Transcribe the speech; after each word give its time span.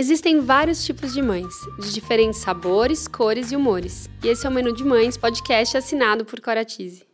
Existem 0.00 0.38
vários 0.38 0.86
tipos 0.86 1.12
de 1.12 1.20
mães, 1.20 1.52
de 1.76 1.92
diferentes 1.92 2.38
sabores, 2.38 3.08
cores 3.08 3.50
e 3.50 3.56
humores. 3.56 4.08
E 4.22 4.28
esse 4.28 4.46
é 4.46 4.48
o 4.48 4.52
Menu 4.52 4.72
de 4.72 4.84
Mães, 4.84 5.16
podcast 5.16 5.76
assinado 5.76 6.24
por 6.24 6.40
Coratize. 6.40 7.04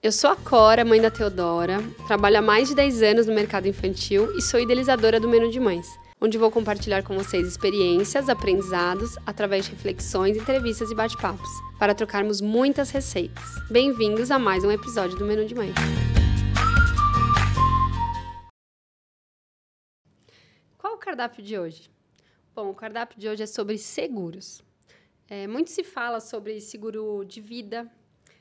Eu 0.00 0.12
sou 0.12 0.30
a 0.30 0.36
Cora, 0.36 0.84
mãe 0.84 1.00
da 1.00 1.10
Teodora, 1.10 1.82
trabalho 2.06 2.38
há 2.38 2.42
mais 2.42 2.68
de 2.68 2.76
10 2.76 3.02
anos 3.02 3.26
no 3.26 3.34
mercado 3.34 3.66
infantil 3.66 4.32
e 4.38 4.40
sou 4.40 4.60
idealizadora 4.60 5.18
do 5.18 5.28
Menu 5.28 5.50
de 5.50 5.58
Mães, 5.58 5.88
onde 6.26 6.38
vou 6.38 6.50
compartilhar 6.50 7.04
com 7.04 7.16
vocês 7.16 7.46
experiências, 7.46 8.28
aprendizados, 8.28 9.16
através 9.24 9.64
de 9.64 9.70
reflexões, 9.70 10.36
entrevistas 10.36 10.90
e 10.90 10.94
bate-papos, 10.94 11.48
para 11.78 11.94
trocarmos 11.94 12.40
muitas 12.40 12.90
receitas. 12.90 13.44
Bem-vindos 13.70 14.32
a 14.32 14.36
mais 14.36 14.64
um 14.64 14.72
episódio 14.72 15.16
do 15.16 15.24
Menu 15.24 15.44
de 15.46 15.54
Mães. 15.54 15.72
Qual 20.76 20.94
o 20.94 20.98
cardápio 20.98 21.44
de 21.44 21.56
hoje? 21.56 21.88
Bom, 22.52 22.70
o 22.70 22.74
cardápio 22.74 23.20
de 23.20 23.28
hoje 23.28 23.44
é 23.44 23.46
sobre 23.46 23.78
seguros. 23.78 24.64
É, 25.28 25.46
muito 25.46 25.70
se 25.70 25.84
fala 25.84 26.18
sobre 26.18 26.60
seguro 26.60 27.22
de 27.22 27.40
vida, 27.40 27.88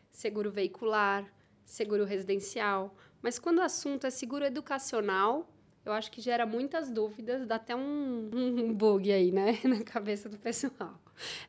seguro 0.10 0.50
veicular, 0.50 1.24
seguro 1.64 2.04
residencial, 2.04 2.96
mas 3.22 3.38
quando 3.38 3.60
o 3.60 3.62
assunto 3.62 4.08
é 4.08 4.10
seguro 4.10 4.44
educacional, 4.44 5.48
eu 5.86 5.94
acho 5.94 6.12
que 6.12 6.20
gera 6.20 6.46
muitas 6.46 6.90
dúvidas, 6.90 7.46
dá 7.46 7.56
até 7.56 7.76
um, 7.76 8.30
um 8.34 8.74
bug 8.74 9.12
aí, 9.12 9.32
né, 9.32 9.60
na 9.64 9.84
cabeça 9.84 10.28
do 10.28 10.38
pessoal. 10.38 11.00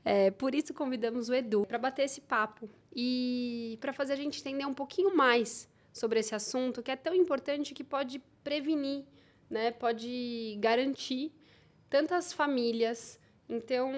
É, 0.05 0.31
por 0.31 0.55
isso 0.55 0.75
convidamos 0.75 1.29
o 1.29 1.35
Edu 1.35 1.65
para 1.67 1.79
bater 1.79 2.05
esse 2.05 2.21
papo 2.21 2.69
e 2.95 3.79
para 3.81 3.93
fazer 3.93 4.13
a 4.13 4.17
gente 4.17 4.41
entender 4.41 4.67
um 4.67 4.75
pouquinho 4.75 5.17
mais 5.17 5.69
sobre 5.93 6.21
esse 6.21 6.35
assunto 6.35 6.83
que 6.83 6.91
é 6.91 6.97
tão 6.97 7.15
importante 7.15 7.73
que 7.73 7.83
pode 7.83 8.21
prevenir, 8.45 9.05
né, 9.49 9.71
pode 9.71 10.57
garantir 10.61 11.33
tantas 11.89 12.33
famílias. 12.33 13.19
Então, 13.49 13.91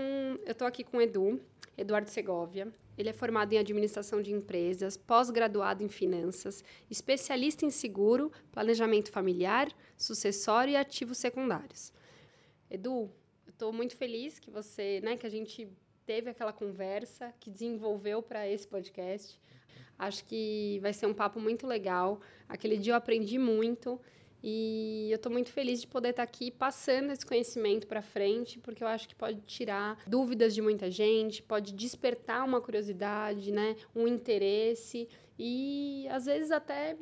eu 0.47 0.53
estou 0.53 0.67
aqui 0.67 0.85
com 0.85 0.99
o 0.99 1.01
Edu, 1.01 1.41
Eduardo 1.77 2.09
Segovia. 2.09 2.69
Ele 2.99 3.11
é 3.11 3.13
formado 3.13 3.53
em 3.53 3.59
administração 3.59 4.21
de 4.21 4.33
empresas, 4.33 4.97
pós-graduado 4.97 5.85
em 5.85 5.89
finanças, 5.89 6.65
especialista 6.91 7.65
em 7.65 7.71
seguro, 7.71 8.33
planejamento 8.51 9.13
familiar, 9.13 9.69
sucessório 9.97 10.73
e 10.73 10.77
ativos 10.77 11.17
secundários. 11.19 11.93
Edu, 12.69 13.09
eu 13.47 13.51
estou 13.51 13.73
muito 13.73 13.97
feliz 13.97 14.41
que 14.41 14.51
você, 14.51 15.01
né, 15.01 15.17
que 15.17 15.25
a 15.25 15.31
gente 15.31 15.69
teve 16.05 16.29
aquela 16.29 16.53
conversa, 16.53 17.33
que 17.39 17.49
desenvolveu 17.49 18.21
para 18.21 18.49
esse 18.49 18.67
podcast. 18.67 19.41
Acho 19.97 20.25
que 20.25 20.81
vai 20.83 20.93
ser 20.93 21.07
um 21.07 21.15
papo 21.15 21.39
muito 21.39 21.69
legal. 21.69 22.21
Aquele 22.49 22.77
dia 22.77 22.95
eu 22.95 22.97
aprendi 22.97 23.39
muito. 23.39 24.01
E 24.43 25.09
eu 25.11 25.17
estou 25.17 25.33
muito 25.33 25.51
feliz 25.51 25.81
de 25.81 25.87
poder 25.87 26.11
estar 26.11 26.25
tá 26.25 26.31
aqui 26.31 26.51
passando 26.51 27.11
esse 27.11 27.27
conhecimento 27.27 27.87
para 27.87 28.01
frente, 28.01 28.59
porque 28.59 28.85
eu 28.85 28.89
acho 28.89 29.09
que 29.09 29.15
pode 29.15 29.41
tirar 29.43 29.99
dúvidas 30.07 30.55
de 30.55 30.63
muita 30.63 30.91
gente, 30.91 31.43
pode 31.43 31.73
despertar 31.73 32.45
uma 32.45 32.61
curiosidade, 32.61 33.51
né, 33.51 33.77
um 33.95 34.07
interesse 34.07 35.09
e 35.39 36.07
às 36.11 36.27
vezes 36.27 36.51
até 36.51 36.97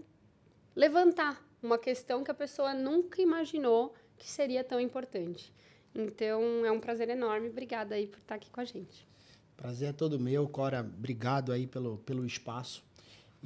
levantar 0.75 1.47
uma 1.63 1.79
questão 1.79 2.25
que 2.25 2.31
a 2.31 2.35
pessoa 2.35 2.73
nunca 2.73 3.21
imaginou 3.21 3.95
que 4.17 4.29
seria 4.29 4.65
tão 4.65 4.81
importante. 4.81 5.53
Então 5.95 6.65
é 6.65 6.71
um 6.71 6.81
prazer 6.81 7.09
enorme. 7.09 7.49
Obrigada 7.49 7.95
aí 7.95 8.07
por 8.07 8.19
estar 8.19 8.29
tá 8.29 8.35
aqui 8.35 8.51
com 8.51 8.61
a 8.61 8.65
gente. 8.65 9.07
Prazer 9.57 9.89
é 9.89 9.93
todo 9.93 10.21
meu, 10.21 10.47
Cora. 10.49 10.81
Obrigado 10.81 11.51
aí 11.51 11.67
pelo, 11.67 11.99
pelo 11.99 12.27
espaço. 12.27 12.85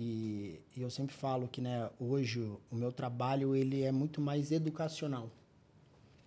E, 0.02 0.58
e, 0.74 0.80
eu 0.80 0.88
sempre 0.88 1.14
falo 1.14 1.46
que 1.46 1.60
né, 1.60 1.90
hoje 2.00 2.40
o 2.40 2.74
meu 2.74 2.90
trabalho 2.90 3.54
ele 3.54 3.82
é 3.82 3.92
muito 3.92 4.18
mais 4.18 4.50
educacional. 4.50 5.30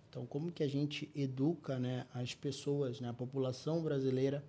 Então, 0.08 0.24
como 0.26 0.52
que 0.52 0.62
a 0.62 0.68
gente 0.68 1.10
educa 1.12 1.76
né, 1.76 2.06
as 2.14 2.36
pessoas, 2.36 3.00
né, 3.00 3.08
a 3.08 3.12
população 3.12 3.82
brasileira, 3.82 4.44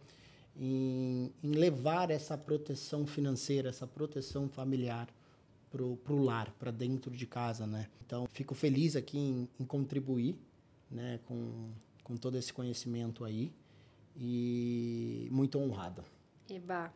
em, 0.55 1.31
em 1.43 1.51
levar 1.53 2.11
essa 2.11 2.37
proteção 2.37 3.07
financeira, 3.07 3.69
essa 3.69 3.87
proteção 3.87 4.47
familiar 4.47 5.09
para 5.71 5.83
o 5.83 6.23
lar, 6.23 6.53
para 6.59 6.69
dentro 6.69 7.09
de 7.09 7.25
casa, 7.25 7.65
né? 7.65 7.87
Então, 8.05 8.27
fico 8.31 8.53
feliz 8.53 8.95
aqui 8.95 9.17
em, 9.17 9.49
em 9.59 9.65
contribuir 9.65 10.37
né, 10.89 11.19
com, 11.25 11.71
com 12.03 12.15
todo 12.15 12.37
esse 12.37 12.53
conhecimento 12.53 13.25
aí 13.25 13.51
e 14.15 15.27
muito 15.31 15.57
honrado. 15.57 16.03
Eba. 16.47 16.93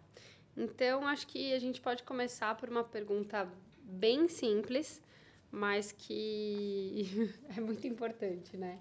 Então, 0.60 1.08
acho 1.08 1.26
que 1.26 1.54
a 1.54 1.60
gente 1.60 1.80
pode 1.80 2.04
começar 2.04 2.54
por 2.58 2.68
uma 2.68 2.84
pergunta 2.84 3.50
bem 3.82 4.28
simples, 4.28 5.02
mas 5.50 5.94
que 5.94 7.32
é 7.56 7.62
muito 7.62 7.88
importante, 7.88 8.58
né? 8.58 8.78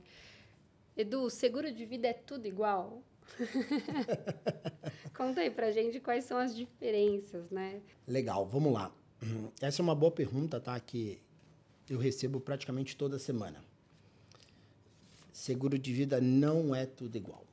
Edu, 0.97 1.31
seguro 1.31 1.73
de 1.73 1.87
vida 1.87 2.09
é 2.09 2.13
tudo 2.13 2.49
igual? 2.49 3.01
Conta 5.17 5.41
aí 5.41 5.51
pra 5.51 5.71
gente 5.71 6.01
quais 6.01 6.25
são 6.25 6.37
as 6.37 6.57
diferenças, 6.57 7.49
né? 7.49 7.81
Legal, 8.09 8.45
vamos 8.45 8.73
lá. 8.73 8.93
Essa 9.61 9.81
é 9.81 9.85
uma 9.85 9.95
boa 9.95 10.11
pergunta, 10.11 10.59
tá? 10.59 10.79
Que 10.81 11.21
eu 11.89 11.99
recebo 11.99 12.41
praticamente 12.41 12.97
toda 12.97 13.21
semana. 13.21 13.65
Seguro 15.33 15.79
de 15.79 15.93
vida 15.93 16.21
não 16.21 16.75
é 16.75 16.87
tudo 16.87 17.15
igual. 17.15 17.47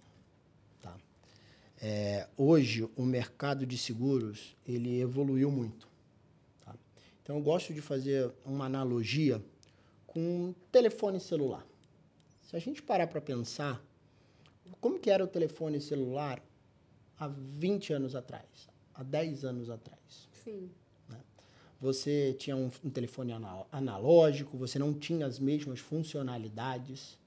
É, 1.81 2.27
hoje, 2.37 2.89
o 2.95 3.03
mercado 3.03 3.65
de 3.65 3.77
seguros 3.77 4.55
ele 4.65 4.99
evoluiu 4.99 5.51
muito. 5.51 5.87
Tá? 6.63 6.75
Então, 7.21 7.37
eu 7.37 7.41
gosto 7.41 7.73
de 7.73 7.81
fazer 7.81 8.31
uma 8.45 8.65
analogia 8.65 9.43
com 10.07 10.53
telefone 10.71 11.19
celular. 11.19 11.65
Se 12.41 12.55
a 12.55 12.59
gente 12.59 12.81
parar 12.81 13.07
para 13.07 13.19
pensar, 13.19 13.83
como 14.79 14.99
que 14.99 15.09
era 15.09 15.23
o 15.23 15.27
telefone 15.27 15.81
celular 15.81 16.41
há 17.17 17.27
20 17.27 17.93
anos 17.93 18.15
atrás, 18.15 18.69
há 18.93 19.03
10 19.03 19.43
anos 19.43 19.69
atrás? 19.69 20.29
Sim. 20.43 20.69
Né? 21.09 21.17
Você 21.81 22.33
tinha 22.39 22.55
um, 22.55 22.71
um 22.83 22.89
telefone 22.89 23.33
analógico, 23.71 24.57
você 24.57 24.79
não 24.79 24.93
tinha 24.93 25.25
as 25.25 25.39
mesmas 25.39 25.79
funcionalidades. 25.79 27.17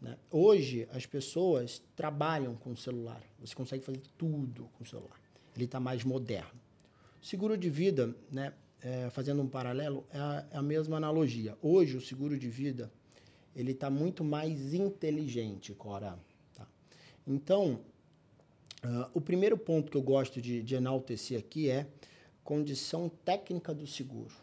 Né? 0.00 0.16
Hoje, 0.30 0.88
as 0.92 1.06
pessoas 1.06 1.82
trabalham 1.94 2.54
com 2.54 2.72
o 2.72 2.76
celular. 2.76 3.22
Você 3.40 3.54
consegue 3.54 3.84
fazer 3.84 4.02
tudo 4.16 4.68
com 4.76 4.84
o 4.84 4.86
celular. 4.86 5.20
Ele 5.54 5.64
está 5.64 5.80
mais 5.80 6.04
moderno. 6.04 6.60
Seguro 7.22 7.56
de 7.56 7.70
vida, 7.70 8.14
né, 8.30 8.52
é, 8.82 9.10
fazendo 9.10 9.42
um 9.42 9.48
paralelo, 9.48 10.06
é 10.12 10.18
a, 10.18 10.46
é 10.52 10.56
a, 10.58 10.62
mesma 10.62 10.96
analogia. 10.96 11.56
Hoje, 11.62 11.96
o 11.96 12.00
seguro 12.00 12.38
de 12.38 12.48
vida 12.48 12.90
ele 13.54 13.72
está 13.72 13.88
muito 13.88 14.22
mais 14.22 14.74
inteligente, 14.74 15.72
Cora. 15.72 16.18
Tá? 16.54 16.68
Então, 17.26 17.80
uh, 18.84 19.10
o 19.14 19.20
primeiro 19.20 19.56
ponto 19.56 19.90
que 19.90 19.96
eu 19.96 20.02
gosto 20.02 20.42
de, 20.42 20.62
de 20.62 20.74
enaltecer 20.74 21.38
aqui 21.38 21.70
é 21.70 21.86
condição 22.44 23.08
técnica 23.24 23.74
do 23.74 23.86
seguro. 23.86 24.34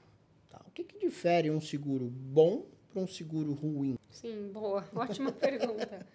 Tá? 0.50 0.60
O 0.68 0.72
que, 0.72 0.84
que 0.84 0.98
difere 0.98 1.52
um 1.52 1.62
seguro 1.62 2.10
bom 2.10 2.66
para 2.92 3.02
um 3.02 3.08
seguro 3.08 3.54
ruim? 3.54 3.96
Sim, 4.24 4.50
boa. 4.54 4.88
Ótima 4.96 5.34
pergunta. 5.34 6.08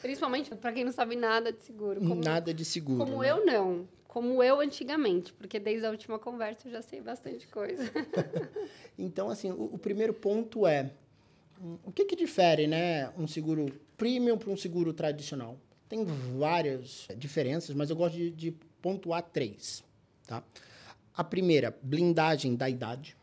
Principalmente 0.00 0.54
para 0.54 0.72
quem 0.72 0.84
não 0.84 0.92
sabe 0.92 1.16
nada 1.16 1.52
de 1.52 1.60
seguro. 1.64 2.00
Como, 2.00 2.14
nada 2.14 2.54
de 2.54 2.64
seguro. 2.64 3.04
Como 3.04 3.22
né? 3.22 3.30
eu 3.32 3.44
não. 3.44 3.88
Como 4.06 4.40
eu 4.40 4.60
antigamente, 4.60 5.32
porque 5.32 5.58
desde 5.58 5.84
a 5.84 5.90
última 5.90 6.16
conversa 6.16 6.68
eu 6.68 6.72
já 6.72 6.80
sei 6.80 7.00
bastante 7.00 7.48
coisa. 7.48 7.82
então, 8.96 9.28
assim, 9.28 9.50
o, 9.50 9.74
o, 9.74 9.78
primeiro 9.78 10.14
ponto 10.14 10.64
é 10.64 10.92
o 11.84 11.90
que, 11.90 12.04
que 12.04 12.14
difere, 12.14 12.68
né, 12.68 13.10
um 13.18 13.26
seguro 13.26 13.66
premium 13.96 14.38
para 14.38 14.50
um 14.50 14.56
seguro 14.56 14.94
tradicional? 14.94 15.58
Tem 15.88 16.04
várias 16.04 17.08
diferenças, 17.16 17.74
mas 17.74 17.90
eu 17.90 17.96
gosto 17.96 18.14
de, 18.14 18.30
de 18.30 18.52
pontuar 18.80 19.22
três, 19.22 19.84
tá? 20.26 20.42
A 21.14 21.24
primeira, 21.24 21.76
blindagem 21.82 22.54
da 22.54 22.70
idade. 22.70 23.16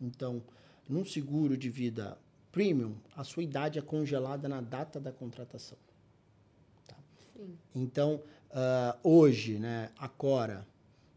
Então, 0.00 0.42
num 0.88 1.04
seguro 1.04 1.56
de 1.56 1.70
vida 1.70 2.18
premium, 2.54 2.94
a 3.16 3.24
sua 3.24 3.42
idade 3.42 3.80
é 3.80 3.82
congelada 3.82 4.48
na 4.48 4.60
data 4.60 5.00
da 5.00 5.10
contratação. 5.10 5.76
Tá? 6.86 6.94
Então, 7.74 8.22
uh, 8.50 8.96
hoje, 9.02 9.58
né, 9.58 9.90
a 9.98 10.08
Cora, 10.08 10.64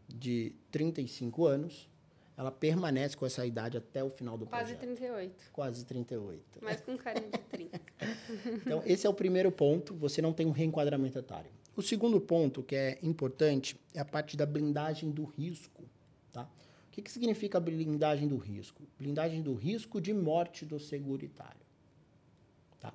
de 0.08 0.52
35 0.72 1.46
anos, 1.46 1.88
ela 2.36 2.50
permanece 2.50 3.16
com 3.16 3.24
essa 3.24 3.46
idade 3.46 3.76
até 3.76 4.02
o 4.02 4.10
final 4.10 4.36
do 4.36 4.46
Quase 4.46 4.74
projeto. 4.74 4.80
Quase 4.80 4.96
38. 4.96 5.50
Quase 5.52 5.84
38. 5.84 6.58
Mas 6.60 6.80
com 6.80 6.96
carinho 6.96 7.30
de 7.30 7.38
30. 7.38 7.80
então, 8.66 8.82
esse 8.84 9.06
é 9.06 9.10
o 9.10 9.14
primeiro 9.14 9.52
ponto, 9.52 9.94
você 9.94 10.20
não 10.20 10.32
tem 10.32 10.44
um 10.44 10.50
reenquadramento 10.50 11.20
etário. 11.20 11.50
O 11.76 11.82
segundo 11.82 12.20
ponto, 12.20 12.64
que 12.64 12.74
é 12.74 12.98
importante, 13.00 13.78
é 13.94 14.00
a 14.00 14.04
parte 14.04 14.36
da 14.36 14.44
blindagem 14.44 15.12
do 15.12 15.24
risco. 15.24 15.84
Tá? 16.32 16.48
Que, 16.98 17.02
que 17.02 17.12
significa 17.12 17.60
blindagem 17.60 18.26
do 18.26 18.36
risco? 18.36 18.82
Blindagem 18.98 19.40
do 19.40 19.54
risco 19.54 20.00
de 20.00 20.12
morte 20.12 20.64
do 20.64 20.80
seguritário. 20.80 21.60
Tá? 22.80 22.92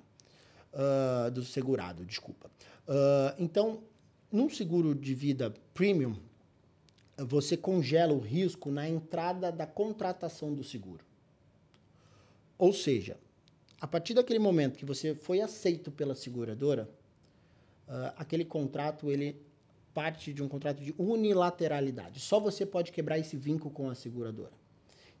Uh, 0.72 1.30
do 1.30 1.42
segurado, 1.42 2.04
desculpa. 2.04 2.50
Uh, 2.86 3.34
então, 3.38 3.82
num 4.30 4.50
seguro 4.50 4.94
de 4.94 5.14
vida 5.14 5.54
premium, 5.72 6.16
você 7.16 7.56
congela 7.56 8.12
o 8.12 8.18
risco 8.18 8.70
na 8.70 8.88
entrada 8.88 9.50
da 9.50 9.66
contratação 9.66 10.52
do 10.52 10.62
seguro. 10.62 11.04
Ou 12.58 12.72
seja, 12.72 13.16
a 13.80 13.86
partir 13.86 14.12
daquele 14.12 14.38
momento 14.38 14.78
que 14.78 14.84
você 14.84 15.14
foi 15.14 15.40
aceito 15.40 15.90
pela 15.90 16.14
seguradora, 16.14 16.90
uh, 17.88 18.12
aquele 18.16 18.44
contrato 18.44 19.10
ele 19.10 19.40
parte 19.94 20.34
de 20.34 20.42
um 20.42 20.48
contrato 20.48 20.82
de 20.82 20.92
unilateralidade. 20.98 22.18
Só 22.18 22.40
você 22.40 22.66
pode 22.66 22.90
quebrar 22.90 23.18
esse 23.18 23.36
vínculo 23.36 23.72
com 23.72 23.88
a 23.88 23.94
seguradora. 23.94 24.52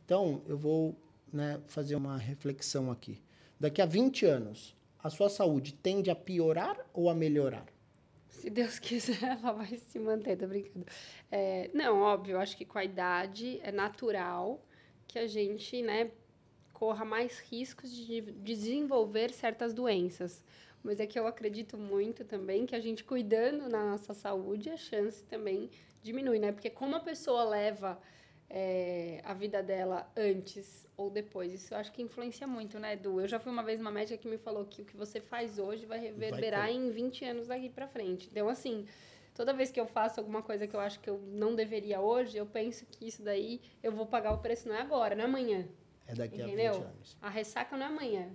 Então, 0.04 0.42
eu 0.46 0.58
vou 0.58 0.94
né, 1.32 1.60
fazer 1.68 1.94
uma 1.94 2.18
reflexão 2.18 2.90
aqui. 2.90 3.22
Daqui 3.58 3.80
a 3.80 3.86
20 3.86 4.26
anos, 4.26 4.76
a 4.98 5.08
sua 5.08 5.30
saúde 5.30 5.72
tende 5.72 6.10
a 6.10 6.16
piorar 6.16 6.76
ou 6.92 7.08
a 7.08 7.14
melhorar? 7.14 7.66
Se 8.28 8.50
Deus 8.50 8.78
quiser, 8.80 9.22
ela 9.22 9.52
vai 9.52 9.76
se 9.76 9.98
manter, 9.98 10.36
tô 10.36 10.46
brincando. 10.46 10.86
É, 11.30 11.70
não, 11.72 12.00
óbvio, 12.00 12.38
acho 12.38 12.56
que 12.56 12.64
com 12.64 12.78
a 12.78 12.84
idade 12.84 13.60
é 13.62 13.70
natural 13.70 14.62
que 15.06 15.18
a 15.18 15.26
gente, 15.26 15.80
né, 15.80 16.10
corra 16.72 17.04
mais 17.04 17.38
riscos 17.38 17.94
de 17.94 18.20
desenvolver 18.20 19.30
certas 19.30 19.72
doenças. 19.72 20.44
Mas 20.84 21.00
é 21.00 21.06
que 21.06 21.18
eu 21.18 21.26
acredito 21.26 21.78
muito 21.78 22.26
também 22.26 22.66
que 22.66 22.76
a 22.76 22.80
gente 22.80 23.02
cuidando 23.02 23.70
na 23.70 23.92
nossa 23.92 24.12
saúde, 24.12 24.68
a 24.68 24.76
chance 24.76 25.24
também 25.24 25.70
diminui, 26.02 26.38
né? 26.38 26.52
Porque 26.52 26.68
como 26.68 26.94
a 26.94 27.00
pessoa 27.00 27.42
leva 27.42 27.98
é, 28.50 29.22
a 29.24 29.32
vida 29.32 29.62
dela 29.62 30.12
antes 30.14 30.86
ou 30.94 31.08
depois, 31.08 31.54
isso 31.54 31.72
eu 31.72 31.78
acho 31.78 31.90
que 31.90 32.02
influencia 32.02 32.46
muito, 32.46 32.78
né, 32.78 32.92
Edu? 32.92 33.18
Eu 33.18 33.26
já 33.26 33.40
fui 33.40 33.50
uma 33.50 33.62
vez 33.62 33.80
uma 33.80 33.90
médica 33.90 34.18
que 34.18 34.28
me 34.28 34.36
falou 34.36 34.66
que 34.66 34.82
o 34.82 34.84
que 34.84 34.94
você 34.94 35.20
faz 35.20 35.58
hoje 35.58 35.86
vai 35.86 35.98
reverberar 35.98 36.66
vai 36.66 36.74
em 36.74 36.90
20 36.90 37.24
anos 37.24 37.46
daqui 37.46 37.70
para 37.70 37.88
frente. 37.88 38.28
Então, 38.30 38.46
assim, 38.50 38.86
toda 39.34 39.54
vez 39.54 39.70
que 39.70 39.80
eu 39.80 39.86
faço 39.86 40.20
alguma 40.20 40.42
coisa 40.42 40.66
que 40.66 40.76
eu 40.76 40.80
acho 40.80 41.00
que 41.00 41.08
eu 41.08 41.18
não 41.18 41.54
deveria 41.54 41.98
hoje, 41.98 42.36
eu 42.36 42.44
penso 42.44 42.84
que 42.84 43.08
isso 43.08 43.22
daí 43.22 43.62
eu 43.82 43.90
vou 43.90 44.04
pagar 44.04 44.34
o 44.34 44.38
preço 44.38 44.68
não 44.68 44.76
é 44.76 44.82
agora, 44.82 45.14
não 45.14 45.22
é 45.22 45.26
amanhã. 45.26 45.66
É 46.06 46.14
daqui 46.14 46.42
Entendeu? 46.42 46.72
a 46.72 46.78
20 46.78 46.84
anos. 46.84 47.18
A 47.22 47.30
ressaca 47.30 47.74
não 47.74 47.86
é 47.86 47.88
amanhã. 47.88 48.30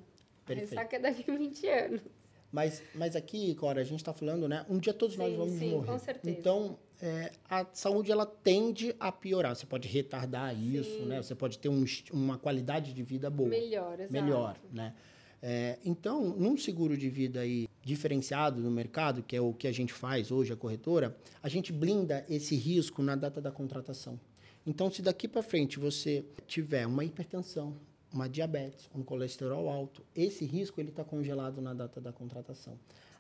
Perfeito. 0.47 0.73
A 0.73 0.81
ressaca 0.81 0.95
é 0.95 0.99
daqui 0.99 1.29
a 1.29 1.35
20 1.35 1.67
anos. 1.67 2.18
Mas, 2.51 2.81
mas 2.95 3.15
aqui, 3.15 3.53
Cora, 3.55 3.81
a 3.81 3.83
gente 3.83 3.99
está 3.99 4.13
falando, 4.13 4.47
né? 4.47 4.65
Um 4.69 4.79
dia 4.79 4.93
todos 4.93 5.15
sim, 5.15 5.21
nós 5.21 5.35
vamos 5.35 5.59
sim, 5.59 5.71
morrer. 5.71 5.91
Com 5.91 5.99
certeza. 5.99 6.37
Então, 6.37 6.77
é, 7.01 7.31
a 7.47 7.65
saúde 7.73 8.11
ela 8.11 8.25
tende 8.25 8.95
a 8.99 9.11
piorar. 9.11 9.55
Você 9.55 9.65
pode 9.65 9.87
retardar 9.87 10.55
sim. 10.55 10.79
isso, 10.79 11.05
né? 11.05 11.21
Você 11.21 11.35
pode 11.35 11.59
ter 11.59 11.69
um, 11.69 11.85
uma 12.11 12.37
qualidade 12.37 12.93
de 12.93 13.03
vida 13.03 13.29
boa. 13.29 13.49
Melhor, 13.49 13.99
exato. 13.99 14.11
Melhor, 14.13 14.57
né? 14.71 14.93
É, 15.41 15.77
então, 15.85 16.35
num 16.37 16.57
seguro 16.57 16.97
de 16.97 17.09
vida 17.09 17.41
aí 17.41 17.67
diferenciado 17.81 18.59
no 18.59 18.69
mercado, 18.69 19.23
que 19.23 19.35
é 19.35 19.41
o 19.41 19.53
que 19.53 19.67
a 19.67 19.71
gente 19.71 19.93
faz 19.93 20.31
hoje, 20.31 20.51
a 20.51 20.55
corretora, 20.55 21.15
a 21.41 21.47
gente 21.47 21.71
blinda 21.71 22.25
esse 22.29 22.55
risco 22.55 23.01
na 23.01 23.15
data 23.15 23.39
da 23.39 23.51
contratação. 23.51 24.19
Então, 24.65 24.91
se 24.91 25.01
daqui 25.01 25.27
para 25.27 25.41
frente 25.41 25.79
você 25.79 26.25
tiver 26.45 26.85
uma 26.85 27.05
hipertensão, 27.05 27.75
uma 28.13 28.27
diabetes, 28.27 28.89
um 28.95 29.03
colesterol 29.03 29.69
alto, 29.69 30.03
esse 30.15 30.45
risco 30.45 30.79
ele 30.79 30.89
está 30.89 31.03
congelado 31.03 31.61
na 31.61 31.73
data 31.73 32.01
da 32.01 32.11
contratação. 32.11 32.73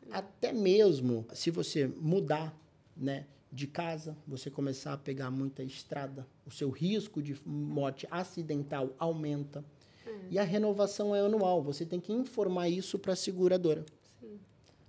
Sim. 0.03 0.09
Até 0.11 0.51
mesmo 0.51 1.25
se 1.33 1.51
você 1.51 1.87
mudar, 1.87 2.57
né, 2.95 3.25
de 3.51 3.67
casa, 3.67 4.15
você 4.27 4.49
começar 4.49 4.93
a 4.93 4.97
pegar 4.97 5.31
muita 5.31 5.63
estrada, 5.63 6.25
o 6.45 6.51
seu 6.51 6.69
risco 6.69 7.21
de 7.21 7.35
morte 7.45 8.07
acidental 8.11 8.93
aumenta. 8.97 9.63
Hum. 10.07 10.27
E 10.29 10.37
a 10.37 10.43
renovação 10.43 11.15
é 11.15 11.19
anual. 11.19 11.61
Você 11.63 11.85
tem 11.85 11.99
que 11.99 12.13
informar 12.13 12.69
isso 12.69 12.99
para 12.99 13.13
a 13.13 13.15
seguradora. 13.15 13.85
Sim. 14.19 14.39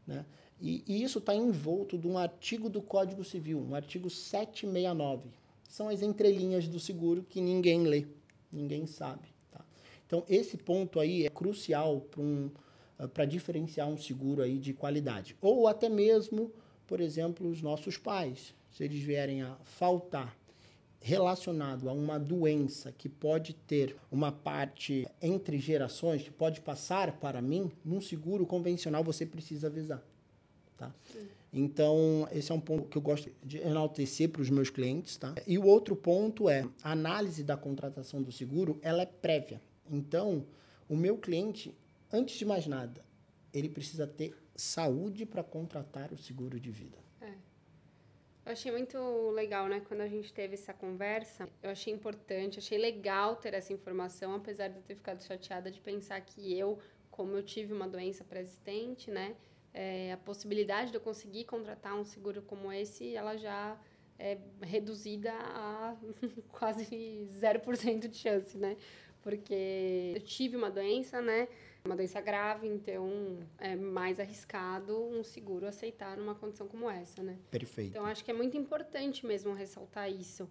Né? 0.06 0.24
E, 0.60 0.84
e 0.86 1.02
isso 1.02 1.18
está 1.18 1.34
envolto 1.34 1.96
de 1.96 2.06
um 2.06 2.18
artigo 2.18 2.68
do 2.68 2.82
Código 2.82 3.24
Civil, 3.24 3.58
um 3.58 3.74
artigo 3.74 4.10
769 4.10 5.40
são 5.70 5.88
as 5.88 6.02
entrelinhas 6.02 6.66
do 6.66 6.80
seguro 6.80 7.22
que 7.22 7.40
ninguém 7.40 7.84
lê, 7.84 8.04
ninguém 8.52 8.86
sabe. 8.86 9.29
Então, 10.10 10.24
esse 10.28 10.56
ponto 10.56 10.98
aí 10.98 11.24
é 11.24 11.30
crucial 11.30 12.00
para 12.00 12.20
um, 12.20 12.50
uh, 12.98 13.26
diferenciar 13.28 13.86
um 13.86 13.96
seguro 13.96 14.42
aí 14.42 14.58
de 14.58 14.74
qualidade. 14.74 15.36
Ou 15.40 15.68
até 15.68 15.88
mesmo, 15.88 16.50
por 16.84 17.00
exemplo, 17.00 17.48
os 17.48 17.62
nossos 17.62 17.96
pais, 17.96 18.52
se 18.72 18.82
eles 18.82 19.00
vierem 19.00 19.42
a 19.42 19.54
faltar 19.62 20.36
relacionado 21.00 21.88
a 21.88 21.92
uma 21.92 22.18
doença 22.18 22.90
que 22.90 23.08
pode 23.08 23.54
ter 23.54 23.94
uma 24.10 24.32
parte 24.32 25.06
entre 25.22 25.60
gerações, 25.60 26.24
que 26.24 26.30
pode 26.32 26.60
passar 26.60 27.12
para 27.20 27.40
mim, 27.40 27.70
num 27.84 28.00
seguro 28.00 28.44
convencional 28.44 29.04
você 29.04 29.24
precisa 29.24 29.68
avisar. 29.68 30.02
Tá? 30.76 30.92
Sim. 31.04 31.28
Então, 31.52 32.28
esse 32.32 32.50
é 32.50 32.54
um 32.54 32.60
ponto 32.60 32.88
que 32.88 32.98
eu 32.98 33.02
gosto 33.02 33.30
de 33.44 33.58
enaltecer 33.58 34.28
para 34.28 34.42
os 34.42 34.50
meus 34.50 34.70
clientes, 34.70 35.16
tá? 35.16 35.36
E 35.46 35.56
o 35.56 35.66
outro 35.66 35.94
ponto 35.94 36.48
é, 36.48 36.66
a 36.82 36.90
análise 36.90 37.44
da 37.44 37.56
contratação 37.56 38.20
do 38.20 38.32
seguro, 38.32 38.76
ela 38.82 39.02
é 39.02 39.06
prévia. 39.06 39.60
Então, 39.90 40.46
o 40.88 40.96
meu 40.96 41.18
cliente, 41.18 41.76
antes 42.12 42.36
de 42.36 42.44
mais 42.44 42.66
nada, 42.66 43.04
ele 43.52 43.68
precisa 43.68 44.06
ter 44.06 44.36
saúde 44.54 45.26
para 45.26 45.42
contratar 45.42 46.12
o 46.12 46.18
seguro 46.18 46.60
de 46.60 46.70
vida. 46.70 46.98
É. 47.20 47.32
Eu 48.46 48.52
achei 48.52 48.70
muito 48.70 49.30
legal, 49.30 49.68
né, 49.68 49.80
quando 49.80 50.02
a 50.02 50.08
gente 50.08 50.32
teve 50.32 50.54
essa 50.54 50.72
conversa. 50.72 51.48
Eu 51.62 51.70
achei 51.70 51.92
importante, 51.92 52.58
achei 52.58 52.78
legal 52.78 53.36
ter 53.36 53.54
essa 53.54 53.72
informação, 53.72 54.34
apesar 54.34 54.68
de 54.68 54.76
eu 54.76 54.82
ter 54.82 54.94
ficado 54.94 55.22
chateada 55.22 55.70
de 55.70 55.80
pensar 55.80 56.20
que 56.20 56.56
eu, 56.56 56.78
como 57.10 57.32
eu 57.36 57.42
tive 57.42 57.72
uma 57.72 57.88
doença 57.88 58.22
pré-existente, 58.22 59.10
né, 59.10 59.34
é, 59.72 60.12
a 60.12 60.16
possibilidade 60.16 60.90
de 60.90 60.96
eu 60.96 61.00
conseguir 61.00 61.44
contratar 61.44 61.94
um 61.94 62.04
seguro 62.04 62.42
como 62.42 62.72
esse, 62.72 63.14
ela 63.14 63.36
já 63.36 63.78
é 64.18 64.38
reduzida 64.60 65.32
a 65.32 65.96
quase 66.52 67.26
0% 67.40 68.08
de 68.08 68.16
chance, 68.16 68.58
né? 68.58 68.76
Porque 69.22 70.12
eu 70.14 70.22
tive 70.22 70.56
uma 70.56 70.70
doença, 70.70 71.20
né? 71.20 71.48
Uma 71.84 71.96
doença 71.96 72.20
grave, 72.20 72.66
então 72.66 73.38
é 73.58 73.74
mais 73.74 74.20
arriscado 74.20 75.02
um 75.02 75.24
seguro 75.24 75.66
aceitar 75.66 76.18
uma 76.18 76.34
condição 76.34 76.68
como 76.68 76.90
essa, 76.90 77.22
né? 77.22 77.38
Perfeito. 77.50 77.90
Então 77.90 78.04
acho 78.06 78.24
que 78.24 78.30
é 78.30 78.34
muito 78.34 78.56
importante 78.56 79.24
mesmo 79.26 79.54
ressaltar 79.54 80.10
isso, 80.10 80.48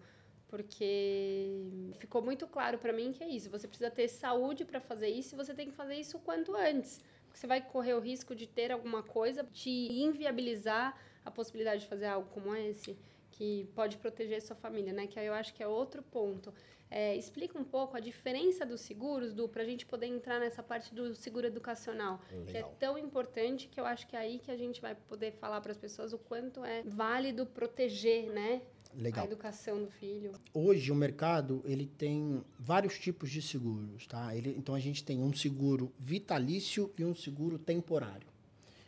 porque 0.47 1.51
ficou 1.95 2.21
muito 2.21 2.47
claro 2.47 2.79
para 2.79 2.91
mim 2.91 3.11
que 3.11 3.23
é 3.23 3.29
isso. 3.29 3.49
Você 3.49 3.67
precisa 3.67 3.91
ter 3.91 4.07
saúde 4.07 4.65
para 4.65 4.79
fazer 4.79 5.09
isso 5.09 5.35
e 5.35 5.37
você 5.37 5.53
tem 5.53 5.69
que 5.69 5.75
fazer 5.75 5.95
isso 5.95 6.17
o 6.17 6.19
quanto 6.19 6.55
antes 6.55 6.99
você 7.33 7.47
vai 7.47 7.61
correr 7.61 7.93
o 7.93 7.99
risco 7.99 8.35
de 8.35 8.47
ter 8.47 8.71
alguma 8.71 9.03
coisa 9.03 9.43
te 9.43 9.69
inviabilizar 9.69 10.97
a 11.23 11.31
possibilidade 11.31 11.81
de 11.81 11.87
fazer 11.87 12.07
algo 12.07 12.27
como 12.29 12.55
esse, 12.55 12.97
que 13.39 13.63
pode 13.73 13.97
proteger 13.97 14.41
sua 14.41 14.55
família, 14.57 14.91
né? 14.91 15.07
Que 15.07 15.17
eu 15.17 15.33
acho 15.33 15.53
que 15.53 15.63
é 15.63 15.67
outro 15.67 16.03
ponto. 16.03 16.53
É, 16.91 17.15
explica 17.15 17.57
um 17.57 17.63
pouco 17.63 17.95
a 17.95 17.99
diferença 18.01 18.65
dos 18.65 18.81
seguros, 18.81 19.33
do 19.33 19.47
para 19.47 19.61
a 19.61 19.65
gente 19.65 19.85
poder 19.85 20.07
entrar 20.07 20.41
nessa 20.41 20.61
parte 20.61 20.93
do 20.93 21.15
seguro 21.15 21.47
educacional, 21.47 22.19
Legal. 22.29 22.45
que 22.47 22.57
é 22.57 22.63
tão 22.77 22.97
importante 22.97 23.69
que 23.69 23.79
eu 23.79 23.85
acho 23.85 24.05
que 24.07 24.15
é 24.15 24.19
aí 24.19 24.39
que 24.39 24.51
a 24.51 24.57
gente 24.57 24.81
vai 24.81 24.93
poder 24.93 25.31
falar 25.31 25.61
para 25.61 25.71
as 25.71 25.77
pessoas 25.77 26.11
o 26.11 26.17
quanto 26.17 26.65
é 26.65 26.83
válido 26.83 27.45
proteger, 27.45 28.29
né? 28.29 28.61
Legal. 28.93 29.23
a 29.23 29.27
educação 29.27 29.83
do 29.83 29.91
filho. 29.91 30.33
Hoje 30.51 30.91
o 30.91 30.95
mercado 30.95 31.61
ele 31.63 31.85
tem 31.85 32.43
vários 32.57 32.97
tipos 32.97 33.29
de 33.29 33.39
seguros, 33.39 34.07
tá? 34.07 34.35
Ele, 34.35 34.53
então 34.57 34.73
a 34.73 34.79
gente 34.79 35.03
tem 35.03 35.21
um 35.21 35.31
seguro 35.31 35.93
vitalício 35.97 36.91
e 36.97 37.05
um 37.05 37.13
seguro 37.15 37.59
temporário. 37.59 38.27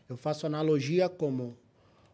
Eu 0.10 0.18
faço 0.18 0.46
analogia 0.48 1.08
como 1.08 1.56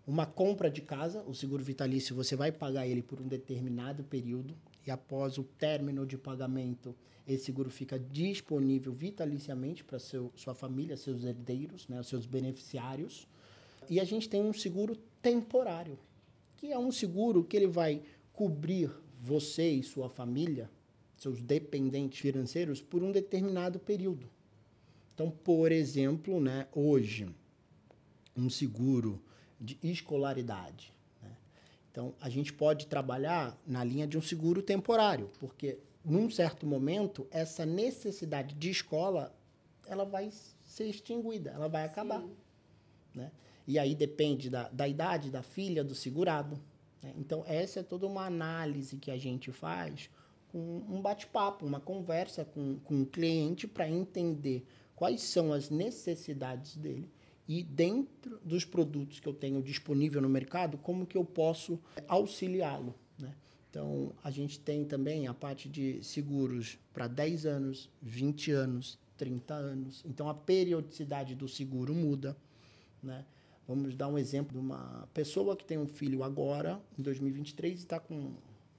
uma 0.08 0.26
compra 0.26 0.72
de 0.72 0.82
casa, 0.82 1.22
o 1.24 1.36
seguro 1.36 1.62
vitalício 1.62 2.16
você 2.16 2.34
vai 2.34 2.50
pagar 2.50 2.88
ele 2.88 3.04
por 3.04 3.20
um 3.20 3.28
determinado 3.28 4.06
período 4.06 4.56
e 4.86 4.90
após 4.90 5.38
o 5.38 5.44
término 5.44 6.06
de 6.06 6.18
pagamento 6.18 6.96
esse 7.28 7.44
seguro 7.44 7.70
fica 7.70 8.00
disponível 8.00 8.94
vitaliciamente 8.94 9.84
para 9.84 10.00
sua 10.00 10.56
família, 10.56 10.96
seus 10.96 11.26
herdeiros, 11.26 11.86
né, 11.90 12.02
seus 12.04 12.26
beneficiários. 12.26 13.28
E 13.90 14.00
a 14.00 14.06
gente 14.06 14.30
tem 14.30 14.42
um 14.42 14.54
seguro 14.54 14.96
temporário 15.22 16.00
que 16.56 16.72
é 16.72 16.80
um 16.80 16.92
seguro 16.92 17.44
que 17.44 17.58
ele 17.58 17.68
vai 17.68 18.02
cobrir 18.32 18.90
você 19.22 19.70
e 19.70 19.84
sua 19.84 20.10
família, 20.10 20.70
seus 21.18 21.42
dependentes 21.42 22.20
financeiros, 22.20 22.82
por 22.82 23.04
um 23.04 23.12
determinado 23.12 23.78
período. 23.78 24.30
Então, 25.14 25.30
por 25.30 25.72
exemplo, 25.72 26.40
né, 26.40 26.66
hoje, 26.74 27.28
um 28.36 28.50
seguro 28.50 29.22
de 29.60 29.78
escolaridade. 29.84 30.94
Né? 31.22 31.36
Então, 31.92 32.14
a 32.22 32.30
gente 32.30 32.54
pode 32.54 32.88
trabalhar 32.88 33.58
na 33.66 33.84
linha 33.84 34.08
de 34.08 34.18
um 34.18 34.22
seguro 34.22 34.62
temporário, 34.62 35.30
porque 35.40 35.80
num 36.04 36.30
certo 36.30 36.66
momento 36.66 37.28
essa 37.32 37.66
necessidade 37.66 38.56
de 38.56 38.70
escola 38.70 39.36
ela 39.88 40.06
vai 40.06 40.32
ser 40.64 40.86
extinguida, 40.86 41.52
ela 41.52 41.68
vai 41.68 41.84
acabar. 41.84 42.24
Né? 43.14 43.32
E 43.66 43.80
aí 43.80 43.96
depende 43.96 44.50
da, 44.50 44.70
da 44.70 44.88
idade 44.88 45.30
da 45.30 45.42
filha 45.42 45.84
do 45.84 45.96
segurado. 45.96 46.60
Né? 47.02 47.14
Então, 47.18 47.44
essa 47.48 47.80
é 47.80 47.84
toda 47.84 48.06
uma 48.06 48.26
análise 48.26 48.98
que 48.98 49.12
a 49.12 49.18
gente 49.18 49.52
faz 49.52 50.10
com 50.50 50.84
um 50.90 51.02
bate-papo, 51.02 51.66
uma 51.66 51.80
conversa 51.80 52.46
com, 52.46 52.80
com 52.80 53.02
o 53.02 53.06
cliente 53.06 53.68
para 53.68 53.90
entender 53.90 54.66
quais 54.96 55.22
são 55.22 55.52
as 55.52 55.70
necessidades 55.70 56.78
dele 56.78 57.10
e 57.48 57.64
dentro 57.64 58.40
dos 58.44 58.66
produtos 58.66 59.20
que 59.20 59.28
eu 59.28 59.34
tenho 59.34 59.62
disponível 59.62 60.22
no 60.22 60.28
mercado, 60.28 60.78
como 60.78 61.06
que 61.06 61.18
eu 61.18 61.24
posso 61.24 61.80
auxiliá-lo. 62.08 62.94
Né? 63.18 63.34
Então, 63.70 64.12
a 64.24 64.30
gente 64.30 64.60
tem 64.60 64.84
também 64.84 65.28
a 65.28 65.34
parte 65.34 65.70
de 65.70 66.04
seguros 66.04 66.78
para 66.94 67.08
10 67.08 67.46
anos, 67.46 67.90
20 68.02 68.52
anos, 68.52 69.00
30 69.18 69.54
anos. 69.54 70.04
Então, 70.06 70.28
a 70.28 70.34
periodicidade 70.34 71.36
do 71.36 71.48
seguro 71.48 71.94
muda. 71.94 72.36
Né? 73.02 73.24
Vamos 73.66 73.96
dar 73.96 74.10
um 74.10 74.18
exemplo 74.18 74.54
de 74.54 74.60
uma 74.60 75.08
pessoa 75.14 75.56
que 75.56 75.64
tem 75.64 75.78
um 75.78 75.88
filho 75.88 76.24
agora, 76.24 76.82
em 77.00 77.02
2023, 77.02 77.80
e 77.80 77.84
está 77.84 78.00
com 78.00 78.34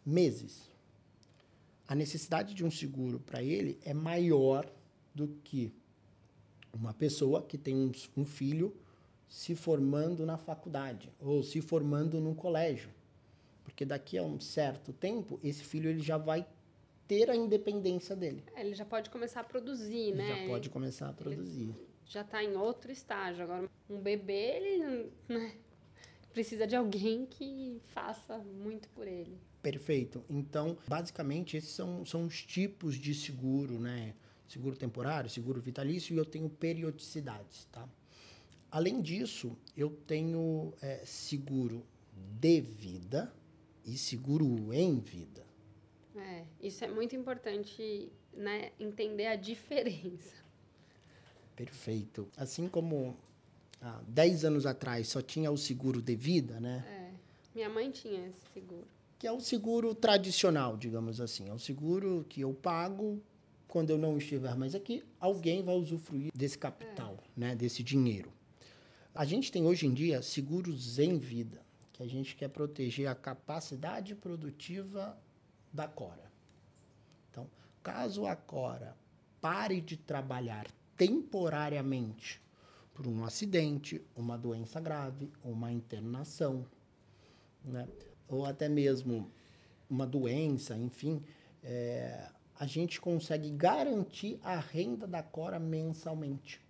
meses. 0.04 0.68
A 1.86 1.94
necessidade 1.94 2.52
de 2.52 2.64
um 2.64 2.70
seguro 2.70 3.18
para 3.18 3.42
ele 3.42 3.78
é 3.82 3.94
maior 3.94 4.70
do 5.14 5.28
que 5.42 5.72
uma 6.72 6.92
pessoa 6.92 7.42
que 7.42 7.58
tem 7.58 7.76
um, 7.76 7.92
um 8.16 8.24
filho 8.24 8.74
se 9.28 9.54
formando 9.54 10.24
na 10.24 10.38
faculdade 10.38 11.10
ou 11.20 11.42
se 11.42 11.60
formando 11.60 12.20
no 12.20 12.34
colégio. 12.34 12.90
Porque 13.62 13.84
daqui 13.84 14.16
a 14.16 14.22
um 14.22 14.40
certo 14.40 14.92
tempo, 14.92 15.38
esse 15.42 15.62
filho 15.62 15.90
ele 15.90 16.00
já 16.00 16.16
vai 16.16 16.46
ter 17.06 17.30
a 17.30 17.36
independência 17.36 18.16
dele. 18.16 18.42
É, 18.54 18.60
ele 18.60 18.74
já 18.74 18.84
pode 18.84 19.10
começar 19.10 19.40
a 19.40 19.44
produzir, 19.44 19.96
ele 19.96 20.16
né? 20.16 20.28
Já 20.28 20.46
pode 20.48 20.70
começar 20.70 21.08
a 21.08 21.12
produzir. 21.12 21.70
Ele 21.70 21.88
já 22.04 22.22
está 22.22 22.42
em 22.42 22.56
outro 22.56 22.90
estágio. 22.90 23.44
Agora, 23.44 23.68
um 23.88 23.98
bebê, 23.98 24.56
ele 24.56 25.12
né, 25.28 25.54
precisa 26.32 26.66
de 26.66 26.74
alguém 26.74 27.26
que 27.26 27.80
faça 27.84 28.38
muito 28.38 28.88
por 28.90 29.06
ele. 29.06 29.38
Perfeito. 29.62 30.24
Então, 30.28 30.78
basicamente, 30.86 31.56
esses 31.56 31.70
são, 31.70 32.04
são 32.04 32.24
os 32.24 32.42
tipos 32.42 32.96
de 32.96 33.14
seguro, 33.14 33.78
né? 33.78 34.14
Seguro 34.48 34.74
temporário, 34.74 35.28
seguro 35.28 35.60
vitalício, 35.60 36.14
e 36.14 36.18
eu 36.18 36.24
tenho 36.24 36.48
periodicidades, 36.48 37.66
tá? 37.70 37.86
Além 38.70 39.00
disso, 39.00 39.56
eu 39.76 39.90
tenho 40.06 40.72
é, 40.80 41.02
seguro 41.04 41.84
de 42.40 42.60
vida 42.60 43.32
e 43.84 43.96
seguro 43.96 44.72
em 44.72 44.98
vida. 44.98 45.46
É, 46.16 46.44
isso 46.60 46.84
é 46.84 46.88
muito 46.88 47.14
importante, 47.14 48.10
né? 48.34 48.72
Entender 48.80 49.26
a 49.26 49.36
diferença. 49.36 50.34
Perfeito. 51.54 52.28
Assim 52.36 52.68
como 52.68 53.16
há 53.80 54.02
10 54.08 54.44
anos 54.44 54.66
atrás 54.66 55.08
só 55.08 55.22
tinha 55.22 55.50
o 55.50 55.56
seguro 55.56 56.02
de 56.02 56.14
vida, 56.14 56.60
né? 56.60 56.84
É. 56.88 57.08
Minha 57.54 57.68
mãe 57.68 57.90
tinha 57.90 58.26
esse 58.28 58.40
seguro. 58.52 58.86
Que 59.18 59.26
é 59.26 59.32
o 59.32 59.40
seguro 59.40 59.94
tradicional, 59.94 60.76
digamos 60.76 61.20
assim. 61.20 61.48
É 61.48 61.52
o 61.52 61.58
seguro 61.58 62.24
que 62.28 62.42
eu 62.42 62.54
pago 62.54 63.20
quando 63.68 63.90
eu 63.90 63.98
não 63.98 64.16
estiver 64.16 64.56
mais 64.56 64.74
aqui, 64.74 65.04
alguém 65.20 65.62
vai 65.62 65.76
usufruir 65.76 66.32
desse 66.34 66.58
capital, 66.58 67.18
é. 67.22 67.40
né? 67.40 67.54
Desse 67.54 67.82
dinheiro. 67.82 68.32
A 69.14 69.24
gente 69.24 69.52
tem 69.52 69.66
hoje 69.66 69.86
em 69.86 69.92
dia 69.92 70.22
seguros 70.22 70.98
em 70.98 71.18
vida, 71.18 71.60
que 71.92 72.02
a 72.02 72.06
gente 72.06 72.34
quer 72.34 72.48
proteger 72.48 73.06
a 73.06 73.14
capacidade 73.14 74.14
produtiva 74.14 75.16
da 75.72 75.86
Cora. 75.86 76.32
Então, 77.30 77.48
caso 77.82 78.26
a 78.26 78.34
Cora 78.34 78.96
pare 79.40 79.80
de 79.80 79.96
trabalhar 79.96 80.66
temporariamente 80.96 82.40
por 82.94 83.06
um 83.06 83.24
acidente, 83.24 84.02
uma 84.16 84.36
doença 84.36 84.80
grave, 84.80 85.30
uma 85.44 85.70
internação, 85.70 86.66
né? 87.64 87.86
ou 88.26 88.44
até 88.44 88.68
mesmo 88.68 89.30
uma 89.88 90.06
doença, 90.06 90.76
enfim, 90.76 91.22
é, 91.62 92.28
a 92.58 92.66
gente 92.66 93.00
consegue 93.00 93.50
garantir 93.50 94.38
a 94.42 94.58
renda 94.58 95.06
da 95.06 95.22
Cora 95.22 95.58
mensalmente. 95.58 96.60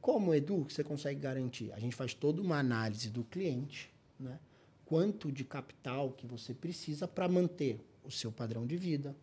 Como, 0.00 0.34
Edu, 0.34 0.64
que 0.64 0.72
você 0.72 0.84
consegue 0.84 1.20
garantir? 1.20 1.72
A 1.72 1.78
gente 1.78 1.94
faz 1.94 2.12
toda 2.12 2.42
uma 2.42 2.58
análise 2.58 3.08
do 3.08 3.24
cliente, 3.24 3.92
né? 4.18 4.38
quanto 4.84 5.30
de 5.32 5.44
capital 5.44 6.12
que 6.12 6.26
você 6.26 6.52
precisa 6.52 7.08
para 7.08 7.28
manter 7.28 7.80
o 8.04 8.10
seu 8.10 8.30
padrão 8.30 8.66
de 8.66 8.76
vida, 8.76 9.16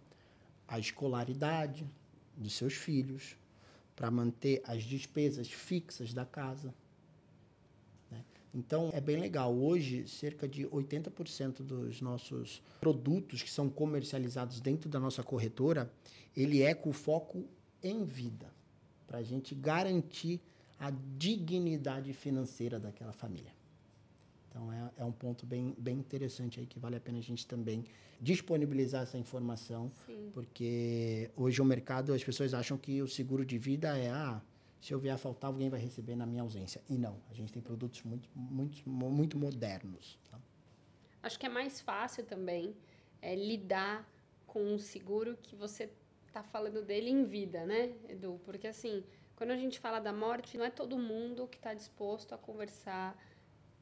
a 0.68 0.79
escolaridade 0.79 1.88
dos 2.36 2.53
seus 2.53 2.74
filhos, 2.74 3.36
para 3.96 4.10
manter 4.10 4.62
as 4.65 4.84
despesas 4.84 5.51
fixas 5.51 6.13
da 6.13 6.25
casa. 6.25 6.74
Então, 8.53 8.89
é 8.94 9.00
bem 9.00 9.18
legal. 9.18 9.53
Hoje, 9.56 10.08
cerca 10.08 10.48
de 10.48 10.65
80% 10.65 11.62
dos 11.62 12.01
nossos 12.01 12.62
produtos 12.82 13.44
que 13.44 13.50
são 13.50 13.70
comercializados 13.70 14.60
dentro 14.60 14.89
da 14.89 15.00
nossa 15.00 15.22
corretora, 15.22 15.91
ele 16.36 16.62
é 16.62 16.74
com 16.74 16.91
foco 16.91 17.46
em 17.84 18.03
vida 18.03 18.51
para 19.08 19.20
a 19.20 19.24
gente 19.24 19.53
garantir 19.56 20.41
a 20.79 20.91
dignidade 21.18 22.13
financeira 22.13 22.79
daquela 22.79 23.12
família. 23.12 23.51
Então 24.50 24.72
é, 24.72 24.91
é 24.98 25.06
um 25.06 25.12
ponto 25.12 25.46
bem, 25.46 25.75
bem 25.77 25.98
interessante 25.98 26.60
aí 26.60 26.65
que 26.65 26.79
vale 26.79 26.96
a 26.96 27.00
pena 27.00 27.18
a 27.18 27.22
gente 27.22 27.46
também 27.46 27.86
disponibilizar 28.22 29.03
essa 29.03 29.18
informação, 29.18 29.91
Sim. 30.06 30.32
porque 30.34 31.29
hoje 31.36 31.62
o 31.62 31.65
mercado 31.65 32.13
as 32.13 32.24
pessoas 32.24 32.53
acham 32.53 32.77
que 32.77 33.01
o 33.01 33.08
seguro 33.08 33.46
de 33.46 33.58
vida 33.58 33.98
é 33.98 34.10
ah, 34.10 34.41
se 34.79 34.93
eu 34.93 35.00
vier 35.00 35.13
a 35.13 35.17
faltar 35.17 35.50
alguém 35.50 35.69
vai 35.69 35.79
receber 35.79 36.15
na 36.15 36.25
minha 36.25 36.41
ausência 36.41 36.81
e 36.89 36.98
não, 36.98 37.21
a 37.29 37.33
gente 37.33 37.51
tem 37.51 37.62
produtos 37.62 38.01
muito 38.03 38.29
muito 38.36 38.89
muito 38.89 39.38
modernos. 39.38 40.17
Tá? 40.29 40.39
Acho 41.21 41.38
que 41.38 41.45
é 41.45 41.50
mais 41.50 41.81
fácil 41.81 42.25
também 42.25 42.75
é, 43.21 43.36
lidar 43.36 44.09
com 44.48 44.63
um 44.63 44.79
seguro 44.79 45.38
que 45.41 45.55
você 45.55 45.91
tá 46.31 46.43
falando 46.43 46.81
dele 46.81 47.09
em 47.09 47.24
vida, 47.25 47.65
né, 47.65 47.93
Edu? 48.07 48.39
Porque 48.45 48.67
assim, 48.67 49.03
quando 49.36 49.51
a 49.51 49.57
gente 49.57 49.79
fala 49.79 50.00
da 50.00 50.13
morte, 50.13 50.57
não 50.57 50.65
é 50.65 50.69
todo 50.69 50.98
mundo 50.98 51.48
que 51.48 51.57
está 51.57 51.74
disposto 51.74 52.33
a 52.33 52.38
conversar 52.38 53.17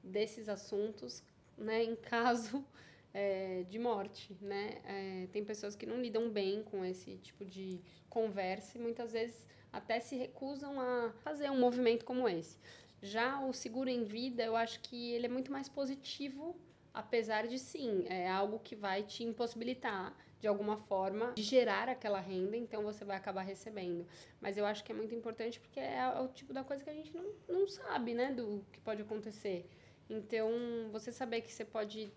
desses 0.03 0.49
assuntos, 0.49 1.23
né, 1.57 1.83
em 1.83 1.95
caso 1.95 2.65
é, 3.13 3.63
de 3.69 3.77
morte, 3.77 4.35
né? 4.41 4.81
É, 4.83 5.27
tem 5.31 5.43
pessoas 5.43 5.75
que 5.75 5.85
não 5.85 6.01
lidam 6.01 6.29
bem 6.29 6.63
com 6.63 6.83
esse 6.83 7.17
tipo 7.17 7.45
de 7.45 7.81
conversa 8.09 8.77
e 8.77 8.81
muitas 8.81 9.13
vezes 9.13 9.47
até 9.71 10.00
se 10.00 10.15
recusam 10.15 10.79
a 10.79 11.12
fazer 11.24 11.50
um 11.50 11.59
movimento 11.59 12.05
como 12.05 12.27
esse. 12.27 12.57
Já 13.01 13.41
o 13.41 13.53
seguro 13.53 13.89
em 13.89 14.03
vida, 14.03 14.43
eu 14.43 14.55
acho 14.55 14.79
que 14.79 15.12
ele 15.12 15.27
é 15.27 15.29
muito 15.29 15.51
mais 15.51 15.69
positivo, 15.69 16.55
apesar 16.93 17.47
de 17.47 17.59
sim, 17.59 18.05
é 18.07 18.29
algo 18.29 18.59
que 18.59 18.75
vai 18.75 19.03
te 19.03 19.24
impossibilitar 19.24 20.15
de 20.39 20.47
alguma 20.47 20.77
forma, 20.77 21.33
de 21.33 21.41
gerar 21.41 21.89
aquela 21.89 22.19
renda, 22.19 22.55
então 22.55 22.83
você 22.83 23.03
vai 23.03 23.17
acabar 23.17 23.41
recebendo. 23.41 24.05
Mas 24.39 24.57
eu 24.57 24.65
acho 24.65 24.83
que 24.83 24.91
é 24.91 24.95
muito 24.95 25.13
importante 25.13 25.59
porque 25.59 25.79
é 25.79 26.07
o 26.19 26.27
tipo 26.27 26.53
da 26.53 26.63
coisa 26.63 26.83
que 26.83 26.89
a 26.89 26.93
gente 26.93 27.15
não, 27.15 27.33
não 27.47 27.67
sabe, 27.67 28.13
né, 28.13 28.31
do 28.31 28.63
que 28.71 28.79
pode 28.79 29.01
acontecer. 29.01 29.67
Então, 30.09 30.50
você 30.91 31.12
saber 31.12 31.41
que 31.41 31.51
você 31.51 31.65
pode, 31.65 32.12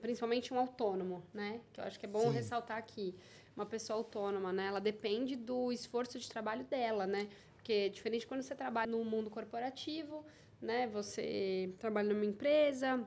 principalmente 0.00 0.52
um 0.52 0.58
autônomo, 0.58 1.22
né, 1.32 1.60
que 1.72 1.80
eu 1.80 1.84
acho 1.84 1.98
que 2.00 2.06
é 2.06 2.08
bom 2.08 2.28
Sim. 2.28 2.30
ressaltar 2.30 2.78
aqui, 2.78 3.14
uma 3.58 3.66
pessoa 3.66 3.98
autônoma, 3.98 4.52
né, 4.52 4.66
ela 4.66 4.80
depende 4.80 5.34
do 5.34 5.72
esforço 5.72 6.18
de 6.18 6.28
trabalho 6.28 6.64
dela, 6.64 7.06
né, 7.06 7.28
porque 7.54 7.72
é 7.72 7.88
diferente 7.88 8.26
quando 8.26 8.42
você 8.42 8.54
trabalha 8.54 8.90
no 8.90 9.04
mundo 9.04 9.28
corporativo, 9.28 10.24
né, 10.60 10.86
você 10.86 11.74
trabalha 11.78 12.12
numa 12.12 12.24
empresa, 12.24 13.04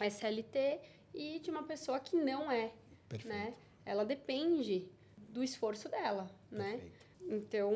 SLT, 0.00 0.80
e 1.14 1.38
de 1.40 1.50
uma 1.50 1.62
pessoa 1.62 1.98
que 1.98 2.16
não 2.16 2.52
é, 2.52 2.72
Perfeito. 3.08 3.28
né, 3.28 3.54
ela 3.84 4.04
depende 4.04 4.90
do 5.16 5.42
esforço 5.42 5.88
dela, 5.88 6.30
né? 6.50 6.72
Perfeito. 6.72 6.98
Então, 7.20 7.72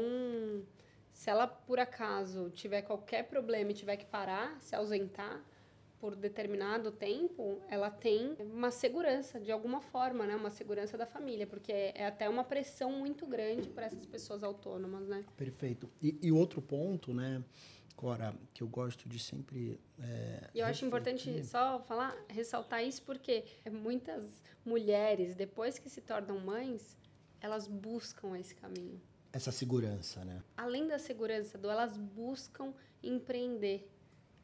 se 1.12 1.30
ela 1.30 1.46
por 1.46 1.78
acaso 1.78 2.50
tiver 2.50 2.82
qualquer 2.82 3.24
problema 3.24 3.70
e 3.70 3.74
tiver 3.74 3.96
que 3.96 4.06
parar, 4.06 4.60
se 4.60 4.74
ausentar 4.74 5.42
por 6.02 6.16
determinado 6.16 6.90
tempo, 6.90 7.62
ela 7.68 7.88
tem 7.88 8.34
uma 8.40 8.72
segurança 8.72 9.38
de 9.38 9.52
alguma 9.52 9.80
forma, 9.80 10.26
né? 10.26 10.34
Uma 10.34 10.50
segurança 10.50 10.98
da 10.98 11.06
família, 11.06 11.46
porque 11.46 11.70
é 11.70 12.08
até 12.08 12.28
uma 12.28 12.42
pressão 12.42 12.90
muito 12.90 13.24
grande 13.24 13.68
para 13.68 13.86
essas 13.86 14.04
pessoas 14.04 14.42
autônomas, 14.42 15.06
né? 15.06 15.24
Perfeito. 15.36 15.88
E, 16.02 16.18
e 16.20 16.32
outro 16.32 16.60
ponto, 16.60 17.14
né? 17.14 17.44
Cora, 17.94 18.34
que 18.52 18.64
eu 18.64 18.66
gosto 18.66 19.08
de 19.08 19.20
sempre. 19.20 19.80
É, 19.96 20.50
e 20.52 20.58
eu 20.58 20.66
acho 20.66 20.84
importante 20.84 21.44
só 21.44 21.78
falar, 21.78 22.16
ressaltar 22.28 22.82
isso, 22.82 23.04
porque 23.04 23.44
muitas 23.70 24.42
mulheres, 24.64 25.36
depois 25.36 25.78
que 25.78 25.88
se 25.88 26.00
tornam 26.00 26.40
mães, 26.40 26.98
elas 27.40 27.68
buscam 27.68 28.36
esse 28.36 28.56
caminho. 28.56 29.00
Essa 29.32 29.52
segurança, 29.52 30.24
né? 30.24 30.42
Além 30.56 30.88
da 30.88 30.98
segurança, 30.98 31.56
do, 31.56 31.70
elas 31.70 31.96
buscam 31.96 32.74
empreender. 33.00 33.88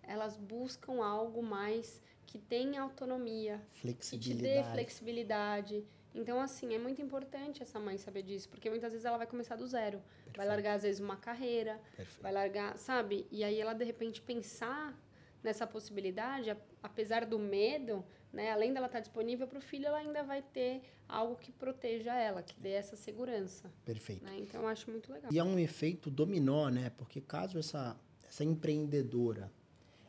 Elas 0.09 0.37
buscam 0.37 1.05
algo 1.05 1.43
mais 1.43 2.03
que 2.27 2.39
tenha 2.39 2.83
autonomia, 2.83 3.63
flexibilidade. 3.73 4.43
que 4.43 4.49
te 4.49 4.63
dê 4.63 4.73
flexibilidade 4.73 5.87
então, 6.15 6.41
assim, 6.41 6.75
é 6.75 6.79
muito 6.79 7.01
importante 7.01 7.63
essa 7.63 7.79
mãe 7.79 7.97
saber 7.99 8.23
disso, 8.23 8.49
porque 8.49 8.69
muitas 8.69 8.93
vezes 8.93 9.05
ela 9.05 9.19
vai 9.19 9.27
começar 9.27 9.57
do 9.57 9.67
zero. 9.67 10.01
Perfeito. 10.01 10.37
Vai 10.37 10.47
largar, 10.47 10.75
às 10.75 10.83
vezes, 10.83 11.01
uma 11.01 11.17
carreira, 11.17 11.81
Perfeito. 11.97 12.23
vai 12.23 12.33
largar, 12.33 12.77
sabe? 12.77 13.27
E 13.31 13.45
aí 13.45 13.61
ela, 13.61 13.73
de 13.73 13.85
repente, 13.85 14.21
pensar 14.21 14.99
nessa 15.43 15.67
possibilidade, 15.67 16.51
apesar 16.83 17.25
do 17.25 17.39
medo, 17.39 18.05
né? 18.33 18.51
Além 18.51 18.73
dela 18.73 18.87
estar 18.87 19.01
disponível 19.01 19.47
para 19.47 19.59
o 19.59 19.61
filho, 19.61 19.87
ela 19.87 19.99
ainda 19.99 20.23
vai 20.25 20.43
ter 20.43 20.83
algo 21.09 21.37
que 21.37 21.53
proteja 21.53 22.15
ela, 22.15 22.43
que 22.43 22.59
dê 22.59 22.71
essa 22.71 22.97
segurança. 22.97 23.71
Perfeito. 23.85 24.25
Né? 24.25 24.39
Então, 24.41 24.63
eu 24.63 24.69
acho 24.69 24.91
muito 24.91 25.13
legal. 25.13 25.33
E 25.33 25.39
é 25.39 25.45
um 25.45 25.59
efeito 25.59 26.11
dominó, 26.11 26.69
né? 26.69 26.91
Porque 26.91 27.21
caso 27.21 27.59
essa, 27.59 27.97
essa 28.27 28.43
empreendedora 28.43 29.53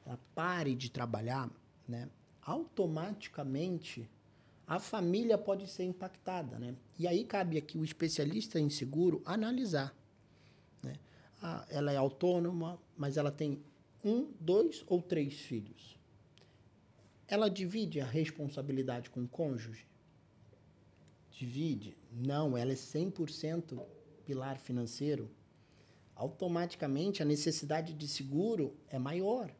ela 0.09 0.19
pare 0.33 0.73
de 0.73 0.89
trabalhar, 0.89 1.51
né? 1.87 2.09
Automaticamente 2.41 4.09
a 4.65 4.79
família 4.79 5.37
pode 5.37 5.67
ser 5.67 5.83
impactada, 5.83 6.57
né? 6.57 6.75
E 6.97 7.07
aí 7.07 7.23
cabe 7.23 7.59
aqui 7.59 7.77
o 7.77 7.85
especialista 7.85 8.59
em 8.59 8.71
seguro 8.71 9.21
analisar, 9.23 9.95
né? 10.81 10.95
Ah, 11.43 11.63
ela 11.69 11.91
é 11.91 11.95
autônoma, 11.95 12.79
mas 12.97 13.17
ela 13.17 13.31
tem 13.31 13.61
um, 14.03 14.31
dois 14.39 14.83
ou 14.87 14.99
três 14.99 15.35
filhos. 15.41 15.95
Ela 17.27 17.47
divide 17.47 18.01
a 18.01 18.05
responsabilidade 18.05 19.11
com 19.11 19.21
o 19.21 19.27
cônjuge? 19.27 19.85
Divide? 21.31 21.95
Não, 22.11 22.57
ela 22.57 22.71
é 22.71 22.75
100% 22.75 23.79
pilar 24.25 24.57
financeiro. 24.57 25.29
Automaticamente 26.15 27.21
a 27.21 27.25
necessidade 27.25 27.93
de 27.93 28.07
seguro 28.07 28.75
é 28.87 28.97
maior. 28.97 29.53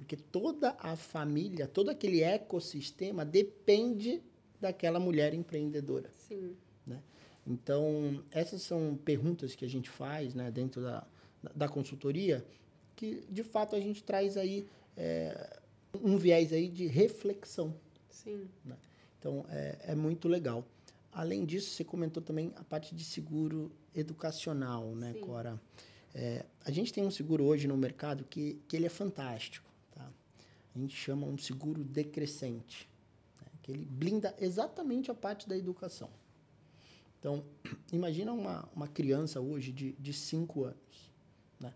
Porque 0.00 0.16
toda 0.16 0.74
a 0.78 0.96
família, 0.96 1.66
todo 1.66 1.90
aquele 1.90 2.22
ecossistema 2.22 3.24
depende 3.24 4.22
daquela 4.58 4.98
mulher 4.98 5.34
empreendedora. 5.34 6.10
Sim. 6.26 6.56
Né? 6.86 7.02
Então, 7.46 8.24
essas 8.30 8.62
são 8.62 8.98
perguntas 9.04 9.54
que 9.54 9.64
a 9.64 9.68
gente 9.68 9.90
faz 9.90 10.34
né, 10.34 10.50
dentro 10.50 10.80
da, 10.80 11.06
da 11.54 11.68
consultoria, 11.68 12.44
que 12.96 13.24
de 13.28 13.42
fato 13.42 13.76
a 13.76 13.80
gente 13.80 14.02
traz 14.02 14.36
aí 14.36 14.66
é, 14.96 15.58
um 16.02 16.16
viés 16.16 16.52
aí 16.52 16.68
de 16.68 16.86
reflexão. 16.86 17.74
Sim. 18.08 18.48
Né? 18.64 18.76
Então, 19.18 19.44
é, 19.50 19.78
é 19.88 19.94
muito 19.94 20.28
legal. 20.28 20.66
Além 21.12 21.44
disso, 21.44 21.70
você 21.70 21.84
comentou 21.84 22.22
também 22.22 22.52
a 22.56 22.64
parte 22.64 22.94
de 22.94 23.04
seguro 23.04 23.70
educacional, 23.94 24.94
né, 24.94 25.12
Sim. 25.12 25.20
Cora? 25.20 25.60
É, 26.14 26.44
a 26.64 26.70
gente 26.70 26.92
tem 26.92 27.04
um 27.04 27.10
seguro 27.10 27.44
hoje 27.44 27.68
no 27.68 27.76
mercado 27.76 28.24
que, 28.24 28.60
que 28.66 28.76
ele 28.76 28.86
é 28.86 28.90
fantástico 28.90 29.69
a 30.74 30.78
gente 30.78 30.94
chama 30.94 31.26
um 31.26 31.36
seguro 31.36 31.82
decrescente, 31.82 32.88
né? 33.40 33.48
que 33.62 33.72
ele 33.72 33.84
blinda 33.84 34.34
exatamente 34.38 35.10
a 35.10 35.14
parte 35.14 35.48
da 35.48 35.56
educação. 35.56 36.10
Então, 37.18 37.44
imagina 37.92 38.32
uma, 38.32 38.68
uma 38.74 38.88
criança 38.88 39.40
hoje 39.40 39.72
de 39.72 40.12
5 40.12 40.64
anos. 40.64 41.10
Né? 41.58 41.72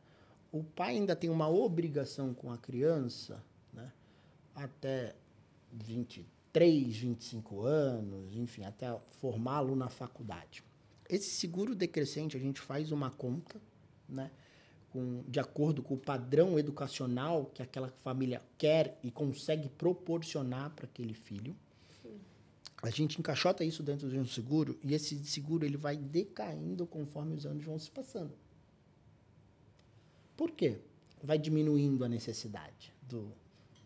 O 0.53 0.63
pai 0.63 0.97
ainda 0.97 1.15
tem 1.15 1.31
uma 1.31 1.49
obrigação 1.49 2.33
com 2.33 2.51
a 2.51 2.59
criança 2.59 3.43
né? 3.73 3.93
até 4.55 5.15
23, 5.73 6.97
25 6.97 7.63
anos, 7.63 8.37
enfim, 8.37 8.65
até 8.65 8.97
formá-lo 9.21 9.75
na 9.75 9.89
faculdade. 9.89 10.63
Esse 11.09 11.31
seguro 11.31 11.75
decrescente, 11.75 12.37
a 12.37 12.41
gente 12.41 12.61
faz 12.61 12.91
uma 12.91 13.11
conta, 13.11 13.61
né? 14.09 14.31
Com, 14.95 15.25
de 15.27 15.41
acordo 15.41 15.83
com 15.83 15.95
o 15.95 15.99
padrão 15.99 16.57
educacional 16.57 17.47
que 17.53 17.61
aquela 17.61 17.89
família 18.05 18.41
quer 18.57 18.97
e 19.03 19.11
consegue 19.11 19.69
proporcionar 19.69 20.71
para 20.71 20.85
aquele 20.85 21.15
filho. 21.15 21.57
Sim. 22.01 22.21
A 22.81 22.91
gente 22.91 23.19
encaixota 23.19 23.65
isso 23.65 23.83
dentro 23.83 24.09
de 24.09 24.17
um 24.17 24.25
seguro 24.25 24.79
e 24.85 24.95
esse 24.95 25.19
seguro 25.25 25.67
ele 25.67 25.77
vai 25.77 25.97
decaindo 25.97 26.87
conforme 26.87 27.35
os 27.35 27.45
anos 27.45 27.65
vão 27.65 27.77
se 27.77 27.91
passando. 27.91 28.31
Por 30.37 30.53
quê? 30.53 30.79
Vai 31.21 31.39
diminuindo 31.39 32.05
a 32.05 32.09
necessidade 32.09 32.95
do, 33.03 33.33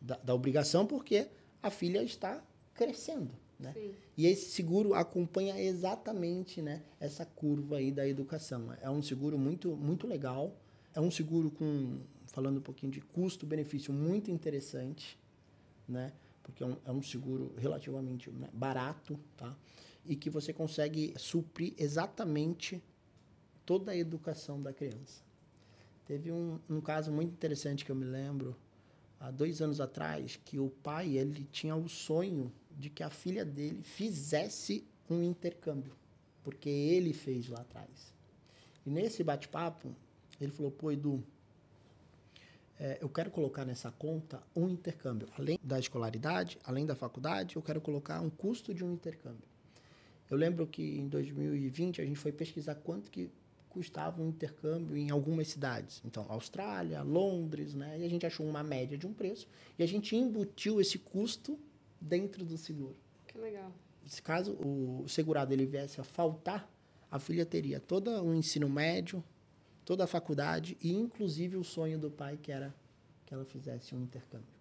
da, 0.02 0.16
da 0.16 0.34
obrigação 0.34 0.86
porque 0.86 1.28
a 1.62 1.70
filha 1.70 2.02
está 2.02 2.44
crescendo. 2.74 3.30
Né? 3.58 3.74
E 4.14 4.26
esse 4.26 4.50
seguro 4.50 4.92
acompanha 4.92 5.58
exatamente 5.58 6.60
né, 6.60 6.82
essa 7.00 7.24
curva 7.24 7.78
aí 7.78 7.90
da 7.90 8.06
educação. 8.06 8.74
É 8.82 8.90
um 8.90 9.00
seguro 9.00 9.38
muito, 9.38 9.74
muito 9.74 10.06
legal 10.06 10.54
é 10.94 11.00
um 11.00 11.10
seguro 11.10 11.50
com, 11.50 11.98
falando 12.26 12.58
um 12.58 12.62
pouquinho 12.62 12.92
de 12.92 13.00
custo-benefício, 13.00 13.92
muito 13.92 14.30
interessante, 14.30 15.18
né? 15.88 16.12
Porque 16.42 16.62
é 16.62 16.66
um, 16.66 16.76
é 16.86 16.92
um 16.92 17.02
seguro 17.02 17.54
relativamente 17.58 18.30
né, 18.30 18.48
barato, 18.52 19.18
tá? 19.36 19.56
E 20.04 20.16
que 20.16 20.30
você 20.30 20.52
consegue 20.52 21.14
suprir 21.16 21.74
exatamente 21.76 22.82
toda 23.66 23.92
a 23.92 23.96
educação 23.96 24.60
da 24.62 24.72
criança. 24.72 25.22
Teve 26.06 26.32
um, 26.32 26.58
um 26.70 26.80
caso 26.80 27.12
muito 27.12 27.32
interessante 27.32 27.84
que 27.84 27.92
eu 27.92 27.96
me 27.96 28.06
lembro, 28.06 28.56
há 29.20 29.30
dois 29.30 29.60
anos 29.60 29.80
atrás, 29.80 30.40
que 30.42 30.58
o 30.58 30.70
pai 30.70 31.18
ele 31.18 31.46
tinha 31.52 31.76
o 31.76 31.88
sonho 31.88 32.50
de 32.78 32.88
que 32.88 33.02
a 33.02 33.10
filha 33.10 33.44
dele 33.44 33.82
fizesse 33.82 34.86
um 35.10 35.22
intercâmbio, 35.22 35.94
porque 36.42 36.68
ele 36.68 37.12
fez 37.12 37.48
lá 37.48 37.60
atrás. 37.60 38.14
E 38.86 38.90
nesse 38.90 39.22
bate-papo, 39.22 39.94
ele 40.40 40.52
falou, 40.52 40.70
pô, 40.70 40.90
Edu, 40.92 41.22
é, 42.78 42.98
eu 43.00 43.08
quero 43.08 43.30
colocar 43.30 43.64
nessa 43.64 43.90
conta 43.90 44.42
um 44.54 44.68
intercâmbio. 44.68 45.28
Além 45.36 45.58
da 45.62 45.78
escolaridade, 45.78 46.58
além 46.64 46.86
da 46.86 46.94
faculdade, 46.94 47.56
eu 47.56 47.62
quero 47.62 47.80
colocar 47.80 48.20
um 48.20 48.30
custo 48.30 48.72
de 48.72 48.84
um 48.84 48.92
intercâmbio. 48.92 49.46
Eu 50.30 50.36
lembro 50.36 50.66
que 50.66 50.98
em 50.98 51.08
2020 51.08 52.00
a 52.00 52.04
gente 52.04 52.18
foi 52.18 52.30
pesquisar 52.30 52.76
quanto 52.76 53.10
que 53.10 53.30
custava 53.68 54.22
um 54.22 54.28
intercâmbio 54.28 54.96
em 54.96 55.10
algumas 55.10 55.48
cidades. 55.48 56.02
Então, 56.04 56.26
Austrália, 56.28 57.02
Londres, 57.02 57.74
né? 57.74 57.98
E 57.98 58.04
a 58.04 58.08
gente 58.08 58.26
achou 58.26 58.46
uma 58.46 58.62
média 58.62 58.96
de 58.96 59.06
um 59.06 59.12
preço 59.12 59.48
e 59.78 59.82
a 59.82 59.86
gente 59.86 60.14
embutiu 60.16 60.80
esse 60.80 60.98
custo 60.98 61.58
dentro 62.00 62.44
do 62.44 62.56
seguro. 62.56 62.96
Que 63.26 63.38
legal. 63.38 63.72
Se 64.06 64.22
caso 64.22 64.52
o 64.52 65.04
segurado 65.08 65.52
ele 65.52 65.66
viesse 65.66 66.00
a 66.00 66.04
faltar, 66.04 66.70
a 67.10 67.18
filha 67.18 67.44
teria 67.44 67.78
todo 67.80 68.10
o 68.22 68.34
ensino 68.34 68.68
médio, 68.68 69.22
toda 69.88 70.04
a 70.04 70.06
faculdade 70.06 70.76
e 70.82 70.92
inclusive 70.92 71.56
o 71.56 71.64
sonho 71.64 71.98
do 71.98 72.10
pai 72.10 72.36
que 72.36 72.52
era 72.52 72.74
que 73.24 73.32
ela 73.32 73.46
fizesse 73.46 73.94
um 73.94 74.02
intercâmbio. 74.02 74.54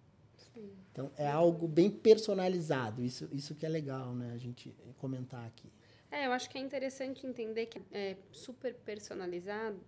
Sim. 0.54 0.70
Então 0.90 1.12
é 1.18 1.28
algo 1.28 1.68
bem 1.68 1.90
personalizado. 1.90 3.04
Isso 3.04 3.28
isso 3.30 3.54
que 3.54 3.66
é 3.66 3.68
legal, 3.68 4.14
né? 4.14 4.32
A 4.32 4.38
gente 4.38 4.74
comentar 4.96 5.44
aqui. 5.46 5.70
É, 6.10 6.24
eu 6.24 6.32
acho 6.32 6.48
que 6.48 6.56
é 6.56 6.62
interessante 6.62 7.26
entender 7.26 7.66
que 7.66 7.78
é 7.92 8.16
super 8.32 8.72
personalizado 8.76 9.78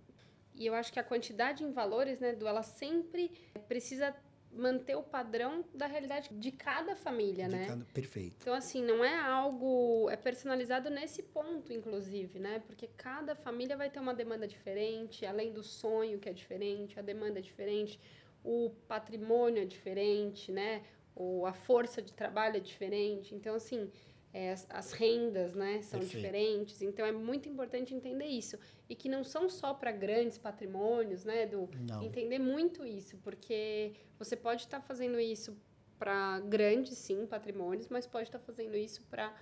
e 0.54 0.66
eu 0.66 0.74
acho 0.74 0.92
que 0.92 1.00
a 1.00 1.04
quantidade 1.04 1.64
em 1.64 1.72
valores, 1.72 2.20
né, 2.20 2.34
do 2.34 2.46
ela 2.46 2.62
sempre 2.62 3.30
precisa 3.66 4.14
manter 4.52 4.96
o 4.96 5.02
padrão 5.02 5.64
da 5.74 5.86
realidade 5.86 6.28
de 6.32 6.50
cada 6.50 6.96
família, 6.96 7.48
de 7.48 7.54
né? 7.56 7.66
Cada, 7.66 7.84
perfeito. 7.86 8.36
Então, 8.40 8.54
assim, 8.54 8.82
não 8.82 9.04
é 9.04 9.16
algo. 9.18 10.08
É 10.10 10.16
personalizado 10.16 10.90
nesse 10.90 11.22
ponto, 11.22 11.72
inclusive, 11.72 12.38
né? 12.38 12.62
Porque 12.66 12.88
cada 12.96 13.34
família 13.34 13.76
vai 13.76 13.90
ter 13.90 14.00
uma 14.00 14.14
demanda 14.14 14.46
diferente, 14.46 15.24
além 15.24 15.52
do 15.52 15.62
sonho 15.62 16.18
que 16.18 16.28
é 16.28 16.32
diferente, 16.32 16.98
a 16.98 17.02
demanda 17.02 17.38
é 17.38 17.42
diferente, 17.42 18.00
o 18.44 18.70
patrimônio 18.88 19.62
é 19.62 19.66
diferente, 19.66 20.50
né? 20.50 20.82
Ou 21.14 21.46
a 21.46 21.52
força 21.52 22.02
de 22.02 22.12
trabalho 22.12 22.56
é 22.56 22.60
diferente. 22.60 23.34
Então, 23.34 23.54
assim 23.54 23.90
é, 24.32 24.52
as, 24.52 24.66
as, 24.70 24.92
rendas 24.92 25.54
né, 25.54 25.82
são 25.82 25.98
Perfeito. 26.00 26.22
diferentes. 26.22 26.82
Então 26.82 27.04
é 27.04 27.12
muito 27.12 27.48
importante 27.48 27.94
entender 27.94 28.26
isso. 28.26 28.58
E 28.90 28.94
que 28.96 29.08
não 29.08 29.22
são 29.22 29.48
só 29.48 29.72
para 29.72 29.92
grandes 29.92 30.36
patrimônios, 30.36 31.24
né, 31.24 31.46
do 31.46 31.68
Entender 32.02 32.40
muito 32.40 32.84
isso, 32.84 33.16
porque 33.18 33.92
você 34.18 34.36
pode 34.36 34.62
estar 34.62 34.80
tá 34.80 34.86
fazendo 34.86 35.18
isso 35.20 35.56
para 35.96 36.40
grandes, 36.40 36.98
sim, 36.98 37.24
patrimônios, 37.24 37.88
mas 37.88 38.06
pode 38.06 38.28
estar 38.28 38.40
tá 38.40 38.44
fazendo 38.44 38.76
isso 38.76 39.02
para 39.02 39.32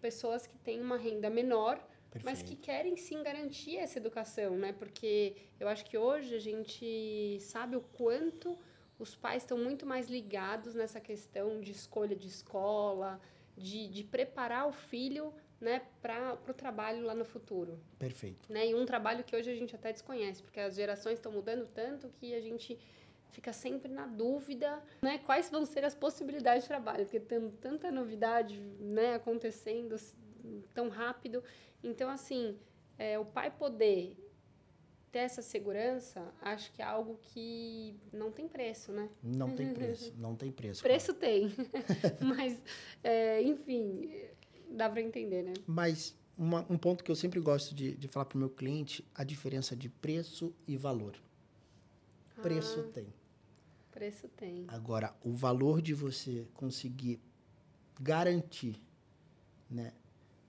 pessoas 0.00 0.46
que 0.46 0.56
têm 0.58 0.80
uma 0.80 0.96
renda 0.96 1.28
menor, 1.28 1.76
Perfeito. 2.10 2.24
mas 2.24 2.42
que 2.42 2.56
querem 2.56 2.96
sim 2.96 3.22
garantir 3.22 3.76
essa 3.76 3.98
educação, 3.98 4.56
né? 4.56 4.72
Porque 4.72 5.36
eu 5.60 5.68
acho 5.68 5.84
que 5.84 5.98
hoje 5.98 6.34
a 6.34 6.38
gente 6.38 7.38
sabe 7.40 7.76
o 7.76 7.80
quanto 7.80 8.58
os 8.98 9.14
pais 9.14 9.42
estão 9.42 9.58
muito 9.58 9.84
mais 9.84 10.08
ligados 10.08 10.74
nessa 10.74 11.00
questão 11.00 11.60
de 11.60 11.72
escolha 11.72 12.16
de 12.16 12.26
escola, 12.26 13.20
de, 13.56 13.88
de 13.88 14.04
preparar 14.04 14.66
o 14.66 14.72
filho 14.72 15.32
né, 15.60 15.82
para 16.00 16.38
o 16.48 16.54
trabalho 16.54 17.04
lá 17.04 17.14
no 17.14 17.24
futuro. 17.24 17.78
Perfeito. 17.98 18.52
Né? 18.52 18.68
E 18.68 18.74
um 18.74 18.86
trabalho 18.86 19.24
que 19.24 19.34
hoje 19.34 19.50
a 19.50 19.54
gente 19.54 19.74
até 19.74 19.92
desconhece, 19.92 20.42
porque 20.42 20.60
as 20.60 20.76
gerações 20.76 21.14
estão 21.14 21.32
mudando 21.32 21.66
tanto 21.66 22.08
que 22.08 22.34
a 22.34 22.40
gente 22.40 22.78
fica 23.30 23.52
sempre 23.52 23.92
na 23.92 24.06
dúvida, 24.06 24.82
né, 25.02 25.18
quais 25.18 25.50
vão 25.50 25.64
ser 25.66 25.84
as 25.84 25.94
possibilidades 25.94 26.62
de 26.62 26.68
trabalho, 26.68 27.04
porque 27.04 27.20
tem 27.20 27.50
tanta 27.60 27.90
novidade, 27.90 28.58
né, 28.80 29.14
acontecendo 29.14 29.96
tão 30.72 30.88
rápido. 30.88 31.42
Então, 31.82 32.08
assim, 32.08 32.56
é, 32.98 33.18
o 33.18 33.24
pai 33.24 33.50
poder 33.50 34.16
ter 35.10 35.20
essa 35.20 35.40
segurança, 35.40 36.22
acho 36.40 36.72
que 36.72 36.82
é 36.82 36.84
algo 36.84 37.18
que 37.22 37.94
não 38.12 38.30
tem 38.30 38.46
preço, 38.46 38.92
né? 38.92 39.08
Não 39.22 39.54
tem 39.54 39.72
preço, 39.74 40.12
não 40.18 40.34
tem 40.34 40.50
preço. 40.52 40.82
preço 40.82 41.14
claro. 41.14 41.20
tem, 41.20 41.52
mas, 42.20 42.62
é, 43.02 43.42
enfim, 43.42 44.10
dá 44.70 44.88
para 44.88 45.00
entender, 45.00 45.42
né? 45.42 45.54
Mas 45.66 46.14
uma, 46.36 46.64
um 46.70 46.78
ponto 46.78 47.02
que 47.02 47.10
eu 47.10 47.16
sempre 47.16 47.40
gosto 47.40 47.74
de, 47.74 47.94
de 47.94 48.06
falar 48.06 48.26
para 48.26 48.36
o 48.36 48.38
meu 48.38 48.50
cliente, 48.50 49.04
a 49.14 49.24
diferença 49.24 49.74
de 49.74 49.88
preço 49.88 50.54
e 50.66 50.76
valor. 50.76 51.16
Preço 52.40 52.80
ah, 52.80 52.92
tem. 52.92 53.06
Preço 53.90 54.28
tem. 54.28 54.64
Agora, 54.68 55.12
o 55.24 55.32
valor 55.32 55.82
de 55.82 55.92
você 55.92 56.46
conseguir 56.54 57.20
garantir, 58.00 58.80
né, 59.68 59.92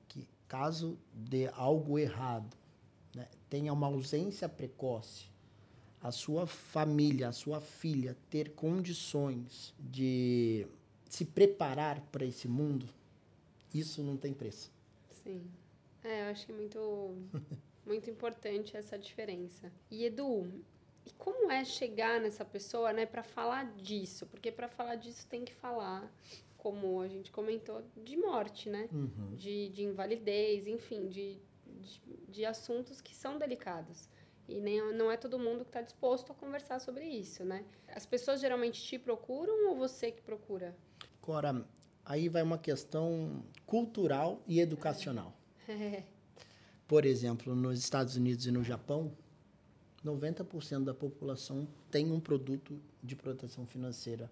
que 0.08 0.28
caso 0.48 1.00
dê 1.12 1.48
algo 1.48 1.98
errado, 1.98 2.56
né, 3.16 3.28
tenha 3.50 3.74
uma 3.74 3.88
ausência 3.88 4.48
precoce, 4.48 5.26
a 6.02 6.12
sua 6.12 6.46
família, 6.46 7.30
a 7.30 7.34
sua 7.34 7.60
filha 7.60 8.16
ter 8.30 8.52
condições 8.52 9.74
de 9.80 10.68
se 11.10 11.26
preparar 11.26 12.00
para 12.12 12.24
esse 12.24 12.48
mundo, 12.48 12.88
Isso 13.74 14.04
não 14.04 14.18
tem 14.18 14.34
preço. 14.34 14.72
Sim. 15.24 15.42
É, 16.04 16.28
eu 16.28 16.32
acho 16.32 16.46
que 16.46 16.52
é 16.52 16.56
muito, 16.56 17.16
muito 17.86 18.10
importante 18.10 18.76
essa 18.76 18.98
diferença. 18.98 19.72
E 19.92 20.06
Edu, 20.06 20.48
e 21.06 21.12
como 21.18 21.52
é 21.52 21.64
chegar 21.66 22.20
nessa 22.20 22.46
pessoa, 22.46 22.94
né, 22.94 23.06
para 23.06 23.24
falar 23.24 23.66
disso? 23.76 24.26
Porque 24.28 24.52
para 24.52 24.68
falar 24.68 24.96
disso 24.96 25.28
tem 25.28 25.44
que 25.44 25.54
falar, 25.54 26.12
como 26.58 27.02
a 27.02 27.08
gente 27.08 27.32
comentou, 27.32 27.84
de 27.98 28.18
morte, 28.18 28.70
né? 28.70 28.88
Uhum. 28.92 29.36
De, 29.36 29.70
de 29.70 29.84
invalidez, 29.84 30.68
enfim, 30.68 31.08
de, 31.08 31.38
de, 31.66 32.02
de 32.28 32.46
assuntos 32.46 33.02
que 33.02 33.16
são 33.16 33.38
delicados. 33.38 34.08
E 34.48 34.60
nem, 34.60 34.94
não 34.94 35.12
é 35.12 35.18
todo 35.18 35.38
mundo 35.38 35.64
que 35.64 35.70
está 35.70 35.82
disposto 35.82 36.32
a 36.32 36.36
conversar 36.36 36.80
sobre 36.80 37.06
isso, 37.06 37.44
né? 37.44 37.64
As 37.90 38.06
pessoas 38.06 38.42
geralmente 38.42 38.82
te 38.82 38.98
procuram 38.98 39.70
ou 39.70 39.76
você 39.76 40.12
que 40.12 40.22
procura? 40.22 40.76
Agora, 41.22 41.64
aí 42.10 42.28
vai 42.28 42.42
uma 42.42 42.58
questão 42.58 43.44
cultural 43.68 44.42
e 44.48 44.60
educacional. 44.60 45.32
Por 46.88 47.06
exemplo, 47.06 47.56
nos 47.56 47.78
Estados 47.78 48.16
Unidos 48.16 48.48
e 48.48 48.52
no 48.52 48.64
Japão, 48.64 49.12
90% 50.04 50.86
da 50.86 50.94
população 50.94 51.68
tem 51.92 52.12
um 52.12 52.20
produto 52.20 52.82
de 53.04 53.16
proteção 53.16 53.68
financeira 53.68 54.30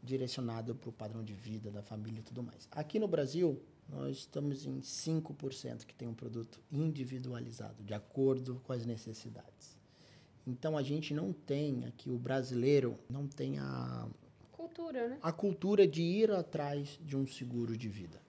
direcionado 0.00 0.76
para 0.76 0.88
o 0.88 0.92
padrão 0.92 1.24
de 1.24 1.34
vida 1.34 1.72
da 1.72 1.82
família 1.82 2.20
e 2.20 2.22
tudo 2.22 2.40
mais. 2.40 2.68
Aqui 2.70 3.00
no 3.00 3.08
Brasil, 3.08 3.60
nós 3.88 4.18
estamos 4.18 4.64
em 4.64 4.78
5% 4.78 5.84
que 5.84 5.94
tem 5.94 6.06
um 6.06 6.14
produto 6.14 6.60
individualizado, 6.70 7.82
de 7.82 7.94
acordo 7.94 8.60
com 8.64 8.72
as 8.72 8.86
necessidades. 8.86 9.76
Então 10.46 10.78
a 10.78 10.82
gente 10.84 11.12
não 11.12 11.32
tem 11.32 11.84
aqui, 11.86 12.08
o 12.08 12.18
brasileiro 12.18 12.96
não 13.10 13.26
tem 13.26 13.58
a, 13.58 14.08
Cultura, 14.76 15.08
né? 15.08 15.18
a 15.22 15.32
cultura 15.32 15.88
de 15.88 16.02
ir 16.02 16.30
atrás 16.30 17.00
de 17.02 17.16
um 17.16 17.26
seguro 17.26 17.76
de 17.76 17.88
vida. 17.88 18.20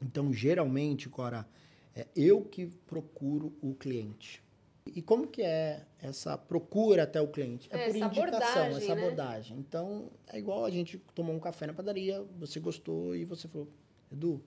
Então, 0.00 0.32
geralmente, 0.32 1.06
Cora, 1.08 1.46
é 1.94 2.06
eu 2.16 2.42
que 2.42 2.66
procuro 2.86 3.52
o 3.60 3.74
cliente. 3.74 4.42
E 4.86 5.02
como 5.02 5.26
que 5.26 5.42
é 5.42 5.84
essa 6.00 6.38
procura 6.38 7.02
até 7.02 7.20
o 7.20 7.28
cliente? 7.28 7.68
É, 7.70 7.82
É, 7.82 7.86
por 7.88 7.96
indicação, 7.96 8.66
essa 8.68 8.94
né? 8.94 9.02
abordagem. 9.02 9.58
Então, 9.58 10.10
é 10.26 10.38
igual 10.38 10.64
a 10.64 10.70
gente 10.70 10.96
tomou 11.14 11.36
um 11.36 11.38
café 11.38 11.66
na 11.66 11.74
padaria, 11.74 12.24
você 12.38 12.58
gostou 12.58 13.14
e 13.14 13.26
você 13.26 13.46
falou, 13.46 13.68
Edu, 14.10 14.42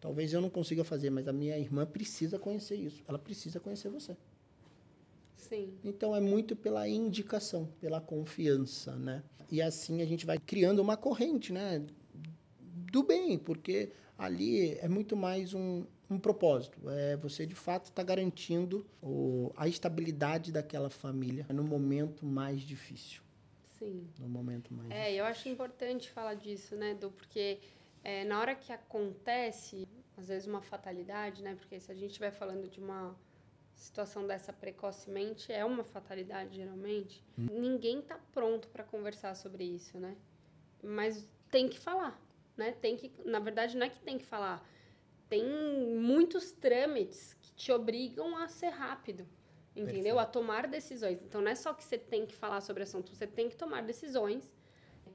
talvez 0.00 0.32
eu 0.32 0.40
não 0.40 0.48
consiga 0.48 0.82
fazer, 0.82 1.10
mas 1.10 1.28
a 1.28 1.32
minha 1.32 1.58
irmã 1.58 1.84
precisa 1.84 2.38
conhecer 2.38 2.76
isso. 2.76 3.04
Ela 3.06 3.18
precisa 3.18 3.60
conhecer 3.60 3.90
você. 3.90 4.16
Sim. 5.40 5.78
Então 5.82 6.14
é 6.14 6.20
muito 6.20 6.54
pela 6.54 6.88
indicação, 6.88 7.66
pela 7.80 8.00
confiança, 8.00 8.94
né? 8.96 9.22
E 9.50 9.60
assim 9.60 10.02
a 10.02 10.06
gente 10.06 10.24
vai 10.26 10.38
criando 10.38 10.80
uma 10.80 10.96
corrente, 10.96 11.52
né? 11.52 11.84
Do 12.62 13.02
bem, 13.02 13.38
porque 13.38 13.92
ali 14.16 14.74
é 14.78 14.88
muito 14.88 15.16
mais 15.16 15.54
um, 15.54 15.84
um 16.08 16.18
propósito. 16.18 16.78
É 16.88 17.16
você 17.16 17.46
de 17.46 17.54
fato 17.54 17.86
está 17.86 18.02
garantindo 18.02 18.86
o, 19.02 19.52
a 19.56 19.66
estabilidade 19.66 20.52
daquela 20.52 20.90
família 20.90 21.46
no 21.48 21.64
momento 21.64 22.24
mais 22.26 22.60
difícil. 22.60 23.22
Sim. 23.78 24.06
No 24.18 24.28
momento 24.28 24.72
mais 24.74 24.90
É, 24.90 25.14
eu 25.14 25.24
acho 25.24 25.48
importante 25.48 26.10
falar 26.10 26.34
disso, 26.34 26.76
né, 26.76 26.90
Edu? 26.90 27.10
Porque 27.10 27.58
é, 28.04 28.24
na 28.24 28.38
hora 28.38 28.54
que 28.54 28.72
acontece, 28.72 29.88
às 30.16 30.28
vezes, 30.28 30.46
uma 30.46 30.60
fatalidade, 30.60 31.42
né? 31.42 31.54
Porque 31.54 31.80
se 31.80 31.90
a 31.90 31.94
gente 31.94 32.10
estiver 32.10 32.30
falando 32.30 32.68
de 32.68 32.78
uma 32.78 33.16
situação 33.80 34.26
dessa 34.26 34.52
precocemente, 34.52 35.50
é 35.50 35.64
uma 35.64 35.82
fatalidade, 35.82 36.56
geralmente. 36.56 37.24
Ninguém 37.36 38.02
tá 38.02 38.20
pronto 38.30 38.68
para 38.68 38.84
conversar 38.84 39.34
sobre 39.34 39.64
isso, 39.64 39.98
né? 39.98 40.16
Mas 40.82 41.26
tem 41.50 41.68
que 41.68 41.78
falar, 41.78 42.20
né? 42.56 42.72
Tem 42.72 42.96
que, 42.96 43.10
na 43.24 43.38
verdade, 43.38 43.76
não 43.76 43.86
é 43.86 43.88
que 43.88 43.98
tem 44.00 44.18
que 44.18 44.24
falar. 44.26 44.62
Tem 45.28 45.44
muitos 45.96 46.52
trâmites 46.52 47.34
que 47.40 47.52
te 47.52 47.72
obrigam 47.72 48.36
a 48.36 48.48
ser 48.48 48.68
rápido, 48.68 49.26
entendeu? 49.74 50.16
Perfeito. 50.16 50.18
A 50.18 50.26
tomar 50.26 50.66
decisões. 50.66 51.22
Então, 51.22 51.40
não 51.40 51.50
é 51.50 51.54
só 51.54 51.72
que 51.72 51.82
você 51.82 51.96
tem 51.96 52.26
que 52.26 52.34
falar 52.34 52.60
sobre 52.60 52.82
assunto, 52.82 53.14
você 53.14 53.26
tem 53.26 53.48
que 53.48 53.56
tomar 53.56 53.82
decisões 53.82 54.52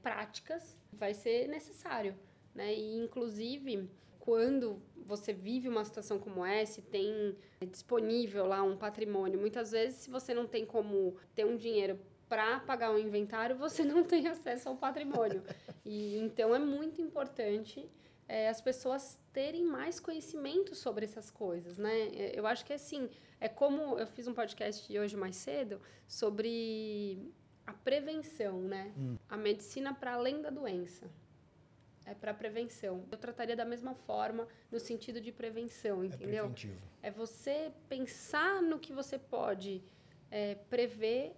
práticas, 0.02 0.76
vai 0.92 1.14
ser 1.14 1.48
necessário, 1.48 2.18
né? 2.54 2.74
E, 2.74 2.96
inclusive, 2.96 3.88
quando 4.18 4.82
você 5.06 5.32
vive 5.32 5.68
uma 5.68 5.84
situação 5.84 6.18
como 6.18 6.44
essa 6.44 6.80
e 6.80 6.82
tem 6.82 7.36
disponível 7.70 8.46
lá 8.46 8.62
um 8.62 8.76
patrimônio, 8.76 9.38
muitas 9.38 9.70
vezes, 9.70 10.00
se 10.00 10.10
você 10.10 10.34
não 10.34 10.46
tem 10.46 10.66
como 10.66 11.16
ter 11.34 11.44
um 11.46 11.56
dinheiro 11.56 11.98
para 12.28 12.58
pagar 12.60 12.92
o 12.92 12.98
inventário, 12.98 13.56
você 13.56 13.84
não 13.84 14.02
tem 14.04 14.26
acesso 14.26 14.68
ao 14.68 14.76
patrimônio. 14.76 15.42
E 15.84 16.16
então 16.18 16.54
é 16.54 16.58
muito 16.58 17.00
importante 17.00 17.88
é, 18.28 18.48
as 18.48 18.60
pessoas 18.60 19.18
terem 19.32 19.64
mais 19.64 20.00
conhecimento 20.00 20.74
sobre 20.74 21.04
essas 21.04 21.30
coisas, 21.30 21.78
né? 21.78 22.08
É, 22.08 22.32
Eu 22.38 22.46
acho 22.46 22.64
que 22.64 22.72
assim, 22.72 23.08
é 23.40 23.48
como 23.48 23.98
eu 23.98 24.06
fiz 24.06 24.26
um 24.26 24.34
podcast 24.34 24.98
hoje 24.98 25.16
mais 25.16 25.36
cedo 25.36 25.80
sobre 26.06 27.32
a 27.66 27.72
prevenção, 27.72 28.60
né? 28.60 28.92
A 29.28 29.36
medicina 29.36 29.94
para 29.94 30.14
além 30.14 30.42
da 30.42 30.50
doença. 30.50 31.08
É 32.06 32.14
para 32.14 32.32
prevenção. 32.32 33.04
Eu 33.10 33.18
trataria 33.18 33.56
da 33.56 33.64
mesma 33.64 33.94
forma 33.94 34.46
no 34.70 34.78
sentido 34.78 35.20
de 35.20 35.32
prevenção, 35.32 36.02
É 36.02 36.06
entendeu? 36.06 36.44
preventivo. 36.44 36.80
É 37.02 37.10
você 37.10 37.72
pensar 37.88 38.62
no 38.62 38.78
que 38.78 38.92
você 38.92 39.18
pode 39.18 39.82
é, 40.30 40.54
prever 40.70 41.34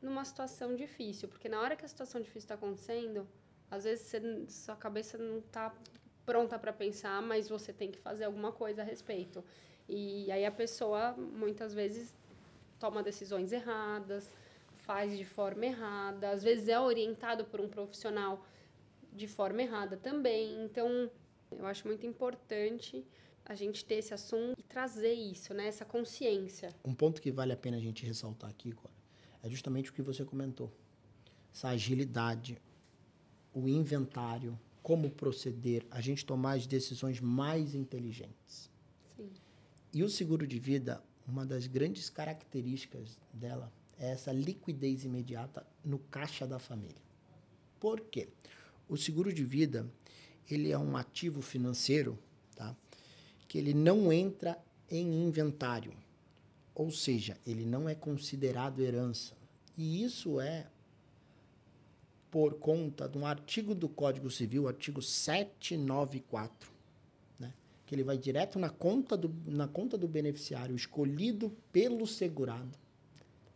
numa 0.00 0.24
situação 0.24 0.76
difícil. 0.76 1.28
Porque 1.28 1.48
na 1.48 1.60
hora 1.60 1.74
que 1.74 1.84
a 1.84 1.88
situação 1.88 2.20
difícil 2.20 2.46
está 2.46 2.54
acontecendo, 2.54 3.26
às 3.70 3.82
vezes 3.84 4.06
você, 4.06 4.20
sua 4.48 4.76
cabeça 4.76 5.18
não 5.18 5.38
está 5.38 5.74
pronta 6.24 6.56
para 6.58 6.72
pensar, 6.72 7.20
mas 7.20 7.48
você 7.48 7.72
tem 7.72 7.90
que 7.90 7.98
fazer 7.98 8.24
alguma 8.24 8.52
coisa 8.52 8.82
a 8.82 8.84
respeito. 8.84 9.44
E 9.88 10.30
aí 10.30 10.44
a 10.44 10.50
pessoa, 10.52 11.12
muitas 11.16 11.74
vezes, 11.74 12.16
toma 12.78 13.02
decisões 13.02 13.52
erradas, 13.52 14.32
faz 14.78 15.16
de 15.16 15.24
forma 15.24 15.66
errada, 15.66 16.30
às 16.30 16.42
vezes 16.42 16.68
é 16.68 16.78
orientado 16.78 17.44
por 17.44 17.60
um 17.60 17.68
profissional 17.68 18.44
de 19.16 19.26
forma 19.26 19.62
errada 19.62 19.96
também. 19.96 20.62
Então, 20.64 21.10
eu 21.50 21.66
acho 21.66 21.86
muito 21.86 22.06
importante 22.06 23.04
a 23.44 23.54
gente 23.54 23.84
ter 23.84 23.96
esse 23.96 24.12
assunto 24.12 24.58
e 24.58 24.62
trazer 24.62 25.14
isso, 25.14 25.54
né? 25.54 25.68
Essa 25.68 25.84
consciência. 25.84 26.74
Um 26.84 26.94
ponto 26.94 27.22
que 27.22 27.30
vale 27.30 27.52
a 27.52 27.56
pena 27.56 27.76
a 27.76 27.80
gente 27.80 28.04
ressaltar 28.04 28.50
aqui, 28.50 28.72
Cora, 28.72 28.94
é 29.42 29.48
justamente 29.48 29.90
o 29.90 29.92
que 29.92 30.02
você 30.02 30.24
comentou. 30.24 30.72
Essa 31.54 31.68
agilidade, 31.68 32.60
o 33.54 33.68
inventário, 33.68 34.58
como 34.82 35.10
proceder, 35.10 35.86
a 35.90 36.00
gente 36.00 36.26
tomar 36.26 36.56
as 36.56 36.66
decisões 36.66 37.20
mais 37.20 37.74
inteligentes. 37.74 38.70
Sim. 39.16 39.30
E 39.94 40.02
o 40.02 40.08
seguro 40.08 40.46
de 40.46 40.58
vida, 40.58 41.02
uma 41.26 41.46
das 41.46 41.66
grandes 41.66 42.10
características 42.10 43.18
dela 43.32 43.72
é 43.98 44.10
essa 44.10 44.32
liquidez 44.32 45.04
imediata 45.04 45.66
no 45.84 45.98
caixa 45.98 46.46
da 46.46 46.58
família. 46.58 47.00
Por 47.80 48.00
quê? 48.00 48.28
O 48.88 48.96
seguro 48.96 49.32
de 49.32 49.44
vida, 49.44 49.88
ele 50.50 50.70
é 50.70 50.78
um 50.78 50.96
ativo 50.96 51.42
financeiro, 51.42 52.18
tá? 52.54 52.74
Que 53.48 53.58
ele 53.58 53.74
não 53.74 54.12
entra 54.12 54.58
em 54.90 55.24
inventário. 55.26 55.92
Ou 56.74 56.90
seja, 56.90 57.36
ele 57.46 57.64
não 57.64 57.88
é 57.88 57.94
considerado 57.94 58.80
herança. 58.80 59.34
E 59.76 60.02
isso 60.02 60.40
é 60.40 60.66
por 62.30 62.54
conta 62.54 63.08
de 63.08 63.16
um 63.16 63.26
artigo 63.26 63.74
do 63.74 63.88
Código 63.88 64.30
Civil, 64.30 64.68
artigo 64.68 65.00
794, 65.00 66.70
né? 67.38 67.52
que 67.86 67.94
ele 67.94 68.04
vai 68.04 68.18
direto 68.18 68.58
na 68.58 68.68
conta, 68.68 69.16
do, 69.16 69.34
na 69.46 69.66
conta 69.66 69.96
do 69.96 70.06
beneficiário 70.06 70.76
escolhido 70.76 71.50
pelo 71.72 72.06
segurado, 72.06 72.76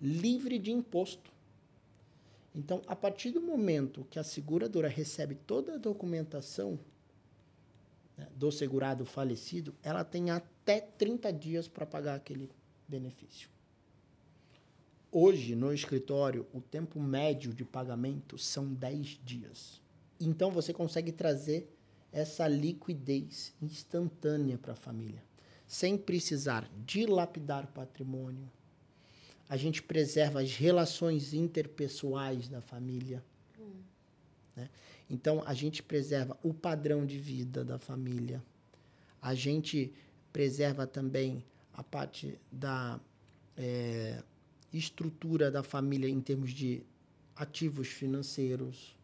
livre 0.01 0.59
de 0.59 0.71
imposto. 0.71 1.30
Então, 2.55 2.83
a 2.87 2.97
partir 2.97 3.31
do 3.31 3.41
momento 3.41 4.07
que 4.11 4.19
a 4.19 4.25
seguradora 4.25 4.89
recebe 4.89 5.35
toda 5.35 5.75
a 5.75 5.79
documentação 5.79 6.79
né, 8.17 8.27
do 8.35 8.51
segurado 8.51 9.05
falecido, 9.07 9.75
ela 9.83 10.05
tem 10.05 10.31
até 10.31 10.81
30 10.81 11.33
dias 11.33 11.69
para 11.69 11.87
pagar 11.87 12.17
aquele 12.17 12.51
benefício. 12.89 13.49
Hoje, 15.13 15.55
no 15.55 15.73
escritório, 15.73 16.47
o 16.53 16.61
tempo 16.61 17.01
médio 17.01 17.53
de 17.53 17.65
pagamento 17.65 18.39
são 18.39 18.73
10 18.73 19.21
dias. 19.25 19.81
Então, 20.21 20.51
você 20.51 20.73
consegue 20.73 21.13
trazer 21.13 21.73
essa 22.13 22.47
liquidez 22.49 23.53
instantânea 23.63 24.59
para 24.59 24.73
a 24.73 24.77
família, 24.77 25.23
sem 25.67 25.97
precisar 25.97 26.69
dilapidar 26.85 27.69
patrimônio. 27.69 28.51
A 29.51 29.57
gente 29.57 29.83
preserva 29.83 30.41
as 30.41 30.55
relações 30.55 31.35
interpessoais 31.35 32.49
da 32.49 32.61
família. 32.61 33.23
né? 34.55 34.71
Então, 35.11 35.43
a 35.45 35.53
gente 35.53 35.83
preserva 35.83 36.39
o 36.41 36.55
padrão 36.55 37.05
de 37.05 37.19
vida 37.19 37.65
da 37.65 37.77
família. 37.77 38.41
A 39.21 39.35
gente 39.35 39.93
preserva 40.33 40.87
também 40.87 41.45
a 41.75 41.83
parte 41.83 42.39
da 42.53 43.01
eh, 43.57 44.23
estrutura 44.73 45.51
da 45.51 45.65
família 45.65 46.09
em 46.09 46.21
termos 46.21 46.53
de 46.53 46.85
ativos 47.35 47.89
financeiros, 47.89 48.97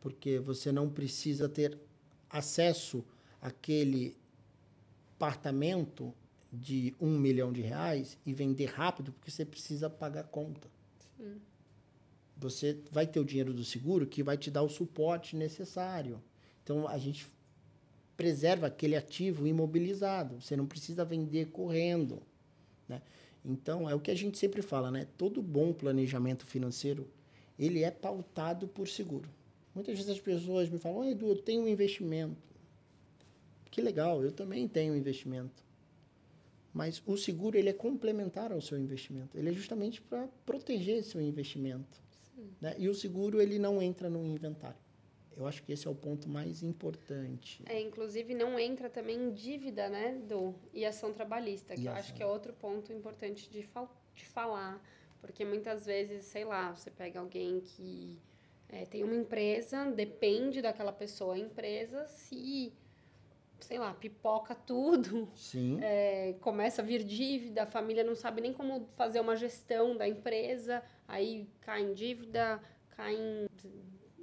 porque 0.00 0.40
você 0.40 0.72
não 0.72 0.90
precisa 0.90 1.48
ter 1.48 1.78
acesso 2.28 3.04
àquele 3.40 4.16
apartamento 5.16 6.12
de 6.52 6.94
um 7.00 7.18
milhão 7.18 7.52
de 7.52 7.60
reais 7.60 8.18
e 8.26 8.32
vender 8.32 8.66
rápido 8.66 9.12
porque 9.12 9.30
você 9.30 9.44
precisa 9.44 9.88
pagar 9.88 10.20
a 10.20 10.24
conta. 10.24 10.68
Sim. 11.16 11.36
Você 12.36 12.78
vai 12.90 13.06
ter 13.06 13.20
o 13.20 13.24
dinheiro 13.24 13.52
do 13.52 13.64
seguro 13.64 14.06
que 14.06 14.22
vai 14.22 14.36
te 14.36 14.50
dar 14.50 14.62
o 14.62 14.68
suporte 14.68 15.36
necessário. 15.36 16.20
Então 16.62 16.88
a 16.88 16.98
gente 16.98 17.26
preserva 18.16 18.66
aquele 18.66 18.96
ativo 18.96 19.46
imobilizado. 19.46 20.40
Você 20.40 20.56
não 20.56 20.66
precisa 20.66 21.04
vender 21.04 21.50
correndo. 21.50 22.22
Né? 22.88 23.00
Então 23.44 23.88
é 23.88 23.94
o 23.94 24.00
que 24.00 24.10
a 24.10 24.14
gente 24.14 24.38
sempre 24.38 24.62
fala, 24.62 24.90
né? 24.90 25.06
Todo 25.16 25.42
bom 25.42 25.72
planejamento 25.72 26.44
financeiro 26.44 27.08
ele 27.58 27.84
é 27.84 27.90
pautado 27.90 28.66
por 28.66 28.88
seguro. 28.88 29.28
Muitas 29.74 29.94
vezes 29.96 30.10
as 30.10 30.20
pessoas 30.20 30.70
me 30.70 30.78
falam, 30.78 31.00
oh, 31.00 31.04
Edu, 31.04 31.28
eu 31.28 31.36
tenho 31.36 31.62
um 31.62 31.68
investimento. 31.68 32.36
Que 33.70 33.82
legal, 33.82 34.24
eu 34.24 34.32
também 34.32 34.66
tenho 34.66 34.94
um 34.94 34.96
investimento. 34.96 35.62
Mas 36.72 37.02
o 37.04 37.16
seguro 37.16 37.58
ele 37.58 37.68
é 37.68 37.72
complementar 37.72 38.52
ao 38.52 38.60
seu 38.60 38.78
investimento. 38.78 39.36
Ele 39.36 39.50
é 39.50 39.52
justamente 39.52 40.00
para 40.00 40.28
proteger 40.46 41.02
seu 41.02 41.20
investimento. 41.20 42.00
Né? 42.60 42.74
E 42.78 42.88
o 42.88 42.94
seguro 42.94 43.40
ele 43.40 43.58
não 43.58 43.82
entra 43.82 44.08
no 44.08 44.24
inventário. 44.24 44.78
Eu 45.36 45.46
acho 45.46 45.62
que 45.62 45.72
esse 45.72 45.86
é 45.86 45.90
o 45.90 45.94
ponto 45.94 46.28
mais 46.28 46.62
importante. 46.62 47.62
É, 47.66 47.80
inclusive 47.80 48.34
não 48.34 48.58
entra 48.58 48.90
também 48.90 49.16
em 49.16 49.32
dívida, 49.32 49.88
né, 49.88 50.12
do 50.28 50.54
e 50.72 50.84
ação 50.84 51.12
trabalhista, 51.12 51.74
que 51.74 51.82
e 51.82 51.86
eu 51.86 51.92
acho 51.92 52.12
que 52.12 52.22
é 52.22 52.26
outro 52.26 52.52
ponto 52.52 52.92
importante 52.92 53.48
de, 53.48 53.62
fal 53.62 53.90
de 54.14 54.26
falar, 54.26 54.82
porque 55.20 55.44
muitas 55.44 55.86
vezes, 55.86 56.24
sei 56.26 56.44
lá, 56.44 56.74
você 56.74 56.90
pega 56.90 57.20
alguém 57.20 57.60
que 57.60 58.18
é, 58.68 58.84
tem 58.84 59.02
uma 59.02 59.14
empresa, 59.14 59.86
depende 59.86 60.60
daquela 60.60 60.92
pessoa, 60.92 61.34
a 61.34 61.38
empresa, 61.38 62.06
se 62.08 62.72
sei 63.64 63.78
lá, 63.78 63.92
pipoca 63.94 64.54
tudo. 64.54 65.28
Sim. 65.34 65.78
É, 65.92 66.34
começa 66.40 66.82
a 66.82 66.84
vir 66.84 67.02
dívida, 67.02 67.62
a 67.62 67.66
família 67.66 68.04
não 68.04 68.14
sabe 68.14 68.40
nem 68.40 68.52
como 68.52 68.88
fazer 68.96 69.20
uma 69.20 69.34
gestão 69.34 69.96
da 69.96 70.06
empresa, 70.06 70.82
aí 71.08 71.48
cai 71.60 71.82
em 71.82 71.92
dívida, 71.92 72.60
cai 72.90 73.14
em 73.14 73.46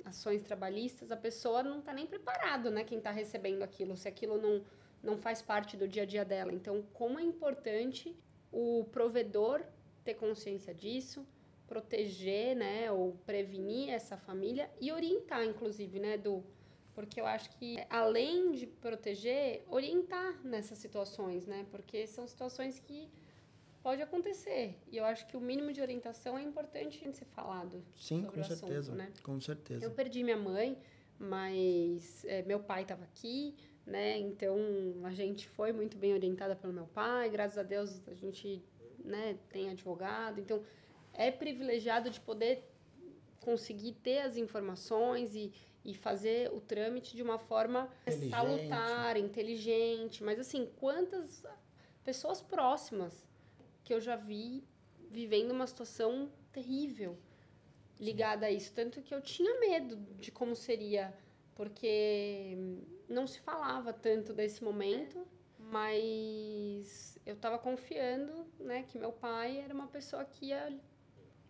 ações 0.06 0.42
trabalhistas, 0.44 1.12
a 1.12 1.18
pessoa 1.18 1.62
não 1.64 1.80
está 1.80 1.94
nem 1.94 2.06
preparado, 2.06 2.72
né? 2.72 2.84
Quem 2.84 3.00
está 3.00 3.12
recebendo 3.12 3.64
aquilo, 3.64 3.96
se 3.98 4.08
aquilo 4.08 4.38
não, 4.38 4.64
não 5.04 5.18
faz 5.18 5.42
parte 5.42 5.76
do 5.76 5.88
dia 5.88 6.04
a 6.04 6.06
dia 6.06 6.24
dela. 6.24 6.54
Então, 6.54 6.84
como 6.94 7.20
é 7.20 7.24
importante 7.24 8.16
o 8.52 8.86
provedor 8.92 9.64
ter 10.04 10.14
consciência 10.14 10.74
disso, 10.74 11.28
proteger, 11.68 12.56
né, 12.56 12.90
ou 12.90 13.18
prevenir 13.26 13.90
essa 13.90 14.16
família 14.16 14.72
e 14.80 14.92
orientar, 14.92 15.44
inclusive, 15.44 16.00
né, 16.00 16.18
do 16.18 16.44
porque 16.98 17.22
eu 17.22 17.28
acho 17.28 17.52
que 17.52 17.78
além 17.92 18.54
de 18.54 18.66
proteger, 18.66 19.64
orientar 19.70 20.44
nessas 20.44 20.80
situações, 20.80 21.46
né? 21.46 21.64
Porque 21.70 22.08
são 22.08 22.26
situações 22.26 22.80
que 22.80 23.08
pode 23.84 24.02
acontecer. 24.02 24.80
E 24.92 24.98
eu 24.98 25.06
acho 25.06 25.28
que 25.28 25.38
o 25.38 25.40
mínimo 25.40 25.72
de 25.72 25.80
orientação 25.80 26.36
é 26.36 26.42
importante 26.42 26.98
ser 27.14 27.26
falado. 27.26 27.86
Sim, 27.96 28.24
com 28.24 28.44
certeza. 28.44 28.80
Assunto, 28.80 28.96
né? 28.96 29.14
Com 29.22 29.40
certeza. 29.40 29.86
Eu 29.86 29.92
perdi 29.92 30.24
minha 30.24 30.38
mãe, 30.38 30.76
mas 31.20 32.26
é, 32.26 32.42
meu 32.42 32.60
pai 32.60 32.82
estava 32.82 33.04
aqui, 33.04 33.56
né? 33.86 34.18
Então 34.18 34.58
a 35.04 35.14
gente 35.14 35.48
foi 35.48 35.72
muito 35.72 35.98
bem 35.98 36.16
orientada 36.16 36.56
pelo 36.56 36.74
meu 36.74 36.88
pai. 36.88 37.30
Graças 37.30 37.60
a 37.60 37.64
Deus 37.64 38.02
a 38.08 38.16
gente, 38.16 38.66
né, 39.06 39.38
tem 39.52 39.70
advogado. 39.70 40.40
Então 40.42 40.64
é 41.14 41.30
privilegiado 41.30 42.10
de 42.10 42.20
poder 42.20 42.68
conseguir 43.40 43.94
ter 43.94 44.22
as 44.22 44.36
informações 44.36 45.36
e 45.36 45.54
e 45.88 45.94
fazer 45.94 46.52
o 46.54 46.60
trâmite 46.60 47.16
de 47.16 47.24
uma 47.24 47.40
forma 47.40 47.90
salutar, 48.30 49.16
inteligente. 49.16 50.22
Mas, 50.22 50.38
assim, 50.38 50.70
quantas 50.76 51.46
pessoas 52.04 52.42
próximas 52.42 53.26
que 53.86 53.94
eu 53.94 54.02
já 54.02 54.18
vi 54.18 54.68
vivendo 55.10 55.52
uma 55.52 55.66
situação 55.66 56.30
terrível 56.52 57.18
ligada 57.98 58.48
a 58.48 58.52
isso. 58.52 58.74
Tanto 58.74 59.02
que 59.02 59.16
eu 59.16 59.22
tinha 59.22 59.58
medo 59.62 59.96
de 60.20 60.30
como 60.30 60.58
seria, 60.58 61.18
porque 61.56 62.58
não 63.08 63.26
se 63.26 63.40
falava 63.40 63.94
tanto 63.94 64.34
desse 64.34 64.62
momento, 64.62 65.26
mas 65.58 67.18
eu 67.26 67.36
estava 67.36 67.58
confiando 67.58 68.46
né, 68.60 68.84
que 68.84 69.00
meu 69.00 69.14
pai 69.14 69.60
era 69.60 69.74
uma 69.74 69.88
pessoa 69.88 70.26
que 70.26 70.48
ia 70.48 70.78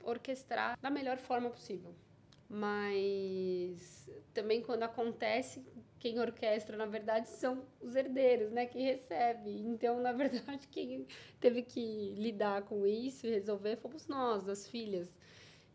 orquestrar 0.04 0.80
da 0.80 0.92
melhor 0.92 1.18
forma 1.18 1.50
possível 1.50 1.96
mas 2.50 4.10
também 4.34 4.62
quando 4.62 4.84
acontece, 4.84 5.66
quem 6.00 6.20
orquestra, 6.20 6.78
na 6.78 6.86
verdade, 6.86 7.28
são 7.28 7.66
os 7.82 7.96
herdeiros, 7.96 8.52
né? 8.52 8.66
Que 8.66 8.80
recebe. 8.80 9.50
Então, 9.50 10.00
na 10.00 10.12
verdade, 10.12 10.68
quem 10.72 11.06
teve 11.40 11.64
que 11.64 12.14
lidar 12.16 12.64
com 12.64 12.86
isso 12.86 13.28
e 13.28 13.30
resolver 13.30 13.76
fomos 13.78 14.08
nós, 14.08 14.48
as 14.48 14.68
filhas. 14.68 15.18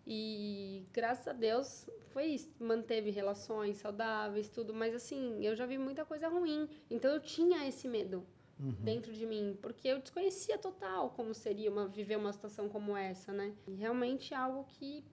E 0.06 0.86
graças 0.92 1.28
a 1.28 1.32
Deus 1.32 1.86
foi 2.08 2.26
isso. 2.26 2.50
Manteve 2.58 3.10
relações 3.10 3.76
saudáveis, 3.76 4.48
tudo. 4.48 4.72
Mas 4.72 4.94
assim, 4.94 5.44
eu 5.44 5.54
já 5.54 5.66
vi 5.66 5.78
muita 5.78 6.04
coisa 6.04 6.28
ruim. 6.28 6.68
Então 6.90 7.12
eu 7.12 7.20
tinha 7.20 7.66
esse 7.68 7.86
medo 7.86 8.26
uhum. 8.58 8.72
dentro 8.80 9.12
de 9.12 9.26
mim. 9.26 9.58
Porque 9.60 9.88
eu 9.88 10.00
desconhecia 10.00 10.58
total 10.58 11.10
como 11.10 11.34
seria 11.34 11.70
uma, 11.70 11.86
viver 11.86 12.16
uma 12.16 12.32
situação 12.32 12.68
como 12.68 12.96
essa, 12.96 13.32
né? 13.32 13.54
E 13.66 13.74
realmente 13.74 14.34
é 14.34 14.36
algo 14.36 14.64
que 14.64 15.04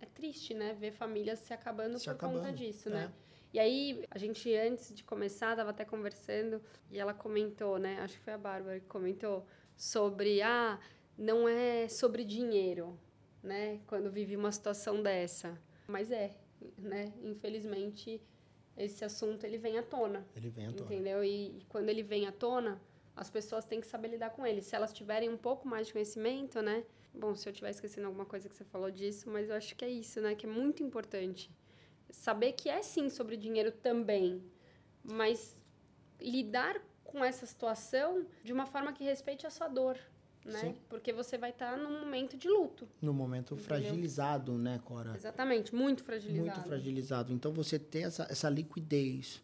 é 0.00 0.06
triste, 0.06 0.54
né? 0.54 0.74
Ver 0.74 0.92
famílias 0.92 1.38
se 1.40 1.52
acabando 1.52 1.98
se 1.98 2.04
por 2.04 2.12
acabando, 2.12 2.38
conta 2.38 2.52
disso, 2.52 2.90
né? 2.90 3.12
É. 3.24 3.28
E 3.54 3.58
aí, 3.58 4.04
a 4.10 4.18
gente, 4.18 4.54
antes 4.54 4.94
de 4.94 5.02
começar, 5.02 5.56
tava 5.56 5.70
até 5.70 5.84
conversando 5.84 6.60
e 6.90 6.98
ela 6.98 7.14
comentou, 7.14 7.78
né? 7.78 7.98
Acho 8.00 8.18
que 8.18 8.24
foi 8.24 8.34
a 8.34 8.38
Bárbara 8.38 8.78
que 8.78 8.86
comentou 8.86 9.46
sobre, 9.74 10.42
ah, 10.42 10.78
não 11.16 11.48
é 11.48 11.88
sobre 11.88 12.24
dinheiro, 12.24 12.98
né? 13.42 13.80
Quando 13.86 14.10
vive 14.10 14.36
uma 14.36 14.52
situação 14.52 15.02
dessa. 15.02 15.58
Mas 15.86 16.10
é, 16.10 16.36
né? 16.76 17.12
Infelizmente, 17.22 18.20
esse 18.76 19.04
assunto, 19.04 19.44
ele 19.44 19.56
vem 19.56 19.78
à 19.78 19.82
tona. 19.82 20.26
Ele 20.36 20.50
vem 20.50 20.66
à 20.66 20.72
tona. 20.72 20.84
Entendeu? 20.84 21.24
E, 21.24 21.58
e 21.58 21.64
quando 21.68 21.88
ele 21.88 22.02
vem 22.02 22.26
à 22.26 22.32
tona, 22.32 22.80
as 23.16 23.30
pessoas 23.30 23.64
têm 23.64 23.80
que 23.80 23.86
saber 23.86 24.08
lidar 24.08 24.30
com 24.30 24.46
ele. 24.46 24.60
Se 24.60 24.76
elas 24.76 24.92
tiverem 24.92 25.28
um 25.30 25.36
pouco 25.38 25.66
mais 25.66 25.86
de 25.86 25.94
conhecimento, 25.94 26.60
né? 26.60 26.84
Bom, 27.12 27.34
se 27.34 27.48
eu 27.48 27.52
estiver 27.52 27.70
esquecendo 27.70 28.06
alguma 28.06 28.24
coisa 28.24 28.48
que 28.48 28.54
você 28.54 28.64
falou 28.64 28.90
disso, 28.90 29.28
mas 29.30 29.48
eu 29.48 29.56
acho 29.56 29.74
que 29.74 29.84
é 29.84 29.90
isso, 29.90 30.20
né? 30.20 30.34
Que 30.34 30.46
é 30.46 30.48
muito 30.48 30.82
importante. 30.82 31.50
Saber 32.10 32.52
que 32.52 32.68
é 32.68 32.82
sim 32.82 33.08
sobre 33.10 33.36
dinheiro 33.36 33.72
também, 33.72 34.42
mas 35.02 35.60
lidar 36.20 36.80
com 37.04 37.24
essa 37.24 37.46
situação 37.46 38.26
de 38.44 38.52
uma 38.52 38.66
forma 38.66 38.92
que 38.92 39.02
respeite 39.04 39.46
a 39.46 39.50
sua 39.50 39.68
dor, 39.68 39.98
né? 40.44 40.60
Sim. 40.60 40.76
Porque 40.88 41.12
você 41.12 41.36
vai 41.36 41.50
estar 41.50 41.72
tá 41.72 41.76
num 41.76 42.00
momento 42.00 42.36
de 42.36 42.48
luto. 42.48 42.88
Num 43.00 43.12
momento 43.12 43.54
entendeu? 43.54 43.64
fragilizado, 43.64 44.58
né, 44.58 44.80
Cora? 44.84 45.14
Exatamente, 45.14 45.74
muito 45.74 46.04
fragilizado. 46.04 46.46
Muito 46.46 46.66
fragilizado. 46.66 47.32
Então 47.32 47.52
você 47.52 47.78
ter 47.78 48.00
essa, 48.00 48.26
essa 48.30 48.48
liquidez 48.48 49.42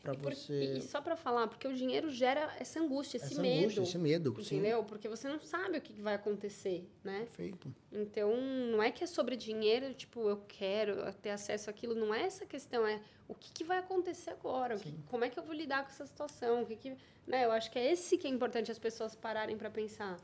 para 0.00 0.12
você. 0.14 0.74
E 0.74 0.82
só 0.82 1.00
para 1.00 1.16
falar, 1.16 1.46
porque 1.46 1.68
o 1.68 1.74
dinheiro 1.74 2.10
gera 2.10 2.54
essa 2.58 2.80
angústia, 2.80 3.18
esse 3.18 3.32
essa 3.34 3.42
medo. 3.42 3.62
Angústia, 3.64 3.82
esse 3.82 3.98
medo, 3.98 4.36
entendeu? 4.40 4.80
Sim. 4.80 4.86
Porque 4.86 5.08
você 5.08 5.28
não 5.28 5.40
sabe 5.40 5.78
o 5.78 5.80
que 5.80 5.92
vai 6.00 6.14
acontecer, 6.14 6.88
né? 7.04 7.20
Perfeito. 7.20 7.74
Então, 7.92 8.34
não 8.70 8.82
é 8.82 8.90
que 8.90 9.04
é 9.04 9.06
sobre 9.06 9.36
dinheiro, 9.36 9.92
tipo, 9.94 10.28
eu 10.28 10.38
quero 10.48 11.12
ter 11.14 11.30
acesso 11.30 11.68
àquilo, 11.68 11.94
não 11.94 12.14
é 12.14 12.22
essa 12.22 12.46
questão, 12.46 12.86
é 12.86 13.00
o 13.28 13.34
que, 13.34 13.52
que 13.52 13.62
vai 13.64 13.78
acontecer 13.78 14.30
agora, 14.30 14.76
que, 14.76 14.92
como 15.08 15.24
é 15.24 15.30
que 15.30 15.38
eu 15.38 15.44
vou 15.44 15.54
lidar 15.54 15.84
com 15.84 15.90
essa 15.90 16.06
situação, 16.06 16.62
o 16.62 16.66
que 16.66 16.76
que, 16.76 16.96
né? 17.26 17.44
Eu 17.44 17.52
acho 17.52 17.70
que 17.70 17.78
é 17.78 17.92
esse 17.92 18.16
que 18.16 18.26
é 18.26 18.30
importante 18.30 18.72
as 18.72 18.78
pessoas 18.78 19.14
pararem 19.14 19.56
para 19.56 19.70
pensar 19.70 20.16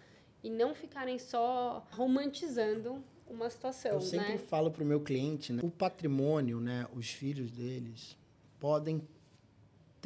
e 0.43 0.51
não 0.51 0.75
ficarem 0.75 1.19
só 1.19 1.87
romantizando 1.91 3.03
uma 3.29 3.51
situação, 3.51 3.93
Eu 3.93 4.01
sempre 4.01 4.33
né? 4.33 4.39
falo 4.39 4.71
para 4.71 4.83
o 4.83 4.87
meu 4.87 5.01
cliente, 5.01 5.53
né? 5.53 5.61
o 5.63 5.71
patrimônio, 5.71 6.61
né, 6.61 6.87
os 6.95 7.11
filhos 7.11 7.51
deles 7.51 8.17
podem 8.61 9.03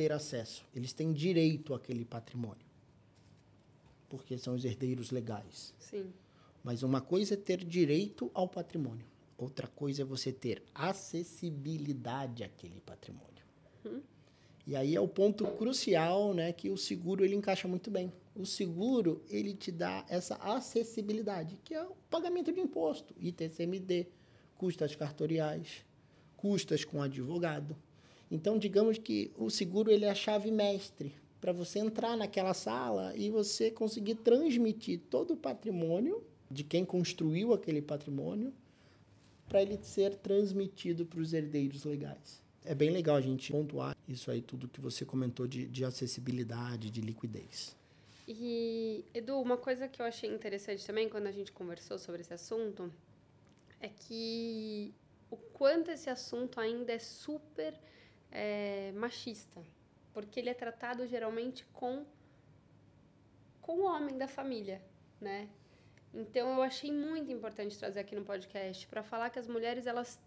ter 0.00 0.12
acesso, 0.12 0.64
eles 0.74 0.94
têm 0.94 1.12
direito 1.12 1.74
àquele 1.74 2.06
patrimônio. 2.06 2.64
Porque 4.08 4.38
são 4.38 4.54
os 4.54 4.64
herdeiros 4.64 5.10
legais. 5.10 5.74
Sim. 5.78 6.10
Mas 6.64 6.82
uma 6.82 7.02
coisa 7.02 7.34
é 7.34 7.36
ter 7.36 7.62
direito 7.62 8.30
ao 8.32 8.48
patrimônio, 8.48 9.04
outra 9.36 9.66
coisa 9.66 10.00
é 10.00 10.04
você 10.04 10.32
ter 10.32 10.62
acessibilidade 10.74 12.42
àquele 12.42 12.80
patrimônio. 12.80 13.44
Hum. 13.84 14.00
E 14.66 14.74
aí 14.74 14.96
é 14.96 15.00
o 15.00 15.06
ponto 15.06 15.46
crucial, 15.48 16.32
né, 16.32 16.50
que 16.50 16.70
o 16.70 16.78
seguro 16.78 17.22
ele 17.22 17.36
encaixa 17.36 17.68
muito 17.68 17.90
bem. 17.90 18.10
O 18.34 18.46
seguro 18.46 19.22
ele 19.28 19.52
te 19.52 19.70
dá 19.70 20.06
essa 20.08 20.36
acessibilidade, 20.36 21.58
que 21.62 21.74
é 21.74 21.82
o 21.82 21.94
pagamento 22.08 22.50
de 22.50 22.60
imposto, 22.60 23.14
ITCMD, 23.18 24.06
custas 24.56 24.96
cartoriais, 24.96 25.84
custas 26.38 26.86
com 26.86 27.02
advogado, 27.02 27.76
então, 28.30 28.58
digamos 28.58 28.96
que 28.98 29.32
o 29.36 29.50
seguro 29.50 29.90
ele 29.90 30.04
é 30.04 30.10
a 30.10 30.14
chave 30.14 30.50
mestre 30.50 31.12
para 31.40 31.52
você 31.52 31.78
entrar 31.78 32.16
naquela 32.16 32.54
sala 32.54 33.14
e 33.16 33.30
você 33.30 33.70
conseguir 33.70 34.16
transmitir 34.16 35.00
todo 35.10 35.32
o 35.32 35.36
patrimônio 35.36 36.22
de 36.50 36.62
quem 36.62 36.84
construiu 36.84 37.52
aquele 37.52 37.80
patrimônio 37.82 38.52
para 39.48 39.62
ele 39.62 39.78
ser 39.82 40.14
transmitido 40.16 41.04
para 41.04 41.20
os 41.20 41.32
herdeiros 41.32 41.84
legais. 41.84 42.40
é 42.64 42.74
bem 42.74 42.90
legal 42.90 43.16
a 43.16 43.20
gente 43.20 43.50
pontuar 43.50 43.96
isso 44.06 44.30
aí, 44.30 44.40
tudo 44.40 44.68
que 44.68 44.80
você 44.80 45.04
comentou 45.04 45.46
de, 45.46 45.66
de 45.66 45.84
acessibilidade, 45.84 46.90
de 46.90 47.00
liquidez. 47.00 47.74
E, 48.28 49.04
Edu, 49.12 49.40
uma 49.40 49.56
coisa 49.56 49.88
que 49.88 50.00
eu 50.00 50.06
achei 50.06 50.32
interessante 50.32 50.86
também 50.86 51.08
quando 51.08 51.26
a 51.26 51.32
gente 51.32 51.50
conversou 51.50 51.98
sobre 51.98 52.20
esse 52.20 52.32
assunto 52.32 52.92
é 53.80 53.88
que 53.88 54.94
o 55.30 55.36
quanto 55.36 55.90
esse 55.90 56.08
assunto 56.08 56.60
ainda 56.60 56.92
é 56.92 56.98
super 56.98 57.74
é, 58.30 58.92
machista. 58.92 59.62
Porque 60.12 60.40
ele 60.40 60.50
é 60.50 60.54
tratado 60.54 61.06
geralmente 61.06 61.64
com, 61.72 62.04
com 63.60 63.80
o 63.80 63.84
homem 63.84 64.16
da 64.18 64.26
família, 64.26 64.82
né? 65.20 65.48
Então 66.12 66.54
eu 66.54 66.62
achei 66.62 66.90
muito 66.92 67.30
importante 67.30 67.78
trazer 67.78 68.00
aqui 68.00 68.16
no 68.16 68.24
podcast 68.24 68.86
para 68.88 69.02
falar 69.02 69.30
que 69.30 69.38
as 69.38 69.46
mulheres 69.46 69.86
elas 69.86 70.20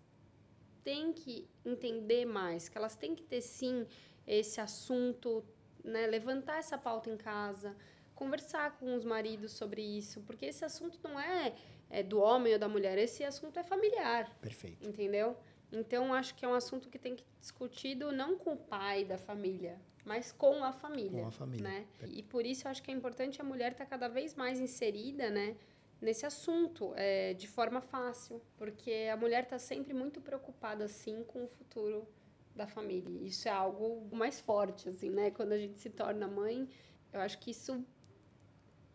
têm 0.83 1.11
que 1.11 1.47
entender 1.65 2.25
mais, 2.25 2.69
que 2.69 2.77
elas 2.77 2.95
têm 2.95 3.13
que 3.15 3.23
ter 3.23 3.41
sim 3.41 3.85
esse 4.25 4.61
assunto, 4.61 5.43
né, 5.83 6.07
levantar 6.07 6.57
essa 6.57 6.77
pauta 6.77 7.09
em 7.09 7.17
casa, 7.17 7.75
conversar 8.15 8.77
com 8.77 8.95
os 8.95 9.03
maridos 9.03 9.51
sobre 9.51 9.81
isso, 9.81 10.21
porque 10.21 10.45
esse 10.45 10.63
assunto 10.63 10.97
não 11.03 11.19
é, 11.19 11.53
é 11.89 12.01
do 12.01 12.19
homem 12.19 12.53
ou 12.53 12.59
da 12.59 12.69
mulher, 12.69 12.97
esse 12.97 13.23
assunto 13.23 13.59
é 13.59 13.63
familiar. 13.63 14.33
Perfeito. 14.41 14.87
Entendeu? 14.87 15.37
Então 15.73 16.13
acho 16.13 16.35
que 16.35 16.45
é 16.45 16.47
um 16.47 16.53
assunto 16.53 16.89
que 16.89 16.99
tem 16.99 17.15
que 17.15 17.23
ser 17.23 17.39
discutido 17.39 18.11
não 18.11 18.37
com 18.37 18.53
o 18.53 18.57
pai 18.57 19.03
da 19.03 19.17
família, 19.17 19.79
mas 20.05 20.31
com 20.31 20.63
a 20.63 20.71
família. 20.71 21.21
Com 21.21 21.27
a 21.27 21.31
família. 21.31 21.63
Né? 21.67 21.85
E 22.07 22.21
por 22.21 22.45
isso 22.45 22.67
eu 22.67 22.71
acho 22.71 22.81
que 22.83 22.91
é 22.91 22.93
importante 22.93 23.41
a 23.41 23.43
mulher 23.43 23.71
estar 23.71 23.85
tá 23.85 23.89
cada 23.89 24.07
vez 24.07 24.35
mais 24.35 24.59
inserida, 24.59 25.29
né? 25.29 25.55
nesse 26.03 26.25
assunto 26.25 26.93
é, 26.95 27.33
de 27.33 27.47
forma 27.47 27.81
fácil, 27.81 28.41
porque 28.57 29.09
a 29.11 29.15
mulher 29.15 29.43
está 29.43 29.57
sempre 29.57 29.93
muito 29.93 30.19
preocupada 30.19 30.83
assim 30.83 31.23
com 31.23 31.45
o 31.45 31.47
futuro 31.47 32.05
da 32.53 32.67
família. 32.67 33.25
Isso 33.25 33.47
é 33.47 33.51
algo 33.51 34.07
mais 34.11 34.39
forte 34.39 34.89
assim, 34.89 35.09
né? 35.09 35.31
Quando 35.31 35.53
a 35.53 35.57
gente 35.57 35.79
se 35.79 35.89
torna 35.89 36.27
mãe, 36.27 36.67
eu 37.11 37.21
acho 37.21 37.39
que 37.39 37.51
isso 37.51 37.83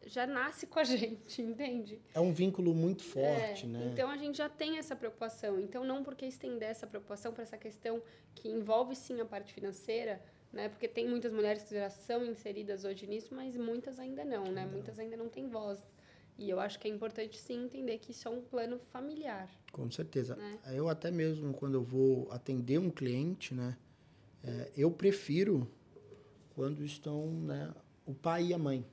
já 0.09 0.27
nasce 0.27 0.67
com 0.67 0.79
a 0.79 0.85
gente, 0.85 1.43
entende? 1.43 2.01
É 2.15 2.21
um 2.21 2.33
vínculo 2.33 2.75
muito 2.75 3.05
forte, 3.05 3.65
é, 3.65 3.69
né? 3.69 3.91
Então 3.93 4.11
a 4.11 4.17
gente 4.17 4.39
já 4.39 4.49
tem 4.49 4.79
essa 4.79 4.97
preocupação. 4.97 5.61
Então 5.61 5.85
não 5.85 6.03
porque 6.03 6.27
estender 6.27 6.69
essa 6.69 6.87
preocupação 6.87 7.33
para 7.33 7.43
essa 7.43 7.57
questão 7.57 8.03
que 8.35 8.49
envolve 8.49 8.95
sim 8.95 9.21
a 9.21 9.25
parte 9.25 9.53
financeira, 9.53 10.23
né? 10.53 10.69
Porque 10.69 10.89
tem 10.89 11.09
muitas 11.09 11.33
mulheres 11.33 11.63
que 11.63 11.75
já 11.75 11.91
são 11.91 12.25
inseridas 12.25 12.85
hoje 12.85 13.07
nisso, 13.07 13.35
mas 13.35 13.57
muitas 13.57 13.99
ainda 13.99 14.25
não, 14.25 14.45
né? 14.45 14.65
Não. 14.65 14.73
Muitas 14.73 14.99
ainda 14.99 15.17
não 15.17 15.29
têm 15.29 15.49
voz 15.49 15.87
e 16.39 16.49
eu 16.49 16.61
acho 16.61 16.79
que 16.79 16.87
é 16.87 16.91
importante 16.91 17.37
sim 17.37 17.65
entender 17.65 17.99
que 17.99 18.13
isso 18.13 18.29
é 18.29 18.31
um 18.31 18.41
plano 18.41 18.79
familiar. 18.93 19.51
Com 19.73 19.91
certeza. 19.91 20.37
Né? 20.37 20.59
Eu 20.69 20.89
até 20.89 21.11
mesmo 21.11 21.53
quando 21.53 21.75
eu 21.75 21.83
vou 21.83 22.31
atender 22.31 22.79
um 22.79 22.91
cliente, 22.91 23.53
né, 23.53 23.77
é, 24.45 24.71
eu 24.77 24.91
prefiro 24.91 25.69
quando 26.55 26.85
estão 26.85 27.27
né, 27.27 27.75
o 28.07 28.15
pai 28.15 28.47
e 28.47 28.55
a 28.55 28.59
mãe 28.59 28.87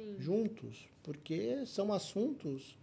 sim. 0.00 0.16
juntos, 0.18 0.88
porque 1.02 1.64
são 1.66 1.92
assuntos 1.92 2.78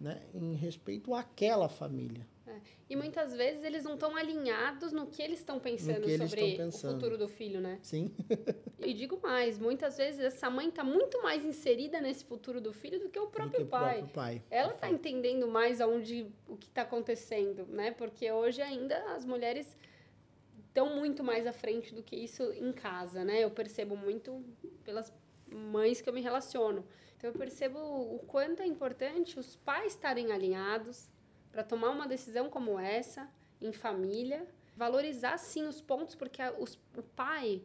né, 0.00 0.22
em 0.34 0.54
respeito 0.54 1.14
àquela 1.14 1.68
família. 1.68 2.26
É. 2.46 2.60
E 2.90 2.96
muitas 2.96 3.34
vezes 3.34 3.64
eles 3.64 3.84
não 3.84 3.94
estão 3.94 4.14
alinhados 4.14 4.92
no 4.92 5.06
que 5.06 5.22
eles 5.22 5.38
estão 5.38 5.58
pensando 5.58 6.04
eles 6.04 6.28
sobre 6.28 6.56
pensando. 6.56 6.90
o 6.90 6.94
futuro 6.94 7.16
do 7.16 7.26
filho, 7.26 7.60
né? 7.60 7.78
Sim. 7.82 8.14
e 8.78 8.92
digo 8.92 9.18
mais, 9.22 9.58
muitas 9.58 9.96
vezes 9.96 10.20
essa 10.20 10.50
mãe 10.50 10.68
está 10.68 10.84
muito 10.84 11.22
mais 11.22 11.44
inserida 11.44 12.00
nesse 12.00 12.24
futuro 12.24 12.60
do 12.60 12.72
filho 12.72 13.00
do 13.00 13.08
que 13.08 13.18
o 13.18 13.28
próprio 13.28 13.60
que 13.60 13.66
o 13.66 13.66
pai. 13.66 13.94
Próprio 13.96 14.14
pai. 14.14 14.42
Ela 14.50 14.74
está 14.74 14.90
entendendo 14.90 15.48
mais 15.48 15.80
aonde 15.80 16.26
o 16.46 16.56
que 16.56 16.66
está 16.66 16.82
acontecendo, 16.82 17.66
né? 17.66 17.92
Porque 17.92 18.30
hoje 18.30 18.60
ainda 18.60 18.96
as 19.14 19.24
mulheres 19.24 19.74
estão 20.68 20.96
muito 20.96 21.24
mais 21.24 21.46
à 21.46 21.52
frente 21.52 21.94
do 21.94 22.02
que 22.02 22.16
isso 22.16 22.42
em 22.52 22.72
casa, 22.72 23.24
né? 23.24 23.42
Eu 23.42 23.50
percebo 23.50 23.96
muito 23.96 24.44
pelas 24.84 25.10
mães 25.54 26.00
que 26.00 26.08
eu 26.08 26.12
me 26.12 26.20
relaciono. 26.20 26.84
Então 27.16 27.30
eu 27.30 27.38
percebo 27.38 27.78
o 27.78 28.18
quanto 28.26 28.62
é 28.62 28.66
importante 28.66 29.38
os 29.38 29.56
pais 29.56 29.92
estarem 29.92 30.32
alinhados 30.32 31.08
para 31.50 31.62
tomar 31.62 31.90
uma 31.90 32.06
decisão 32.06 32.50
como 32.50 32.78
essa, 32.78 33.30
em 33.60 33.72
família, 33.72 34.46
valorizar 34.76 35.38
sim 35.38 35.66
os 35.66 35.80
pontos, 35.80 36.14
porque 36.14 36.42
a, 36.42 36.52
os, 36.52 36.74
o 36.96 37.02
pai, 37.02 37.62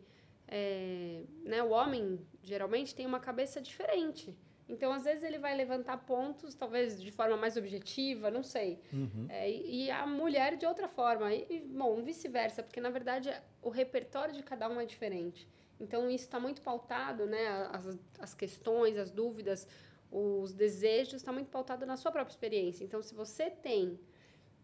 é, 0.48 1.24
né, 1.44 1.64
o 1.64 1.70
homem, 1.70 2.20
geralmente 2.44 2.94
tem 2.94 3.06
uma 3.06 3.20
cabeça 3.20 3.60
diferente. 3.60 4.36
Então, 4.70 4.94
às 4.94 5.04
vezes, 5.04 5.24
ele 5.24 5.40
vai 5.40 5.56
levantar 5.58 5.98
pontos, 5.98 6.54
talvez 6.54 7.02
de 7.02 7.12
forma 7.12 7.36
mais 7.36 7.58
objetiva, 7.58 8.30
não 8.30 8.44
sei. 8.44 8.80
Uhum. 8.94 9.26
É, 9.28 9.50
e 9.50 9.90
a 9.90 10.06
mulher 10.06 10.56
de 10.56 10.66
outra 10.68 10.88
forma. 10.88 11.34
E, 11.34 11.60
bom, 11.60 12.04
vice-versa, 12.04 12.62
porque, 12.62 12.80
na 12.80 12.92
verdade, 12.92 13.34
o 13.64 13.70
repertório 13.70 14.32
de 14.32 14.44
cada 14.44 14.70
um 14.70 14.80
é 14.80 14.86
diferente. 14.86 15.48
Então, 15.80 16.10
isso 16.10 16.26
está 16.26 16.40
muito 16.40 16.62
pautado, 16.62 17.26
né? 17.26 17.48
As, 17.72 17.98
as 18.20 18.34
questões, 18.34 18.98
as 18.98 19.12
dúvidas, 19.12 19.68
os 20.12 20.54
desejos 20.54 21.16
está 21.16 21.32
muito 21.32 21.50
pautado 21.50 21.86
na 21.86 21.96
sua 21.96 22.12
própria 22.12 22.34
experiência. 22.34 22.84
Então, 22.84 23.02
se 23.02 23.14
você 23.14 23.50
tem 23.50 24.00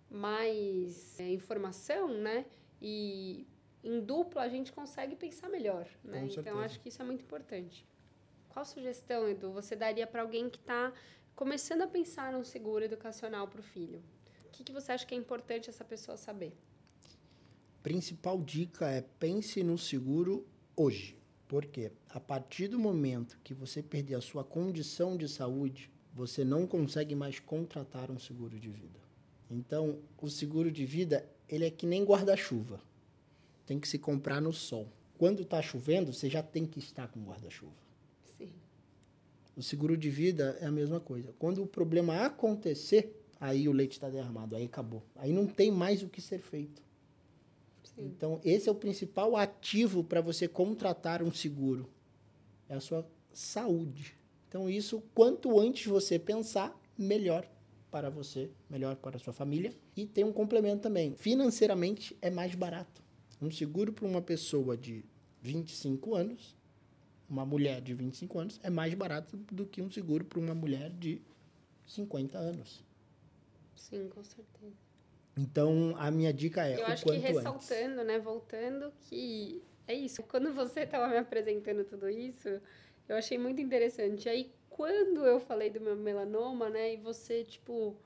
mais 0.09 1.19
é, 1.19 1.29
informação, 1.31 2.07
né, 2.07 2.45
e 2.81 3.47
em 3.83 3.99
duplo 3.99 4.39
a 4.39 4.47
gente 4.47 4.71
consegue 4.71 5.15
pensar 5.15 5.49
melhor, 5.49 5.87
né? 6.03 6.27
Então, 6.37 6.59
acho 6.59 6.79
que 6.79 6.89
isso 6.89 7.01
é 7.01 7.05
muito 7.05 7.21
importante. 7.21 7.85
Qual 8.49 8.65
sugestão, 8.65 9.27
Edu, 9.27 9.51
você 9.51 9.75
daria 9.75 10.07
para 10.07 10.21
alguém 10.21 10.49
que 10.49 10.57
está 10.57 10.93
começando 11.35 11.81
a 11.81 11.87
pensar 11.87 12.31
num 12.31 12.43
seguro 12.43 12.83
educacional 12.83 13.47
para 13.47 13.59
o 13.59 13.63
filho? 13.63 14.01
O 14.45 14.49
que, 14.51 14.63
que 14.63 14.71
você 14.71 14.93
acha 14.93 15.05
que 15.05 15.13
é 15.13 15.17
importante 15.17 15.69
essa 15.69 15.83
pessoa 15.83 16.15
saber? 16.15 16.53
Principal 17.83 18.41
dica 18.41 18.87
é 18.89 19.01
pense 19.19 19.61
no 19.61 19.77
seguro 19.77 20.47
hoje. 20.75 21.17
Porque 21.47 21.91
a 22.09 22.19
partir 22.19 22.67
do 22.67 22.79
momento 22.79 23.37
que 23.43 23.53
você 23.53 23.83
perder 23.83 24.15
a 24.15 24.21
sua 24.21 24.43
condição 24.43 25.15
de 25.15 25.27
saúde, 25.27 25.91
você 26.13 26.43
não 26.43 26.65
consegue 26.65 27.13
mais 27.13 27.39
contratar 27.39 28.09
um 28.09 28.17
seguro 28.17 28.59
de 28.59 28.69
vida. 28.69 28.99
Então, 29.49 29.99
o 30.19 30.29
seguro 30.29 30.71
de 30.71 30.85
vida, 30.85 31.27
ele 31.47 31.65
é 31.65 31.69
que 31.69 31.85
nem 31.85 32.03
guarda-chuva. 32.03 32.81
Tem 33.65 33.79
que 33.79 33.87
se 33.87 33.99
comprar 33.99 34.41
no 34.41 34.51
sol. 34.51 34.87
Quando 35.17 35.43
está 35.43 35.61
chovendo, 35.61 36.11
você 36.11 36.29
já 36.29 36.41
tem 36.41 36.65
que 36.65 36.79
estar 36.79 37.07
com 37.07 37.23
guarda-chuva. 37.23 37.73
Sim. 38.37 38.51
O 39.55 39.61
seguro 39.61 39.95
de 39.95 40.09
vida 40.09 40.57
é 40.59 40.65
a 40.65 40.71
mesma 40.71 40.99
coisa. 40.99 41.33
Quando 41.37 41.61
o 41.61 41.67
problema 41.67 42.25
acontecer, 42.25 43.21
aí 43.39 43.69
o 43.69 43.71
leite 43.71 43.93
está 43.93 44.09
derramado, 44.09 44.55
aí 44.55 44.65
acabou. 44.65 45.03
Aí 45.15 45.31
não 45.31 45.45
tem 45.45 45.71
mais 45.71 46.01
o 46.01 46.09
que 46.09 46.21
ser 46.21 46.39
feito. 46.39 46.81
Sim. 47.95 48.05
Então, 48.05 48.39
esse 48.43 48.69
é 48.69 48.71
o 48.71 48.75
principal 48.75 49.35
ativo 49.35 50.03
para 50.03 50.21
você 50.21 50.47
contratar 50.47 51.23
um 51.23 51.31
seguro. 51.31 51.89
É 52.67 52.75
a 52.75 52.79
sua 52.79 53.07
saúde. 53.31 54.15
Então, 54.47 54.69
isso, 54.69 55.01
quanto 55.13 55.59
antes 55.59 55.85
você 55.87 56.17
pensar, 56.19 56.79
melhor 56.97 57.47
para 57.91 58.09
você, 58.09 58.51
melhor 58.69 58.95
para 58.97 59.17
a 59.17 59.19
sua 59.19 59.33
família. 59.33 59.73
E 59.95 60.05
tem 60.05 60.23
um 60.23 60.33
complemento 60.33 60.81
também. 60.83 61.15
Financeiramente, 61.15 62.17
é 62.21 62.29
mais 62.29 62.53
barato. 62.55 63.01
Um 63.41 63.51
seguro 63.51 63.93
para 63.93 64.05
uma 64.05 64.21
pessoa 64.21 64.75
de 64.77 65.03
25 65.41 66.15
anos, 66.15 66.55
uma 67.29 67.45
mulher 67.45 67.81
de 67.81 67.93
25 67.93 68.39
anos, 68.39 68.59
é 68.63 68.69
mais 68.69 68.93
barato 68.93 69.37
do 69.51 69.65
que 69.65 69.81
um 69.81 69.89
seguro 69.89 70.25
para 70.25 70.39
uma 70.39 70.55
mulher 70.55 70.89
de 70.89 71.21
50 71.85 72.37
anos. 72.37 72.83
Sim, 73.75 74.09
com 74.09 74.23
certeza. 74.23 74.84
Então, 75.37 75.93
a 75.97 76.09
minha 76.09 76.33
dica 76.33 76.65
é 76.65 76.79
Eu 76.79 76.85
acho 76.85 77.05
que 77.05 77.17
ressaltando, 77.17 78.01
antes. 78.01 78.05
né, 78.05 78.19
voltando, 78.19 78.93
que 79.01 79.61
é 79.87 79.93
isso. 79.93 80.23
Quando 80.23 80.53
você 80.53 80.81
estava 80.81 81.07
me 81.09 81.17
apresentando 81.17 81.83
tudo 81.83 82.09
isso, 82.09 82.61
eu 83.07 83.15
achei 83.17 83.37
muito 83.37 83.59
interessante. 83.59 84.29
Aí, 84.29 84.53
quando 84.69 85.25
eu 85.25 85.39
falei 85.39 85.69
do 85.69 85.81
meu 85.81 85.95
melanoma, 85.95 86.69
né, 86.69 86.93
e 86.93 86.97
você, 86.97 87.43
tipo, 87.43 87.97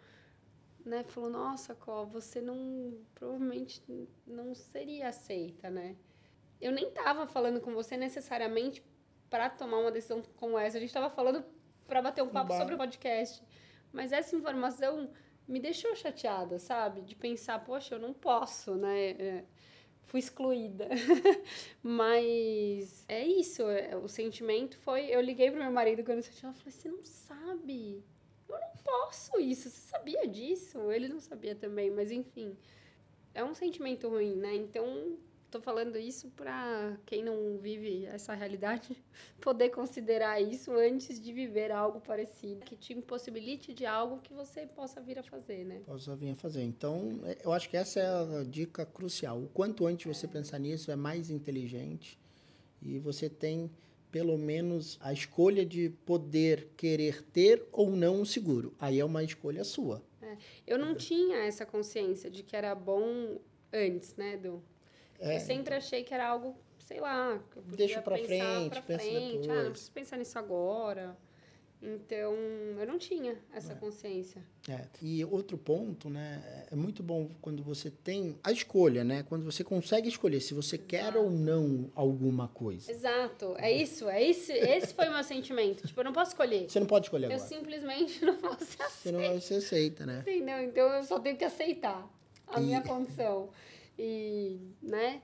né, 0.84 1.04
falou, 1.04 1.30
nossa, 1.30 1.76
Có, 1.76 2.06
você 2.06 2.42
não, 2.42 2.98
provavelmente 3.14 3.84
não 4.26 4.56
seria 4.56 5.10
aceita, 5.10 5.70
né? 5.70 5.96
Eu 6.60 6.72
nem 6.72 6.90
tava 6.92 7.28
falando 7.28 7.62
com 7.62 7.74
você 7.74 7.96
necessariamente 7.96 8.84
para 9.30 9.50
tomar 9.50 9.78
uma 9.78 9.92
decisão 9.92 10.22
como 10.36 10.58
essa. 10.58 10.78
A 10.78 10.82
gente 10.82 10.92
tava 10.92 11.10
falando 11.10 11.44
para 11.88 12.02
bater 12.02 12.22
um 12.22 12.30
papo 12.30 12.54
sobre 12.54 12.76
o 12.76 12.78
podcast. 12.78 13.42
Mas 13.94 14.12
essa 14.12 14.36
informação 14.36 15.10
me 15.50 15.60
deixou 15.60 15.96
chateada, 15.96 16.60
sabe? 16.60 17.02
De 17.02 17.16
pensar, 17.16 17.60
poxa, 17.66 17.96
eu 17.96 18.00
não 18.00 18.14
posso, 18.14 18.76
né? 18.76 19.10
É, 19.12 19.44
fui 20.04 20.20
excluída. 20.20 20.88
Mas 21.82 23.04
é 23.08 23.26
isso, 23.26 23.64
é, 23.64 23.98
o 23.98 24.08
sentimento 24.08 24.78
foi. 24.78 25.08
Eu 25.08 25.22
liguei 25.22 25.50
pro 25.50 25.60
meu 25.60 25.72
marido 25.72 26.04
quando 26.04 26.20
eu 26.20 26.32
ela 26.44 26.54
falei: 26.54 26.72
você 26.72 26.90
não 26.90 27.04
sabe. 27.04 28.04
Eu 28.48 28.60
não 28.60 28.74
posso 28.84 29.40
isso. 29.40 29.70
Você 29.70 29.82
sabia 29.82 30.28
disso? 30.28 30.92
Ele 30.92 31.08
não 31.08 31.20
sabia 31.20 31.56
também, 31.56 31.90
mas 31.90 32.12
enfim. 32.12 32.56
É 33.34 33.44
um 33.44 33.54
sentimento 33.54 34.08
ruim, 34.08 34.36
né? 34.36 34.56
Então, 34.56 35.18
tô 35.50 35.60
falando 35.60 35.98
isso 35.98 36.30
para 36.30 36.98
quem 37.06 37.24
não 37.24 37.58
vive 37.58 38.06
essa 38.06 38.34
realidade 38.34 38.96
poder 39.42 39.70
considerar 39.70 40.42
isso 40.42 40.72
antes 40.72 41.20
de 41.20 41.34
viver 41.34 41.72
algo 41.72 42.00
parecido, 42.00 42.62
que 42.66 42.76
te 42.76 42.94
impossibilite 42.94 43.74
de 43.74 43.86
algo 43.86 44.20
que 44.22 44.34
você 44.34 44.68
possa 44.68 45.02
vir 45.02 45.18
a 45.18 45.24
fazer, 45.24 45.66
né? 45.66 45.82
Possa 45.86 46.16
vir 46.16 46.32
a 46.32 46.36
fazer. 46.36 46.64
Então, 46.64 47.20
é, 47.24 47.38
eu 47.44 47.52
acho 47.52 47.70
que 47.70 47.78
essa 47.78 48.00
é 48.00 48.40
a 48.40 48.44
dica 48.44 48.86
crucial. 48.86 49.42
O 49.42 49.48
quanto 49.48 49.86
antes 49.86 50.06
você 50.06 50.28
pensar 50.28 50.60
nisso, 50.60 50.92
é 50.92 50.96
mais 50.96 51.30
inteligente 51.30 52.20
e 52.82 53.00
você 53.00 53.30
tem 53.30 53.70
pelo 54.12 54.38
menos 54.38 54.98
a 55.02 55.14
escolha 55.14 55.66
de 55.66 55.90
poder 55.90 56.70
querer 56.76 57.24
ter 57.24 57.64
ou 57.72 57.92
não 57.92 58.22
um 58.22 58.26
seguro. 58.26 58.74
Aí 58.80 59.00
é 59.00 59.06
uma 59.06 59.24
escolha 59.24 59.64
sua. 59.64 60.04
É. 60.22 60.38
Eu 60.66 60.78
não 60.78 60.96
tinha 60.96 61.38
essa 61.38 61.66
consciência 61.66 62.30
de 62.30 62.44
que 62.44 62.56
era 62.56 62.74
bom 62.74 63.40
antes, 63.72 64.16
né, 64.16 64.38
do 64.38 64.64
é, 65.20 65.36
eu 65.36 65.40
sempre 65.40 65.62
então. 65.62 65.78
achei 65.78 66.04
que 66.04 66.14
era 66.14 66.28
algo, 66.28 66.56
sei 66.80 67.00
lá, 67.00 67.40
que 67.52 67.58
eu 67.58 67.64
podia 67.64 67.78
Deixa 67.78 68.02
pra 68.02 68.18
frente, 68.18 68.82
pra 68.82 68.98
frente. 68.98 69.50
Ah, 69.50 69.64
não 69.64 69.72
preciso 69.72 69.92
pensar 69.92 70.18
nisso 70.18 70.38
agora. 70.40 71.18
Então, 71.82 72.34
eu 72.78 72.86
não 72.86 72.98
tinha 72.98 73.38
essa 73.54 73.72
é. 73.72 73.76
consciência. 73.76 74.44
É. 74.68 74.86
E 75.02 75.24
outro 75.24 75.58
ponto, 75.58 76.10
né? 76.10 76.66
É 76.70 76.76
muito 76.76 77.02
bom 77.02 77.30
quando 77.42 77.64
você 77.64 77.90
tem 77.90 78.38
a 78.44 78.52
escolha, 78.52 79.04
né? 79.04 79.24
Quando 79.24 79.46
você 79.46 79.64
consegue 79.64 80.10
escolher 80.10 80.42
se 80.42 80.54
você 80.54 80.76
Exato. 80.76 80.90
quer 80.90 81.16
ou 81.16 81.32
não 81.32 81.90
alguma 81.96 82.50
coisa. 82.50 82.92
Exato. 82.92 83.56
É 83.58 83.72
isso. 83.72 84.10
É 84.10 84.22
esse, 84.22 84.52
esse 84.52 84.94
foi 84.94 85.08
o 85.08 85.14
meu 85.14 85.24
sentimento. 85.24 85.88
Tipo, 85.88 86.02
eu 86.02 86.04
não 86.04 86.14
posso 86.14 86.32
escolher. 86.32 86.70
Você 86.70 86.82
não 86.82 86.88
pode 86.88 87.06
escolher 87.06 87.28
agora. 87.28 87.42
Eu 87.42 87.48
simplesmente 87.48 88.24
não 88.26 88.36
posso 88.36 88.64
aceitar. 88.64 88.90
Você 88.90 89.12
não 89.14 89.40
você 89.40 89.54
aceita, 89.56 90.06
né? 90.06 90.20
Entendeu? 90.28 90.62
Então, 90.62 90.90
eu 90.90 91.04
só 91.04 91.18
tenho 91.18 91.38
que 91.38 91.46
aceitar 91.46 92.06
a 92.46 92.60
e... 92.60 92.64
minha 92.66 92.82
condição. 92.82 93.50
E, 94.02 94.58
né? 94.82 95.22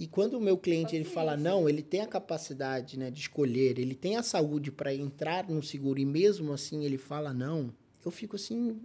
E 0.00 0.06
quando 0.06 0.34
o 0.34 0.40
meu 0.40 0.56
cliente 0.56 0.96
ele 0.96 1.04
fala 1.04 1.36
não, 1.36 1.68
ele 1.68 1.82
tem 1.82 2.00
a 2.00 2.06
capacidade 2.06 2.98
né, 2.98 3.10
de 3.10 3.20
escolher, 3.20 3.78
ele 3.78 3.94
tem 3.94 4.16
a 4.16 4.22
saúde 4.22 4.72
para 4.72 4.94
entrar 4.94 5.46
no 5.48 5.62
seguro 5.62 5.98
e 5.98 6.04
mesmo 6.06 6.54
assim 6.54 6.84
ele 6.84 6.96
fala 6.96 7.34
não, 7.34 7.72
eu 8.04 8.10
fico 8.10 8.36
assim 8.36 8.80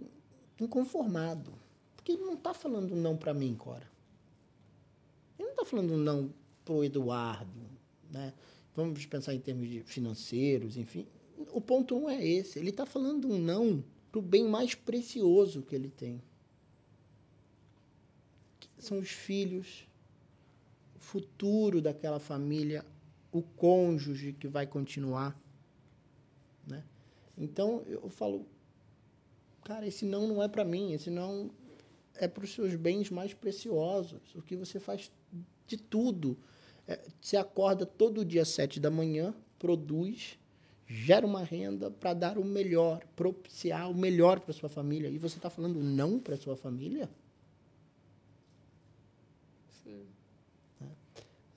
inconformado. 0.60 1.52
Porque 1.96 2.12
ele 2.12 2.22
não 2.22 2.34
está 2.34 2.52
falando 2.52 2.94
não 2.94 3.16
para 3.16 3.32
mim, 3.32 3.54
Cora. 3.54 3.90
Ele 5.38 5.48
não 5.48 5.54
está 5.54 5.64
falando 5.64 5.96
não 5.96 6.32
para 6.64 6.74
o 6.74 6.84
Eduardo. 6.84 7.62
Né? 8.10 8.34
Vamos 8.74 9.06
pensar 9.06 9.34
em 9.34 9.40
termos 9.40 9.68
de 9.68 9.80
financeiros, 9.80 10.76
enfim. 10.76 11.06
O 11.52 11.60
ponto 11.60 11.98
não 11.98 12.10
é 12.10 12.26
esse. 12.26 12.58
Ele 12.58 12.70
está 12.70 12.84
falando 12.84 13.28
um 13.28 13.38
não 13.38 13.82
para 14.10 14.18
o 14.18 14.22
bem 14.22 14.48
mais 14.48 14.74
precioso 14.74 15.62
que 15.62 15.74
ele 15.74 15.88
tem. 15.88 16.20
São 18.82 18.98
os 18.98 19.10
filhos 19.10 19.86
futuro 20.96 21.80
daquela 21.80 22.18
família, 22.18 22.84
o 23.30 23.40
cônjuge 23.40 24.32
que 24.32 24.48
vai 24.48 24.66
continuar, 24.66 25.40
né? 26.66 26.82
Então 27.38 27.84
eu 27.86 28.08
falo, 28.08 28.44
cara, 29.62 29.86
esse 29.86 30.04
não 30.04 30.26
não 30.26 30.42
é 30.42 30.48
para 30.48 30.64
mim, 30.64 30.92
esse 30.92 31.10
não 31.10 31.50
é 32.16 32.26
para 32.26 32.42
os 32.42 32.52
seus 32.52 32.74
bens 32.74 33.08
mais 33.08 33.32
preciosos, 33.32 34.34
o 34.34 34.42
que 34.42 34.56
você 34.56 34.80
faz 34.80 35.12
de 35.66 35.76
tudo. 35.76 36.36
É, 36.86 36.98
você 37.20 37.36
acorda 37.36 37.86
todo 37.86 38.24
dia 38.24 38.42
às 38.42 38.48
sete 38.48 38.80
da 38.80 38.90
manhã, 38.90 39.32
produz, 39.60 40.36
gera 40.88 41.24
uma 41.24 41.44
renda 41.44 41.88
para 41.88 42.14
dar 42.14 42.36
o 42.36 42.44
melhor, 42.44 43.06
propiciar 43.14 43.88
o 43.88 43.94
melhor 43.94 44.40
para 44.40 44.52
sua 44.52 44.68
família. 44.68 45.08
E 45.08 45.18
você 45.18 45.36
está 45.36 45.48
falando 45.48 45.80
não 45.80 46.18
para 46.18 46.36
sua 46.36 46.56
família? 46.56 47.08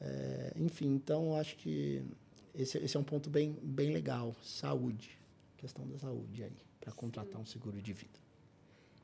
É, 0.06 0.54
enfim, 0.56 0.94
então 0.94 1.36
acho 1.36 1.56
que 1.56 2.06
esse, 2.54 2.78
esse 2.78 2.96
é 2.96 3.00
um 3.00 3.04
ponto 3.04 3.30
bem, 3.30 3.58
bem 3.62 3.92
legal. 3.92 4.36
Saúde. 4.44 5.18
Questão 5.58 5.88
da 5.88 5.98
saúde 5.98 6.44
aí, 6.44 6.58
para 6.80 6.94
contratar 6.94 7.42
um 7.42 7.46
seguro 7.46 7.82
de 7.82 7.92
vida. 7.92 8.20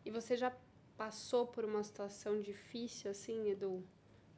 E 0.06 0.12
você 0.12 0.38
já 0.38 0.56
passou 0.95 1.47
por 1.47 1.66
uma 1.66 1.84
situação 1.84 2.39
difícil, 2.39 3.10
assim, 3.10 3.49
Edu? 3.49 3.84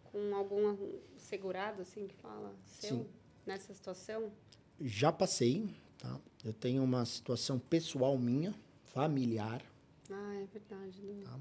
Com 0.05 0.34
algum 0.34 0.78
segurado, 1.18 1.82
assim, 1.82 2.07
que 2.07 2.16
fala 2.16 2.55
seu, 2.66 2.97
Sim. 2.97 3.09
nessa 3.45 3.74
situação? 3.74 4.32
Já 4.80 5.11
passei, 5.11 5.68
tá? 5.97 6.20
Eu 6.45 6.53
tenho 6.53 6.82
uma 6.84 7.03
situação 7.05 7.59
pessoal 7.59 8.18
minha, 8.18 8.55
familiar. 8.84 9.61
Ah, 10.09 10.36
é 10.36 10.45
verdade. 10.45 11.01
Tá? 11.26 11.39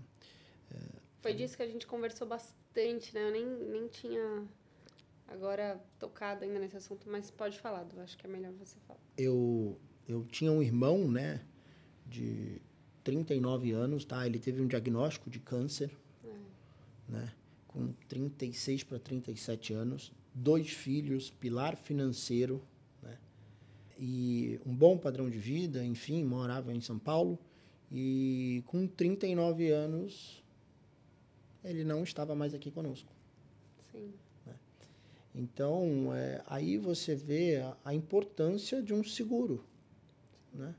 É, 0.72 0.78
Foi 1.20 1.34
disso 1.34 1.56
que 1.56 1.62
a 1.62 1.68
gente 1.68 1.86
conversou 1.86 2.26
bastante, 2.26 3.14
né? 3.14 3.28
Eu 3.28 3.32
nem, 3.32 3.46
nem 3.46 3.88
tinha 3.88 4.48
agora 5.28 5.82
tocado 5.98 6.44
ainda 6.44 6.58
nesse 6.58 6.76
assunto, 6.76 7.08
mas 7.08 7.30
pode 7.30 7.58
falar, 7.58 7.86
eu 7.94 8.02
acho 8.02 8.16
que 8.16 8.26
é 8.26 8.30
melhor 8.30 8.52
você 8.52 8.78
falar. 8.86 9.00
Eu, 9.16 9.78
eu 10.08 10.24
tinha 10.26 10.52
um 10.52 10.62
irmão, 10.62 11.10
né, 11.10 11.42
de 12.06 12.60
39 13.02 13.72
anos, 13.72 14.04
tá? 14.04 14.26
Ele 14.26 14.38
teve 14.38 14.60
um 14.60 14.66
diagnóstico 14.66 15.30
de 15.30 15.40
câncer, 15.40 15.90
é. 16.24 16.34
né, 17.08 17.32
com 17.66 17.92
36 18.08 18.84
para 18.84 18.98
37 18.98 19.72
anos, 19.72 20.12
dois 20.34 20.70
filhos, 20.70 21.30
pilar 21.30 21.76
financeiro, 21.76 22.62
né, 23.02 23.18
e 23.98 24.60
um 24.66 24.74
bom 24.74 24.98
padrão 24.98 25.30
de 25.30 25.38
vida, 25.38 25.84
enfim, 25.84 26.24
morava 26.24 26.72
em 26.72 26.80
São 26.80 26.98
Paulo, 26.98 27.38
e 27.90 28.62
com 28.66 28.86
39 28.86 29.70
anos 29.70 30.42
ele 31.64 31.84
não 31.84 32.02
estava 32.02 32.34
mais 32.34 32.54
aqui 32.54 32.70
conosco. 32.70 33.12
Sim. 33.90 34.12
Então, 35.34 36.14
é, 36.14 36.42
aí 36.46 36.76
você 36.76 37.14
vê 37.14 37.56
a, 37.56 37.76
a, 37.86 37.94
importância 37.94 38.82
de 38.82 38.92
um 38.92 39.02
seguro, 39.02 39.64
né? 40.52 40.74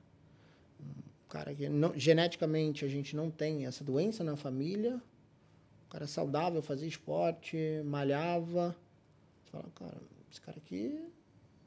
Um 0.79 1.27
cara 1.27 1.55
que 1.55 1.67
não, 1.67 1.97
geneticamente 1.97 2.85
a 2.85 2.87
gente 2.87 3.15
não 3.15 3.31
tem 3.31 3.65
essa 3.65 3.83
doença 3.83 4.23
na 4.23 4.35
família, 4.35 5.01
o 5.87 5.89
cara 5.89 6.05
saudável, 6.05 6.61
fazia 6.61 6.87
esporte, 6.87 7.57
malhava, 7.85 8.75
você 9.43 9.51
fala, 9.51 9.69
cara, 9.75 9.97
esse 10.29 10.39
cara 10.39 10.57
aqui 10.57 11.09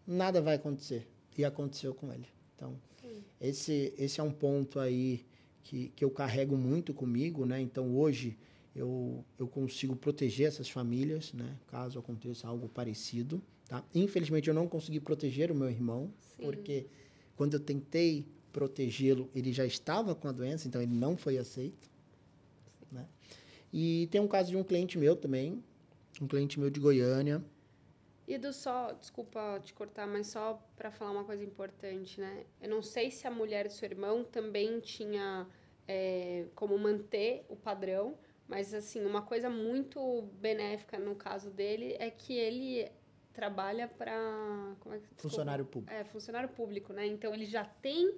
nada 0.06 0.40
vai 0.40 0.54
acontecer. 0.54 1.06
E 1.36 1.44
aconteceu 1.44 1.92
com 1.94 2.12
ele. 2.12 2.26
Então, 2.54 2.78
esse, 3.40 3.92
esse 3.98 4.20
é 4.20 4.22
um 4.22 4.30
ponto 4.30 4.78
aí 4.78 5.26
que, 5.62 5.88
que 5.88 6.04
eu 6.04 6.10
carrego 6.10 6.56
muito 6.56 6.94
comigo, 6.94 7.44
né? 7.44 7.60
Então, 7.60 7.94
hoje, 7.94 8.38
eu, 8.76 9.24
eu 9.38 9.48
consigo 9.48 9.96
proteger 9.96 10.48
essas 10.48 10.68
famílias, 10.68 11.32
né? 11.32 11.56
Caso 11.66 11.98
aconteça 11.98 12.46
algo 12.46 12.68
parecido, 12.68 13.42
tá? 13.66 13.82
Infelizmente 13.94 14.48
eu 14.48 14.54
não 14.54 14.68
consegui 14.68 15.00
proteger 15.00 15.50
o 15.50 15.54
meu 15.54 15.70
irmão, 15.70 16.12
Sim. 16.20 16.42
porque 16.42 16.86
quando 17.34 17.54
eu 17.54 17.60
tentei 17.60 18.28
protegê-lo, 18.52 19.30
ele 19.34 19.50
já 19.52 19.64
estava 19.64 20.14
com 20.14 20.28
a 20.28 20.32
doença, 20.32 20.68
então 20.68 20.80
ele 20.80 20.94
não 20.94 21.16
foi 21.16 21.38
aceito, 21.38 21.90
né? 22.92 23.08
E 23.72 24.08
tem 24.10 24.20
um 24.20 24.28
caso 24.28 24.50
de 24.50 24.56
um 24.56 24.62
cliente 24.62 24.98
meu 24.98 25.16
também, 25.16 25.64
um 26.20 26.26
cliente 26.26 26.60
meu 26.60 26.68
de 26.68 26.78
Goiânia. 26.78 27.42
E 28.28 28.36
do 28.36 28.52
só, 28.52 28.92
desculpa 28.92 29.58
te 29.62 29.72
cortar, 29.72 30.06
mas 30.06 30.26
só 30.26 30.62
para 30.76 30.90
falar 30.90 31.12
uma 31.12 31.24
coisa 31.24 31.42
importante, 31.42 32.20
né? 32.20 32.44
Eu 32.60 32.68
não 32.68 32.82
sei 32.82 33.10
se 33.10 33.26
a 33.26 33.30
mulher 33.30 33.68
do 33.68 33.72
seu 33.72 33.88
irmão 33.88 34.22
também 34.24 34.80
tinha 34.80 35.46
é, 35.88 36.46
como 36.54 36.76
manter 36.78 37.46
o 37.48 37.56
padrão, 37.56 38.18
mas, 38.48 38.72
assim, 38.72 39.04
uma 39.04 39.22
coisa 39.22 39.50
muito 39.50 40.22
benéfica 40.40 40.98
no 40.98 41.14
caso 41.14 41.50
dele 41.50 41.96
é 41.98 42.10
que 42.10 42.32
ele 42.32 42.90
trabalha 43.32 43.88
para. 43.88 44.12
É 44.92 45.00
funcionário 45.16 45.64
público. 45.64 45.92
É, 45.92 46.04
funcionário 46.04 46.48
público, 46.48 46.92
né? 46.92 47.06
Então, 47.06 47.34
ele 47.34 47.44
já 47.44 47.64
tem 47.64 48.14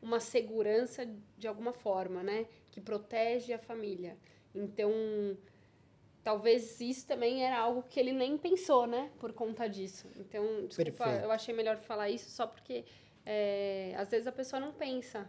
uma 0.00 0.20
segurança 0.20 1.08
de 1.36 1.46
alguma 1.48 1.72
forma, 1.72 2.22
né? 2.22 2.46
Que 2.70 2.80
protege 2.80 3.52
a 3.52 3.58
família. 3.58 4.16
Então, 4.54 4.92
talvez 6.22 6.80
isso 6.80 7.06
também 7.06 7.44
era 7.44 7.58
algo 7.58 7.82
que 7.82 7.98
ele 7.98 8.12
nem 8.12 8.38
pensou, 8.38 8.86
né? 8.86 9.10
Por 9.18 9.32
conta 9.32 9.68
disso. 9.68 10.08
Então, 10.16 10.66
desculpa, 10.66 11.04
Perfeito. 11.04 11.24
eu 11.24 11.30
achei 11.30 11.54
melhor 11.54 11.76
falar 11.78 12.08
isso 12.08 12.30
só 12.30 12.46
porque 12.46 12.84
é, 13.26 13.94
às 13.96 14.10
vezes 14.10 14.26
a 14.26 14.32
pessoa 14.32 14.60
não 14.60 14.72
pensa 14.72 15.28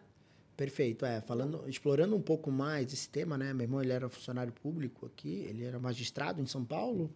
Perfeito, 0.56 1.06
é. 1.06 1.20
Falando, 1.22 1.68
explorando 1.68 2.16
um 2.16 2.22
pouco 2.22 2.52
mais 2.52 2.94
esse 2.94 3.10
tema, 3.10 3.38
né? 3.38 3.54
Meu 3.54 3.66
irmão 3.66 3.82
ele 3.82 3.92
era 3.92 4.08
funcionário 4.08 4.54
público 4.54 5.06
aqui, 5.08 5.46
ele 5.50 5.64
era 5.64 5.80
magistrado 5.80 6.42
em 6.42 6.46
São 6.46 6.64
Paulo. 6.64 7.12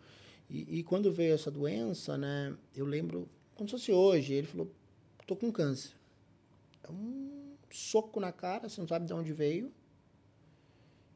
E, 0.49 0.79
e 0.79 0.83
quando 0.83 1.11
veio 1.11 1.35
essa 1.35 1.51
doença, 1.51 2.17
né? 2.17 2.55
Eu 2.75 2.85
lembro, 2.85 3.29
como 3.55 3.69
se 3.69 3.73
fosse 3.73 3.91
hoje, 3.91 4.33
ele 4.33 4.47
falou: 4.47 4.71
tô 5.27 5.35
com 5.35 5.51
câncer. 5.51 5.91
É 6.83 6.91
um 6.91 7.55
soco 7.69 8.19
na 8.19 8.31
cara, 8.31 8.69
você 8.69 8.79
não 8.79 8.88
sabe 8.88 9.05
de 9.05 9.13
onde 9.13 9.33
veio. 9.33 9.71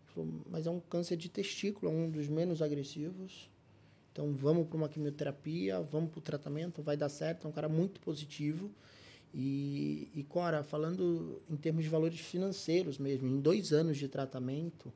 Falou, 0.07 0.29
mas 0.49 0.67
é 0.67 0.69
um 0.69 0.79
câncer 0.79 1.15
de 1.15 1.29
testículo, 1.29 1.91
é 1.91 1.95
um 1.95 2.09
dos 2.09 2.27
menos 2.27 2.61
agressivos. 2.61 3.49
Então 4.11 4.33
vamos 4.33 4.67
para 4.67 4.77
uma 4.77 4.89
quimioterapia, 4.89 5.81
vamos 5.81 6.11
para 6.11 6.19
o 6.19 6.21
tratamento, 6.21 6.83
vai 6.83 6.97
dar 6.97 7.09
certo. 7.09 7.47
É 7.47 7.49
um 7.49 7.53
cara 7.53 7.69
muito 7.69 8.01
positivo. 8.01 8.69
E, 9.33 10.09
e, 10.13 10.23
Cora, 10.23 10.61
falando 10.61 11.41
em 11.49 11.55
termos 11.55 11.83
de 11.83 11.89
valores 11.89 12.19
financeiros 12.19 12.97
mesmo, 12.97 13.27
em 13.29 13.39
dois 13.39 13.71
anos 13.71 13.97
de 13.97 14.07
tratamento, 14.07 14.91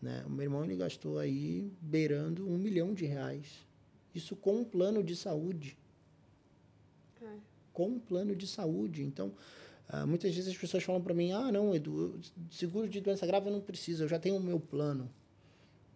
Né? 0.00 0.24
O 0.26 0.30
meu 0.30 0.44
irmão 0.44 0.64
ele 0.64 0.76
gastou 0.76 1.18
aí 1.18 1.70
beirando 1.80 2.48
um 2.48 2.56
milhão 2.56 2.94
de 2.94 3.04
reais. 3.04 3.66
Isso 4.14 4.36
com 4.36 4.60
um 4.60 4.64
plano 4.64 5.02
de 5.02 5.14
saúde. 5.16 5.76
É. 7.20 7.26
Com 7.72 7.88
um 7.88 7.98
plano 7.98 8.34
de 8.34 8.46
saúde. 8.46 9.02
Então, 9.02 9.32
uh, 9.92 10.06
muitas 10.06 10.34
vezes 10.34 10.50
as 10.50 10.56
pessoas 10.56 10.84
falam 10.84 11.02
para 11.02 11.14
mim: 11.14 11.32
ah, 11.32 11.50
não, 11.52 11.74
Edu, 11.74 12.18
seguro 12.50 12.88
de 12.88 13.00
doença 13.00 13.26
grave 13.26 13.48
eu 13.48 13.52
não 13.52 13.60
preciso, 13.60 14.04
eu 14.04 14.08
já 14.08 14.18
tenho 14.18 14.36
o 14.36 14.40
meu 14.40 14.60
plano. 14.60 15.10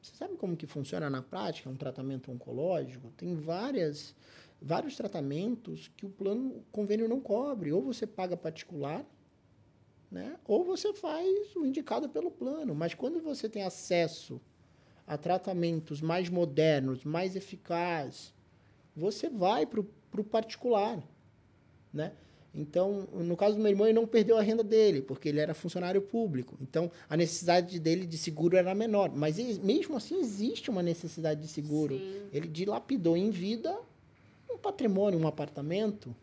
Você 0.03 0.17
sabe 0.17 0.35
como 0.37 0.57
que 0.57 0.67
funciona 0.67 1.09
na 1.09 1.23
prática 1.23 1.71
um 1.71 1.77
tratamento 1.77 2.33
oncológico? 2.33 3.13
Tem 3.17 3.37
várias, 3.37 4.15
vários 4.63 4.97
tratamentos 4.97 5.91
que 5.97 6.07
o 6.07 6.11
plano 6.11 6.57
o 6.57 6.65
convênio 6.71 7.09
não 7.09 7.21
cobre. 7.21 7.73
Ou 7.73 7.83
você 7.83 8.07
paga 8.07 8.37
particular, 8.37 9.05
né? 10.11 10.37
ou 10.47 10.65
você 10.65 10.93
faz 10.93 11.55
o 11.57 11.67
indicado 11.67 12.09
pelo 12.09 12.31
plano. 12.31 12.75
Mas 12.75 12.95
quando 12.95 13.21
você 13.21 13.49
tem 13.49 13.63
acesso 13.63 14.41
a 15.07 15.17
tratamentos 15.17 16.01
mais 16.01 16.29
modernos, 16.29 17.05
mais 17.05 17.35
eficazes, 17.35 18.33
você 18.95 19.29
vai 19.29 19.67
para 19.67 19.81
o 19.81 20.25
particular. 20.25 21.03
Né? 21.93 22.13
Então, 22.55 23.09
no 23.13 23.37
caso 23.37 23.57
do 23.57 23.63
meu 23.63 23.71
irmão, 23.71 23.87
ele 23.87 23.99
não 23.99 24.07
perdeu 24.07 24.37
a 24.37 24.43
renda 24.43 24.63
dele, 24.63 25.01
porque 25.01 25.29
ele 25.29 25.41
era 25.41 25.55
funcionário 25.55 26.03
público. 26.03 26.57
Então, 26.61 26.91
a 27.09 27.17
necessidade 27.17 27.79
dele 27.81 28.07
de 28.07 28.19
seguro 28.19 28.57
era 28.57 28.75
menor. 28.75 29.11
Mas, 29.15 29.39
mesmo 29.59 29.97
assim, 29.97 30.21
existe 30.21 30.69
uma 30.69 30.83
necessidade 30.83 31.41
de 31.41 31.49
seguro. 31.49 31.97
Sim. 31.99 32.23
Ele 32.31 32.49
dilapidou 32.49 33.17
em 33.17 33.31
vida 33.31 33.75
patrimônio, 34.63 35.19
um 35.19 35.27
apartamento. 35.27 36.15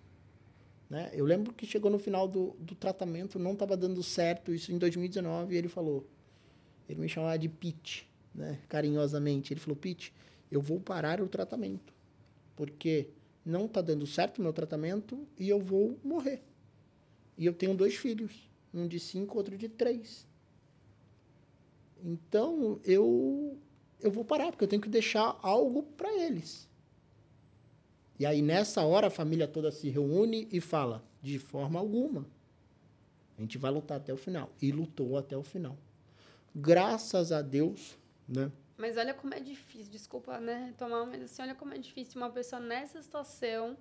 Né? 0.89 1.11
Eu 1.13 1.25
lembro 1.25 1.53
que 1.53 1.65
chegou 1.65 1.91
no 1.91 1.99
final 1.99 2.27
do, 2.27 2.55
do 2.59 2.73
tratamento, 2.73 3.37
não 3.37 3.53
estava 3.53 3.77
dando 3.77 4.01
certo, 4.01 4.53
isso 4.53 4.71
em 4.71 4.77
2019, 4.77 5.53
e 5.53 5.57
ele 5.57 5.67
falou, 5.67 6.07
ele 6.87 6.99
me 6.99 7.09
chamava 7.09 7.37
de 7.37 7.47
Pete, 7.47 8.09
né? 8.33 8.59
carinhosamente. 8.67 9.53
Ele 9.53 9.59
falou, 9.59 9.75
Pete, 9.75 10.13
eu 10.49 10.61
vou 10.61 10.79
parar 10.79 11.21
o 11.21 11.27
tratamento, 11.27 11.93
porque 12.55 13.09
não 13.45 13.65
está 13.65 13.81
dando 13.81 14.07
certo 14.07 14.39
o 14.39 14.41
meu 14.41 14.53
tratamento 14.53 15.27
e 15.37 15.49
eu 15.49 15.59
vou 15.59 15.99
morrer. 16.03 16.41
E 17.37 17.45
eu 17.45 17.53
tenho 17.53 17.75
dois 17.75 17.95
filhos, 17.95 18.49
um 18.73 18.87
de 18.87 18.99
cinco, 18.99 19.37
outro 19.37 19.57
de 19.57 19.69
três. 19.69 20.27
Então 22.03 22.79
eu 22.83 23.57
eu 24.01 24.09
vou 24.09 24.23
parar 24.23 24.51
porque 24.51 24.63
eu 24.63 24.67
tenho 24.67 24.81
que 24.81 24.89
deixar 24.89 25.37
algo 25.41 25.83
para 25.83 26.11
eles. 26.13 26.68
E 28.20 28.26
aí 28.26 28.41
nessa 28.41 28.84
hora 28.84 29.07
a 29.07 29.09
família 29.09 29.47
toda 29.47 29.72
se 29.72 29.89
reúne 29.89 30.47
e 30.51 30.59
fala 30.59 31.01
de 31.22 31.39
forma 31.39 31.80
alguma. 31.80 32.26
A 33.38 33.41
gente 33.41 33.57
vai 33.57 33.72
lutar 33.72 33.97
até 33.97 34.13
o 34.13 34.17
final 34.17 34.51
e 34.61 34.72
lutou 34.72 35.17
até 35.17 35.38
o 35.38 35.43
final. 35.43 35.78
Graças 36.53 37.32
a 37.32 37.41
Deus, 37.41 37.97
né? 38.28 38.51
Mas 38.78 38.97
olha 38.97 39.13
como 39.13 39.34
é 39.34 39.39
difícil, 39.39 39.91
desculpa, 39.91 40.39
né, 40.39 40.74
tomar, 40.78 41.05
mas 41.05 41.22
assim, 41.24 41.41
olha 41.41 41.55
como 41.55 41.74
é 41.74 41.78
difícil 41.78 42.22
uma 42.22 42.30
pessoa 42.30 42.61
nessa 42.61 43.01
situação 43.01 43.78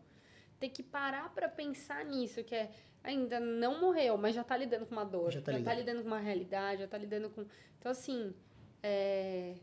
ter 0.58 0.68
que 0.70 0.82
parar 0.82 1.32
para 1.32 1.48
pensar 1.48 2.04
nisso, 2.04 2.42
que 2.42 2.54
é 2.54 2.70
ainda 3.02 3.38
não 3.38 3.80
morreu, 3.80 4.16
mas 4.16 4.34
já 4.34 4.44
tá 4.44 4.56
lidando 4.56 4.86
com 4.86 4.92
uma 4.92 5.04
dor, 5.04 5.30
já 5.30 5.40
tá, 5.40 5.52
já 5.52 5.62
tá 5.62 5.74
lidando 5.74 6.02
com 6.02 6.08
uma 6.08 6.18
realidade, 6.18 6.82
já 6.82 6.88
tá 6.88 6.98
lidando 6.98 7.30
com. 7.30 7.46
Então, 7.78 7.92
assim, 7.92 8.34
é... 8.82 9.54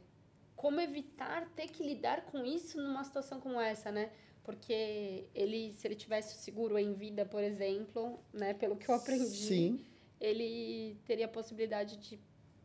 como 0.55 0.79
evitar 0.79 1.49
ter 1.49 1.67
que 1.67 1.83
lidar 1.83 2.21
com 2.23 2.45
isso 2.45 2.81
numa 2.81 3.03
situação 3.03 3.39
como 3.39 3.59
essa, 3.59 3.91
né? 3.91 4.11
Porque 4.45 5.25
ele, 5.33 5.73
se 5.73 5.87
ele 5.87 5.95
tivesse 5.95 6.35
o 6.35 6.37
seguro 6.37 6.77
em 6.77 6.93
vida, 6.93 7.25
por 7.25 7.43
exemplo, 7.43 8.19
né, 8.31 8.53
pelo 8.53 8.75
que 8.77 8.87
eu 8.87 8.95
aprendi, 8.95 9.25
Sim. 9.25 9.79
ele 10.21 10.95
teria 11.05 11.25
a 11.25 11.29
possibilidade 11.29 11.97
de 11.97 12.19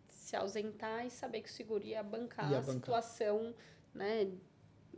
se 0.08 0.36
ausentar 0.36 1.06
e 1.06 1.10
saber 1.10 1.40
que 1.40 1.48
o 1.48 1.52
seguro 1.52 1.84
ia 1.84 2.02
bancar, 2.02 2.50
ia 2.50 2.58
a 2.58 2.60
bancar. 2.60 2.74
situação, 2.74 3.54
né? 3.94 4.30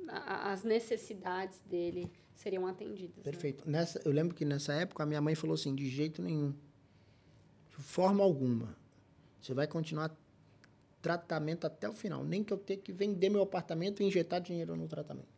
as 0.08 0.64
necessidades 0.64 1.60
dele 1.60 2.10
seriam 2.34 2.66
atendidas. 2.66 3.18
Né? 3.18 3.22
Perfeito. 3.22 3.70
Né? 3.70 3.78
Nessa, 3.78 4.00
eu 4.04 4.12
lembro 4.12 4.34
que 4.34 4.44
nessa 4.44 4.72
época 4.74 5.02
a 5.02 5.06
minha 5.06 5.20
mãe 5.20 5.34
falou 5.34 5.54
assim, 5.54 5.74
de 5.74 5.88
jeito 5.88 6.20
nenhum, 6.20 6.52
de 7.70 7.76
forma 7.76 8.22
alguma, 8.24 8.76
você 9.40 9.54
vai 9.54 9.66
continuar 9.66 10.14
tratamento 11.00 11.66
até 11.66 11.88
o 11.88 11.92
final, 11.92 12.24
nem 12.24 12.44
que 12.44 12.52
eu 12.52 12.58
tenha 12.58 12.78
que 12.78 12.92
vender 12.92 13.28
meu 13.28 13.42
apartamento 13.42 14.02
e 14.02 14.06
injetar 14.06 14.40
dinheiro 14.40 14.76
no 14.76 14.86
tratamento. 14.86 15.31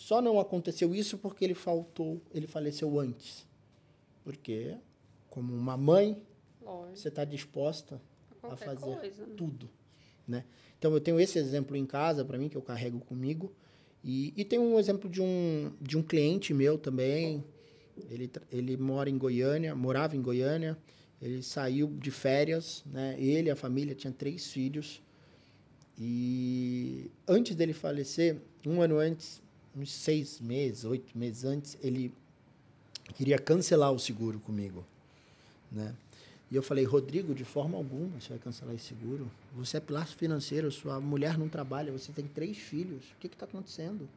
Só 0.00 0.22
não 0.22 0.40
aconteceu 0.40 0.94
isso 0.94 1.18
porque 1.18 1.44
ele 1.44 1.54
faltou, 1.54 2.22
ele 2.32 2.46
faleceu 2.46 2.98
antes. 2.98 3.46
Porque, 4.24 4.74
como 5.28 5.54
uma 5.54 5.76
mãe, 5.76 6.16
Lógico. 6.62 6.96
Você 6.96 7.08
está 7.08 7.22
disposta 7.22 8.00
a, 8.42 8.54
a 8.54 8.56
fazer 8.56 8.96
coisa, 8.96 9.26
né? 9.26 9.34
tudo, 9.36 9.68
né? 10.26 10.44
Então 10.78 10.90
eu 10.94 11.00
tenho 11.00 11.20
esse 11.20 11.38
exemplo 11.38 11.76
em 11.76 11.84
casa 11.84 12.24
para 12.24 12.38
mim 12.38 12.48
que 12.48 12.56
eu 12.56 12.62
carrego 12.62 13.00
comigo 13.00 13.52
e, 14.02 14.32
e 14.34 14.42
tem 14.42 14.58
um 14.58 14.78
exemplo 14.78 15.10
de 15.10 15.20
um 15.20 15.70
de 15.80 15.98
um 15.98 16.02
cliente 16.02 16.54
meu 16.54 16.78
também. 16.78 17.44
Ele 18.08 18.30
ele 18.50 18.76
mora 18.78 19.10
em 19.10 19.18
Goiânia, 19.18 19.74
morava 19.74 20.16
em 20.16 20.22
Goiânia. 20.22 20.78
Ele 21.20 21.42
saiu 21.42 21.88
de 21.98 22.10
férias, 22.10 22.82
né? 22.86 23.16
Ele, 23.18 23.50
a 23.50 23.56
família, 23.56 23.94
tinha 23.94 24.12
três 24.12 24.50
filhos. 24.50 25.02
E 25.98 27.10
antes 27.28 27.54
dele 27.54 27.74
falecer, 27.74 28.40
um 28.66 28.80
ano 28.80 28.96
antes, 28.96 29.42
uns 29.76 29.92
seis 29.92 30.40
meses, 30.40 30.84
oito 30.84 31.16
meses 31.16 31.44
antes, 31.44 31.78
ele 31.82 32.12
queria 33.14 33.38
cancelar 33.38 33.92
o 33.92 33.98
seguro 33.98 34.38
comigo, 34.40 34.84
né? 35.70 35.94
E 36.50 36.56
eu 36.56 36.62
falei, 36.62 36.84
Rodrigo, 36.84 37.32
de 37.32 37.44
forma 37.44 37.76
alguma 37.76 38.20
você 38.20 38.30
vai 38.30 38.38
cancelar 38.38 38.74
esse 38.74 38.86
seguro. 38.86 39.30
Você 39.54 39.76
é 39.76 39.80
pilar 39.80 40.06
financeiro, 40.08 40.70
sua 40.72 41.00
mulher 41.00 41.38
não 41.38 41.48
trabalha, 41.48 41.92
você 41.92 42.10
tem 42.10 42.26
três 42.26 42.58
filhos. 42.58 43.04
O 43.12 43.16
que 43.20 43.28
está 43.28 43.44
acontecendo? 43.46 44.08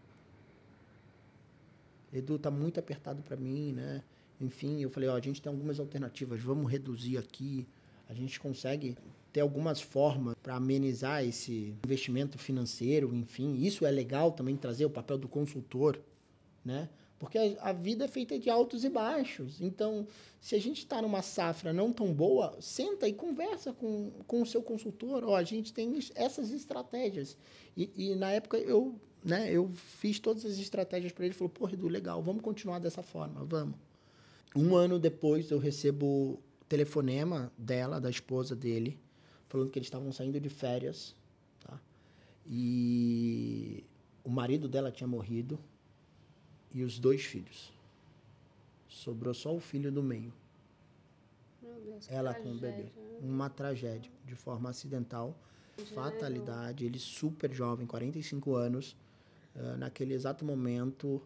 Edu, 2.11 2.35
está 2.35 2.49
muito 2.49 2.79
apertado 2.79 3.21
para 3.21 3.35
mim, 3.35 3.73
né? 3.73 4.01
Enfim, 4.41 4.81
eu 4.81 4.89
falei, 4.89 5.09
ó, 5.09 5.15
a 5.15 5.19
gente 5.19 5.41
tem 5.41 5.51
algumas 5.51 5.79
alternativas, 5.79 6.41
vamos 6.41 6.71
reduzir 6.71 7.17
aqui. 7.17 7.67
A 8.13 8.15
gente 8.15 8.39
consegue 8.39 8.95
ter 9.31 9.41
algumas 9.41 9.81
formas 9.81 10.35
para 10.43 10.55
amenizar 10.55 11.25
esse 11.25 11.73
investimento 11.83 12.37
financeiro, 12.37 13.15
enfim. 13.15 13.55
Isso 13.55 13.85
é 13.85 13.89
legal 13.89 14.31
também 14.31 14.55
trazer 14.55 14.85
o 14.85 14.89
papel 14.89 15.17
do 15.17 15.27
consultor, 15.27 15.99
né? 16.63 16.87
Porque 17.17 17.39
a, 17.39 17.69
a, 17.69 17.73
vida 17.73 18.05
é 18.05 18.07
feita 18.07 18.37
de 18.37 18.49
altos 18.51 18.83
e 18.83 18.89
baixos. 18.89 19.59
Então, 19.61 20.05
se 20.39 20.53
a 20.53 20.59
gente 20.59 20.79
está 20.79 21.01
numa 21.01 21.23
safra 21.23 21.73
não 21.73 21.91
tão 21.91 22.13
boa, 22.13 22.55
senta 22.61 23.07
e 23.07 23.13
conversa 23.13 23.73
com, 23.73 24.11
com 24.27 24.43
o 24.43 24.45
seu 24.45 24.61
consultor. 24.61 25.23
Ó, 25.23 25.35
a 25.35 25.43
gente 25.43 25.73
tem 25.73 25.97
essas 26.13 26.51
estratégias. 26.51 27.35
E, 27.75 27.89
e 27.95 28.15
na 28.15 28.29
época 28.31 28.57
eu, 28.57 28.93
né, 29.23 29.51
eu 29.51 29.71
fiz 29.73 30.19
todas 30.19 30.45
as 30.45 30.59
estratégias 30.59 31.11
para 31.11 31.25
ele. 31.25 31.31
Ele 31.31 31.37
falou, 31.37 31.49
pô, 31.49 31.67
Edu, 31.67 31.87
legal, 31.87 32.21
vamos 32.21 32.43
continuar 32.43 32.77
dessa 32.77 33.01
forma, 33.01 33.43
vamos. 33.45 33.75
Um 34.55 34.75
ano 34.75 34.99
depois 34.99 35.49
eu 35.49 35.57
recebo 35.57 36.39
telefonema 36.73 37.51
dela, 37.55 38.01
da 38.01 38.09
esposa 38.09 38.55
dele, 38.55 38.99
falando 39.47 39.69
que 39.69 39.77
eles 39.77 39.85
estavam 39.85 40.11
saindo 40.11 40.39
de 40.39 40.49
férias. 40.49 41.15
Tá? 41.59 41.79
E 42.47 43.83
o 44.23 44.29
marido 44.31 44.67
dela 44.67 44.91
tinha 44.91 45.07
morrido 45.07 45.59
e 46.73 46.81
os 46.81 46.97
dois 46.97 47.23
filhos. 47.23 47.71
Sobrou 48.89 49.35
só 49.35 49.55
o 49.55 49.59
filho 49.59 49.91
do 49.91 50.01
meio. 50.01 50.33
Meu 51.61 51.79
Deus, 51.79 52.09
Ela 52.09 52.33
com 52.33 52.51
o 52.51 52.57
bebê. 52.57 52.85
Né? 52.85 52.91
Uma 53.21 53.51
tragédia, 53.51 54.11
de 54.25 54.33
forma 54.33 54.71
acidental, 54.71 55.37
fatalidade. 55.93 56.85
Ele 56.85 56.97
super 56.97 57.53
jovem, 57.53 57.85
45 57.85 58.55
anos. 58.55 58.97
Uh, 59.55 59.77
naquele 59.77 60.15
exato 60.15 60.43
momento, 60.43 61.21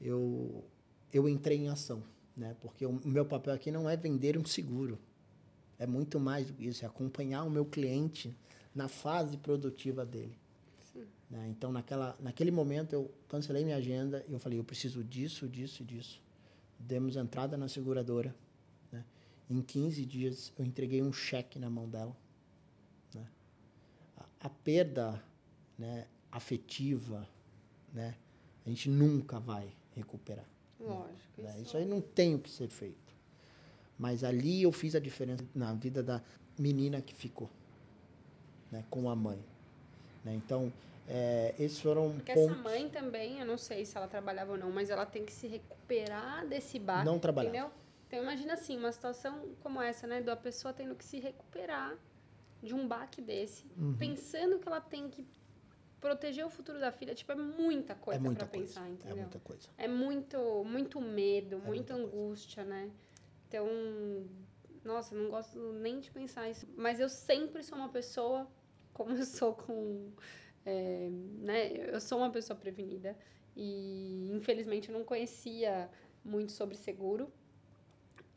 eu, 0.00 0.64
eu 1.12 1.28
entrei 1.28 1.58
em 1.58 1.68
ação. 1.68 2.02
Né? 2.40 2.56
Porque 2.58 2.86
o 2.86 2.98
meu 3.04 3.26
papel 3.26 3.52
aqui 3.52 3.70
não 3.70 3.88
é 3.88 3.94
vender 3.98 4.38
um 4.38 4.46
seguro. 4.46 4.98
É 5.78 5.86
muito 5.86 6.18
mais 6.18 6.46
do 6.46 6.54
que 6.54 6.66
isso, 6.66 6.84
é 6.84 6.88
acompanhar 6.88 7.44
o 7.44 7.50
meu 7.50 7.66
cliente 7.66 8.34
na 8.74 8.88
fase 8.88 9.36
produtiva 9.36 10.06
dele. 10.06 10.34
Né? 11.28 11.48
Então, 11.50 11.70
naquela, 11.70 12.16
naquele 12.18 12.50
momento, 12.50 12.94
eu 12.94 13.10
cancelei 13.28 13.62
minha 13.62 13.76
agenda 13.76 14.24
e 14.26 14.32
eu 14.32 14.38
falei, 14.38 14.58
eu 14.58 14.64
preciso 14.64 15.04
disso, 15.04 15.46
disso 15.46 15.82
e 15.82 15.84
disso. 15.84 16.22
Demos 16.78 17.14
entrada 17.14 17.58
na 17.58 17.68
seguradora. 17.68 18.34
Né? 18.90 19.04
Em 19.50 19.60
15 19.60 20.06
dias, 20.06 20.50
eu 20.58 20.64
entreguei 20.64 21.02
um 21.02 21.12
cheque 21.12 21.58
na 21.58 21.68
mão 21.68 21.86
dela. 21.90 22.16
Né? 23.14 23.26
A, 24.16 24.24
a, 24.46 24.48
perda 24.48 25.22
né, 25.78 26.06
afetiva, 26.32 27.28
né, 27.92 28.16
a 28.64 28.68
gente 28.70 28.88
nunca 28.88 29.38
vai 29.38 29.70
recuperar. 29.94 30.46
Lógico. 30.80 31.42
Né? 31.42 31.50
Isso, 31.52 31.62
isso 31.62 31.76
aí 31.76 31.84
não 31.84 32.00
tem 32.00 32.34
o 32.34 32.38
que 32.38 32.50
ser 32.50 32.68
feito. 32.68 33.10
Mas 33.98 34.24
ali 34.24 34.62
eu 34.62 34.72
fiz 34.72 34.94
a 34.94 35.00
diferença 35.00 35.44
na 35.54 35.74
vida 35.74 36.02
da 36.02 36.22
menina 36.58 37.00
que 37.00 37.14
ficou 37.14 37.50
né, 38.70 38.84
com 38.88 39.10
a 39.10 39.16
mãe. 39.16 39.38
Né? 40.24 40.34
Então, 40.34 40.72
é, 41.08 41.54
esses 41.58 41.80
foram 41.80 42.12
Porque 42.12 42.32
pontos... 42.32 42.52
essa 42.52 42.62
mãe 42.62 42.88
também, 42.88 43.40
eu 43.40 43.46
não 43.46 43.58
sei 43.58 43.84
se 43.84 43.96
ela 43.96 44.06
trabalhava 44.06 44.52
ou 44.52 44.58
não, 44.58 44.70
mas 44.70 44.90
ela 44.90 45.04
tem 45.04 45.24
que 45.24 45.32
se 45.32 45.46
recuperar 45.46 46.46
desse 46.46 46.78
bar. 46.78 47.04
Não. 47.04 47.16
Entendeu? 47.16 47.70
Então 48.06 48.22
imagina 48.22 48.54
assim, 48.54 48.76
uma 48.76 48.92
situação 48.92 49.54
como 49.62 49.80
essa, 49.80 50.06
né? 50.06 50.20
Da 50.20 50.36
pessoa 50.36 50.72
tendo 50.72 50.94
que 50.94 51.04
se 51.04 51.18
recuperar 51.18 51.96
de 52.62 52.74
um 52.74 52.86
baque 52.86 53.20
desse, 53.22 53.64
uhum. 53.78 53.96
pensando 53.96 54.58
que 54.58 54.68
ela 54.68 54.80
tem 54.80 55.08
que 55.08 55.26
proteger 56.00 56.44
o 56.46 56.50
futuro 56.50 56.80
da 56.80 56.90
filha, 56.90 57.14
tipo, 57.14 57.30
é 57.30 57.34
muita 57.34 57.94
coisa 57.94 58.18
é 58.18 58.22
muita 58.22 58.46
pra 58.46 58.58
coisa. 58.58 58.66
pensar, 58.66 58.86
é 58.86 58.90
entendeu? 58.90 59.16
É 59.16 59.20
muita 59.20 59.38
coisa. 59.40 59.68
É 59.76 59.88
muito, 59.88 60.64
muito 60.64 61.00
medo, 61.00 61.56
é 61.56 61.58
muita, 61.58 61.94
muita 61.94 61.94
angústia, 61.94 62.64
né? 62.64 62.90
Então, 63.46 63.66
nossa, 64.84 65.14
não 65.14 65.30
gosto 65.30 65.58
nem 65.74 66.00
de 66.00 66.10
pensar 66.10 66.48
isso. 66.48 66.66
Mas 66.76 67.00
eu 67.00 67.08
sempre 67.08 67.62
sou 67.62 67.76
uma 67.76 67.88
pessoa, 67.88 68.48
como 68.94 69.12
eu 69.12 69.24
sou 69.24 69.54
com. 69.54 70.10
É, 70.64 71.08
né? 71.10 71.72
Eu 71.94 72.00
sou 72.00 72.18
uma 72.18 72.30
pessoa 72.30 72.58
prevenida 72.58 73.16
e, 73.56 74.30
infelizmente, 74.32 74.88
eu 74.88 74.96
não 74.96 75.04
conhecia 75.04 75.90
muito 76.24 76.52
sobre 76.52 76.76
seguro. 76.76 77.32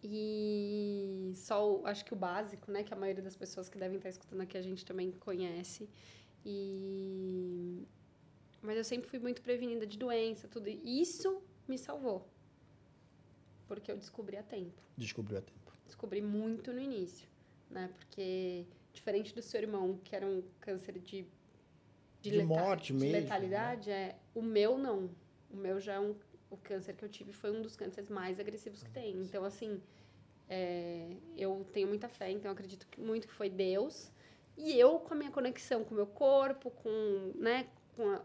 E 0.06 1.32
só, 1.36 1.82
acho 1.86 2.04
que 2.04 2.14
o 2.14 2.16
básico, 2.16 2.70
né? 2.70 2.84
Que 2.84 2.94
a 2.94 2.98
maioria 2.98 3.24
das 3.24 3.36
pessoas 3.38 3.70
que 3.70 3.78
devem 3.78 3.98
estar 3.98 4.10
escutando 4.10 4.42
aqui 4.42 4.58
a 4.58 4.62
gente 4.62 4.86
também 4.86 5.12
conhece. 5.12 5.90
E... 6.46 7.88
Mas 8.62 8.78
eu 8.78 8.84
sempre 8.84 9.10
fui 9.10 9.20
muito 9.20 9.42
prevenida 9.42 9.86
de 9.86 9.98
doença, 9.98 10.48
tudo. 10.48 10.70
Isso 10.70 11.42
me 11.68 11.78
salvou. 11.78 12.28
Porque 13.68 13.92
eu 13.92 13.98
descobri 13.98 14.38
a 14.38 14.44
tempo. 14.44 14.82
Descobriu 14.98 15.40
a 15.40 15.42
tempo 15.42 15.64
descobri 15.94 16.22
muito 16.22 16.74
no 16.74 16.82
início, 16.82 17.28
né? 17.70 17.90
Porque 17.96 18.66
diferente 18.92 19.34
do 19.34 19.42
seu 19.42 19.62
irmão, 19.62 20.00
que 20.04 20.16
era 20.16 20.26
um 20.26 20.44
câncer 20.60 21.00
de 21.00 21.26
de, 22.22 22.32
de 22.32 22.44
morte 22.44 22.94
de 22.94 23.00
mesmo, 23.00 23.20
letalidade, 23.20 23.90
né? 23.90 23.96
é 23.96 24.16
o 24.34 24.42
meu 24.42 24.78
não. 24.78 25.10
O 25.52 25.58
meu 25.58 25.80
já 25.80 25.94
é 25.94 26.00
um 26.00 26.16
o 26.50 26.58
câncer 26.58 26.96
que 26.96 27.04
eu 27.04 27.10
tive 27.10 27.34
foi 27.34 27.52
um 27.52 27.62
dos 27.62 27.76
cânceres 27.76 28.10
mais 28.10 28.40
agressivos 28.40 28.84
que 28.84 28.90
tem. 28.92 29.18
Então 29.18 29.44
assim, 29.44 29.82
é, 30.50 31.16
eu 31.38 31.66
tenho 31.74 31.88
muita 31.88 32.08
fé, 32.08 32.32
então 32.32 32.50
eu 32.50 32.54
acredito 32.54 32.88
muito 32.98 33.28
que 33.28 33.34
foi 33.34 33.50
Deus 33.50 34.12
e 34.58 34.78
eu 34.80 35.00
com 35.00 35.14
a 35.14 35.18
minha 35.18 35.32
conexão 35.32 35.84
com 35.84 35.94
o 35.94 35.98
meu 35.98 36.08
corpo, 36.08 36.72
com, 36.72 37.32
né, 37.36 37.68
com 37.96 38.10
a 38.10 38.22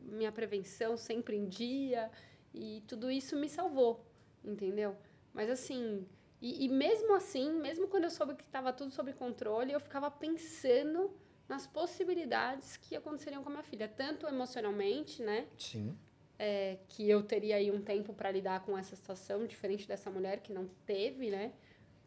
minha 0.00 0.32
prevenção 0.32 0.96
sempre 0.96 1.36
em 1.36 1.46
dia 1.46 2.10
e 2.54 2.82
tudo 2.86 3.10
isso 3.10 3.36
me 3.36 3.48
salvou, 3.48 4.04
entendeu? 4.44 4.96
Mas 5.32 5.48
assim, 5.50 6.06
e, 6.40 6.64
e 6.64 6.68
mesmo 6.68 7.14
assim, 7.14 7.52
mesmo 7.52 7.86
quando 7.88 8.04
eu 8.04 8.10
soube 8.10 8.34
que 8.34 8.42
estava 8.42 8.72
tudo 8.72 8.90
sob 8.90 9.12
controle, 9.12 9.72
eu 9.72 9.80
ficava 9.80 10.10
pensando 10.10 11.10
nas 11.48 11.66
possibilidades 11.66 12.76
que 12.76 12.96
aconteceriam 12.96 13.42
com 13.42 13.48
a 13.48 13.52
minha 13.52 13.62
filha, 13.62 13.88
tanto 13.88 14.26
emocionalmente, 14.26 15.22
né? 15.22 15.46
Sim. 15.56 15.96
É, 16.38 16.78
que 16.88 17.08
eu 17.08 17.22
teria 17.22 17.56
aí 17.56 17.70
um 17.70 17.80
tempo 17.80 18.12
para 18.12 18.30
lidar 18.30 18.64
com 18.64 18.76
essa 18.76 18.96
situação, 18.96 19.46
diferente 19.46 19.86
dessa 19.86 20.10
mulher 20.10 20.40
que 20.40 20.52
não 20.52 20.66
teve, 20.84 21.30
né? 21.30 21.52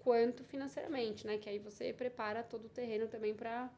Quanto 0.05 0.43
financeiramente, 0.43 1.25
né? 1.25 1.39
Que 1.39 1.49
aí 1.49 1.57
você 1.57 1.91
prepara 1.91 2.43
todo 2.43 2.65
o 2.65 2.69
terreno 2.69 3.07
também 3.07 3.33
para 3.33 3.71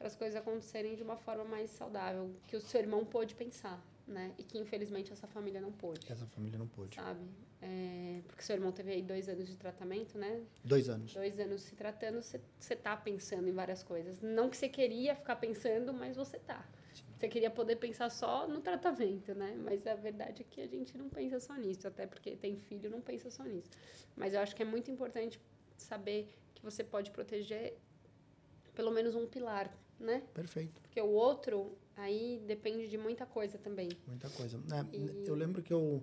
as 0.00 0.14
coisas 0.14 0.36
acontecerem 0.36 0.94
de 0.94 1.02
uma 1.02 1.16
forma 1.16 1.42
mais 1.42 1.68
saudável, 1.68 2.30
que 2.46 2.56
o 2.56 2.60
seu 2.60 2.80
irmão 2.80 3.04
pôde 3.04 3.34
pensar, 3.34 3.84
né? 4.06 4.32
E 4.38 4.44
que 4.44 4.56
infelizmente 4.56 5.12
essa 5.12 5.26
família 5.26 5.60
não 5.60 5.72
pôde. 5.72 6.00
Essa 6.08 6.26
família 6.26 6.56
não 6.56 6.68
pôde. 6.68 6.94
Sabe? 6.94 7.24
É, 7.60 8.20
porque 8.28 8.44
seu 8.44 8.54
irmão 8.54 8.70
teve 8.70 8.92
aí 8.92 9.02
dois 9.02 9.28
anos 9.28 9.48
de 9.48 9.56
tratamento, 9.56 10.16
né? 10.16 10.42
Dois 10.62 10.88
anos. 10.88 11.12
Dois 11.12 11.40
anos 11.40 11.62
se 11.62 11.74
tratando, 11.74 12.22
você 12.22 12.76
tá 12.76 12.96
pensando 12.96 13.48
em 13.48 13.52
várias 13.52 13.82
coisas. 13.82 14.20
Não 14.20 14.48
que 14.48 14.56
você 14.56 14.68
queria 14.68 15.16
ficar 15.16 15.34
pensando, 15.34 15.92
mas 15.92 16.14
você 16.14 16.38
tá. 16.38 16.64
Você 17.16 17.26
queria 17.26 17.50
poder 17.50 17.76
pensar 17.76 18.10
só 18.10 18.46
no 18.46 18.60
tratamento, 18.60 19.34
né? 19.34 19.58
Mas 19.58 19.84
a 19.88 19.94
verdade 19.96 20.42
é 20.42 20.44
que 20.48 20.60
a 20.60 20.68
gente 20.68 20.96
não 20.96 21.08
pensa 21.08 21.40
só 21.40 21.56
nisso, 21.56 21.88
até 21.88 22.06
porque 22.06 22.36
tem 22.36 22.56
filho, 22.56 22.88
não 22.88 23.00
pensa 23.00 23.28
só 23.28 23.42
nisso. 23.42 23.70
Mas 24.14 24.34
eu 24.34 24.40
acho 24.40 24.54
que 24.54 24.62
é 24.62 24.66
muito 24.66 24.88
importante 24.88 25.40
saber 25.76 26.34
que 26.54 26.62
você 26.62 26.82
pode 26.82 27.10
proteger 27.10 27.76
pelo 28.74 28.90
menos 28.90 29.14
um 29.14 29.26
pilar, 29.26 29.72
né? 29.98 30.22
Perfeito. 30.32 30.80
Porque 30.82 31.00
o 31.00 31.10
outro, 31.10 31.76
aí 31.96 32.42
depende 32.46 32.88
de 32.88 32.98
muita 32.98 33.24
coisa 33.24 33.58
também. 33.58 33.88
Muita 34.06 34.28
coisa. 34.30 34.58
É, 34.58 34.96
e... 34.96 35.26
Eu 35.26 35.34
lembro 35.34 35.62
que 35.62 35.72
eu 35.72 36.02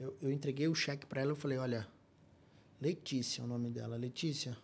eu, 0.00 0.16
eu 0.22 0.32
entreguei 0.32 0.66
o 0.66 0.74
cheque 0.74 1.04
para 1.04 1.20
ela, 1.20 1.32
eu 1.32 1.36
falei, 1.36 1.58
olha, 1.58 1.86
Letícia 2.80 3.42
é 3.42 3.44
o 3.44 3.46
nome 3.46 3.68
dela. 3.68 3.96
Letícia, 3.96 4.56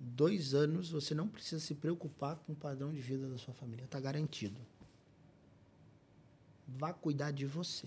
dois 0.00 0.54
anos 0.54 0.90
você 0.90 1.14
não 1.14 1.28
precisa 1.28 1.60
se 1.60 1.74
preocupar 1.74 2.36
com 2.36 2.52
o 2.52 2.56
padrão 2.56 2.90
de 2.90 3.02
vida 3.02 3.28
da 3.28 3.36
sua 3.36 3.52
família. 3.52 3.84
Está 3.84 4.00
garantido. 4.00 4.58
Vá 6.66 6.94
cuidar 6.94 7.32
de 7.32 7.44
você. 7.44 7.86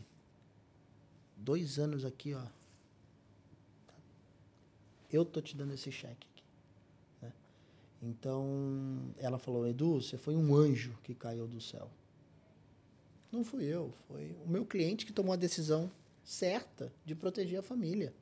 Dois 1.35 1.79
anos 1.79 2.05
aqui, 2.05 2.35
ó. 2.35 2.45
Eu 5.11 5.25
tô 5.25 5.41
te 5.41 5.55
dando 5.55 5.73
esse 5.73 5.91
cheque 5.91 6.27
aqui. 6.33 6.43
Né? 7.21 7.33
Então, 8.01 9.13
ela 9.17 9.37
falou, 9.37 9.67
Edu, 9.67 10.01
você 10.01 10.17
foi 10.17 10.35
um 10.35 10.55
anjo 10.55 10.97
que 11.03 11.13
caiu 11.13 11.47
do 11.47 11.59
céu. 11.59 11.89
Não 13.31 13.43
fui 13.43 13.65
eu, 13.65 13.93
foi 14.07 14.35
o 14.45 14.49
meu 14.49 14.65
cliente 14.65 15.05
que 15.05 15.13
tomou 15.13 15.33
a 15.33 15.37
decisão 15.37 15.89
certa 16.23 16.91
de 17.05 17.15
proteger 17.15 17.59
a 17.59 17.63
família. 17.63 18.13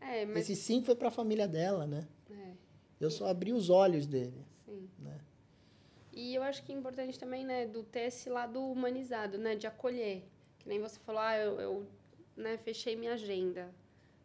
É, 0.00 0.24
mas... 0.26 0.50
Esse 0.50 0.56
sim 0.56 0.82
foi 0.82 0.94
para 0.94 1.08
a 1.08 1.10
família 1.10 1.46
dela, 1.46 1.86
né? 1.86 2.06
É. 2.30 2.52
Eu 3.00 3.10
só 3.10 3.26
abri 3.28 3.52
os 3.52 3.70
olhos 3.70 4.06
dele. 4.06 4.44
Sim. 4.66 4.88
Né? 4.98 5.20
E 6.12 6.34
eu 6.34 6.42
acho 6.42 6.62
que 6.64 6.72
é 6.72 6.74
importante 6.74 7.18
também, 7.18 7.44
né, 7.44 7.66
do 7.66 7.82
ter 7.82 8.00
esse 8.00 8.28
lado 8.28 8.60
humanizado, 8.60 9.38
né, 9.38 9.54
de 9.54 9.66
acolher. 9.66 10.24
Que 10.58 10.68
nem 10.68 10.80
você 10.80 10.98
falou, 11.00 11.20
ah, 11.20 11.38
eu, 11.38 11.60
eu 11.60 11.86
né, 12.36 12.58
fechei 12.58 12.96
minha 12.96 13.14
agenda. 13.14 13.70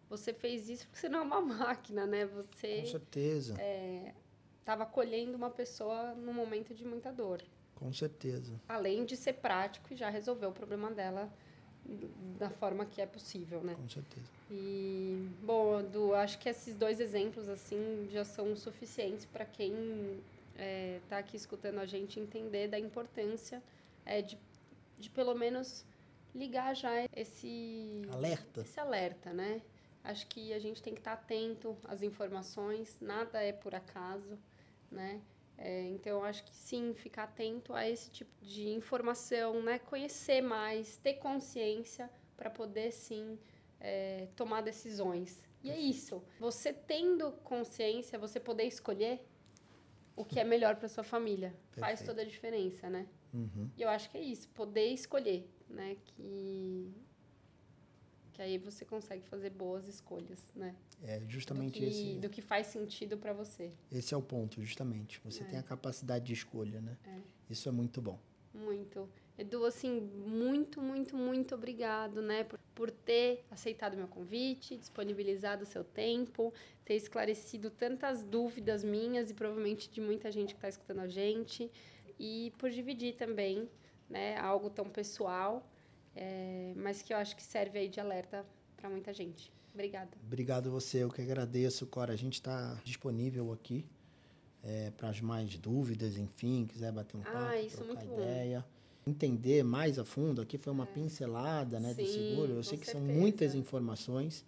Você 0.10 0.34
fez 0.34 0.70
isso 0.70 0.86
porque 0.88 1.00
você 1.00 1.10
não 1.10 1.20
é 1.20 1.24
uma 1.24 1.42
máquina, 1.42 2.06
né? 2.06 2.26
Você... 2.26 2.82
Com 2.82 2.88
certeza. 2.88 3.54
Estava 4.60 4.84
é, 4.84 4.86
acolhendo 4.86 5.36
uma 5.36 5.50
pessoa 5.50 6.14
num 6.14 6.34
momento 6.34 6.74
de 6.74 6.86
muita 6.86 7.12
dor. 7.12 7.42
Com 7.76 7.92
certeza. 7.92 8.60
Além 8.68 9.06
de 9.06 9.18
ser 9.18 9.34
prático 9.34 9.94
e 9.94 9.96
já 9.96 10.10
resolver 10.10 10.46
o 10.46 10.52
problema 10.52 10.92
dela 10.92 11.32
da 12.40 12.50
forma 12.50 12.86
que 12.86 13.02
é 13.02 13.06
possível, 13.06 13.62
né? 13.62 13.76
Com 13.76 13.88
certeza. 13.88 14.26
E, 14.50 15.30
bom, 15.44 15.84
do, 15.84 16.14
acho 16.14 16.40
que 16.40 16.50
esses 16.50 16.76
dois 16.76 17.00
exemplos, 17.00 17.48
assim, 17.48 18.08
já 18.12 18.26
são 18.26 18.56
suficientes 18.56 19.26
para 19.26 19.46
quem 19.46 19.72
está 20.54 20.64
é, 20.64 21.00
tá 21.10 21.18
aqui 21.18 21.38
escutando 21.38 21.80
a 21.80 21.86
gente 21.86 22.20
entender 22.20 22.68
da 22.68 22.80
importância 22.80 23.62
é, 24.06 24.22
de, 24.22 24.38
de, 24.98 25.10
pelo 25.10 25.36
menos, 25.36 25.86
ligar 26.34 26.76
já 26.76 26.92
esse... 27.16 28.02
Alerta. 28.12 28.62
Esse 28.62 28.80
alerta, 28.80 29.32
né? 29.32 29.62
Acho 30.06 30.28
que 30.28 30.54
a 30.54 30.60
gente 30.60 30.84
tem 30.84 30.94
que 30.94 31.00
estar 31.00 31.14
atento 31.14 31.76
às 31.86 32.04
informações, 32.04 32.98
nada 33.02 33.42
é 33.42 33.52
por 33.52 33.74
acaso, 33.74 34.38
né? 34.92 35.20
É, 35.58 35.84
então, 35.88 36.24
acho 36.24 36.44
que 36.44 36.56
sim, 36.56 36.94
ficar 36.94 37.24
atento 37.24 37.74
a 37.74 37.90
esse 37.90 38.12
tipo 38.12 38.32
de 38.44 38.70
informação, 38.70 39.64
né? 39.64 39.80
conhecer 39.80 40.42
mais, 40.42 40.98
ter 40.98 41.14
consciência 41.16 42.10
para 42.38 42.50
poder 42.50 42.92
sim 42.92 43.40
é, 43.80 44.28
tomar 44.36 44.62
decisões. 44.62 45.44
E 45.64 45.72
é 45.72 45.80
isso. 45.80 46.24
Você 46.40 46.72
tendo 46.72 47.32
consciência, 47.44 48.20
você 48.20 48.40
poder 48.40 48.66
escolher 48.66 49.26
o 50.16 50.24
que 50.24 50.40
é 50.40 50.44
melhor 50.44 50.76
para 50.76 50.88
sua 50.88 51.04
família. 51.04 51.50
Perfeito. 51.72 51.80
Faz 51.80 52.02
toda 52.04 52.22
a 52.22 52.26
diferença, 52.26 52.90
né? 52.90 53.08
Uhum. 53.34 53.72
E 53.76 53.82
eu 53.82 53.90
acho 53.90 54.10
que 54.12 54.18
é 54.18 54.22
isso, 54.22 54.48
poder 54.50 54.88
escolher, 54.88 55.50
né? 55.68 55.98
Que 56.06 56.94
que 58.36 58.42
aí 58.42 58.58
você 58.58 58.84
consegue 58.84 59.24
fazer 59.24 59.50
boas 59.50 59.88
escolhas, 59.88 60.52
né? 60.54 60.76
É 61.02 61.22
justamente 61.26 61.80
do 61.80 61.80
que, 61.80 61.86
esse. 61.86 62.16
Do 62.16 62.30
que 62.30 62.42
faz 62.42 62.68
sentido 62.68 63.18
para 63.18 63.32
você. 63.32 63.72
Esse 63.90 64.14
é 64.14 64.18
o 64.18 64.22
ponto, 64.22 64.62
justamente. 64.62 65.22
Você 65.24 65.42
é. 65.42 65.46
tem 65.46 65.58
a 65.58 65.64
capacidade 65.64 66.26
de 66.26 66.34
escolha, 66.34 66.82
né? 66.82 66.98
É. 67.06 67.20
Isso 67.50 67.70
é 67.70 67.72
muito 67.72 68.02
bom. 68.02 68.20
Muito. 68.54 69.10
Edu, 69.38 69.64
assim, 69.66 70.02
muito, 70.02 70.82
muito, 70.82 71.16
muito 71.16 71.56
obrigado, 71.56 72.22
né? 72.22 72.44
Por, 72.44 72.60
por 72.76 72.92
ter 72.92 73.46
aceitado 73.50 73.96
meu 73.96 74.08
convite, 74.08 74.76
disponibilizado 74.76 75.64
o 75.64 75.66
seu 75.66 75.86
tempo, 75.86 76.54
ter 76.84 76.96
esclarecido 76.96 77.70
tantas 77.70 78.22
dúvidas 78.22 78.84
minhas 78.84 79.30
e 79.30 79.34
provavelmente 79.34 79.90
de 79.90 80.02
muita 80.02 80.30
gente 80.30 80.50
que 80.50 80.58
está 80.58 80.68
escutando 80.68 81.00
a 81.00 81.08
gente. 81.08 81.72
E 82.20 82.52
por 82.58 82.70
dividir 82.70 83.16
também, 83.16 83.70
né? 84.10 84.38
Algo 84.38 84.70
tão 84.70 84.90
pessoal 84.90 85.66
é, 86.16 86.74
mas 86.76 87.02
que 87.02 87.14
eu 87.14 87.18
acho 87.18 87.36
que 87.36 87.44
serve 87.44 87.80
aí 87.80 87.90
de 87.90 88.00
alerta 88.00 88.46
para 88.78 88.90
muita 88.90 89.14
gente. 89.14 89.52
Obrigada. 89.74 90.12
Obrigado 90.26 90.72
você, 90.72 91.04
eu 91.04 91.10
que 91.10 91.22
agradeço, 91.22 91.86
Cora. 91.86 92.14
A 92.14 92.16
gente 92.16 92.36
está 92.36 92.80
disponível 92.84 93.52
aqui 93.52 93.86
é, 94.64 94.92
para 94.96 95.10
as 95.10 95.20
mais 95.20 95.58
dúvidas, 95.58 96.18
enfim, 96.18 96.66
quiser 96.66 96.92
bater 96.92 97.18
um 97.18 97.22
ah, 97.22 97.32
papo, 97.32 97.56
isso 97.56 97.84
trocar 97.84 98.06
ideia. 98.06 98.66
Bom. 99.06 99.12
Entender 99.12 99.64
mais 99.64 100.00
a 100.00 100.06
fundo, 100.06 100.42
aqui 100.42 100.58
foi 100.58 100.74
uma 100.74 100.86
é. 100.86 100.88
pincelada 100.88 101.80
né, 101.80 101.94
Sim, 101.94 102.02
do 102.02 102.08
seguro. 102.08 102.54
Eu 102.54 102.64
sei 102.64 102.78
que 102.78 102.86
certeza. 102.86 103.06
são 103.06 103.16
muitas 103.16 103.54
informações, 103.54 104.44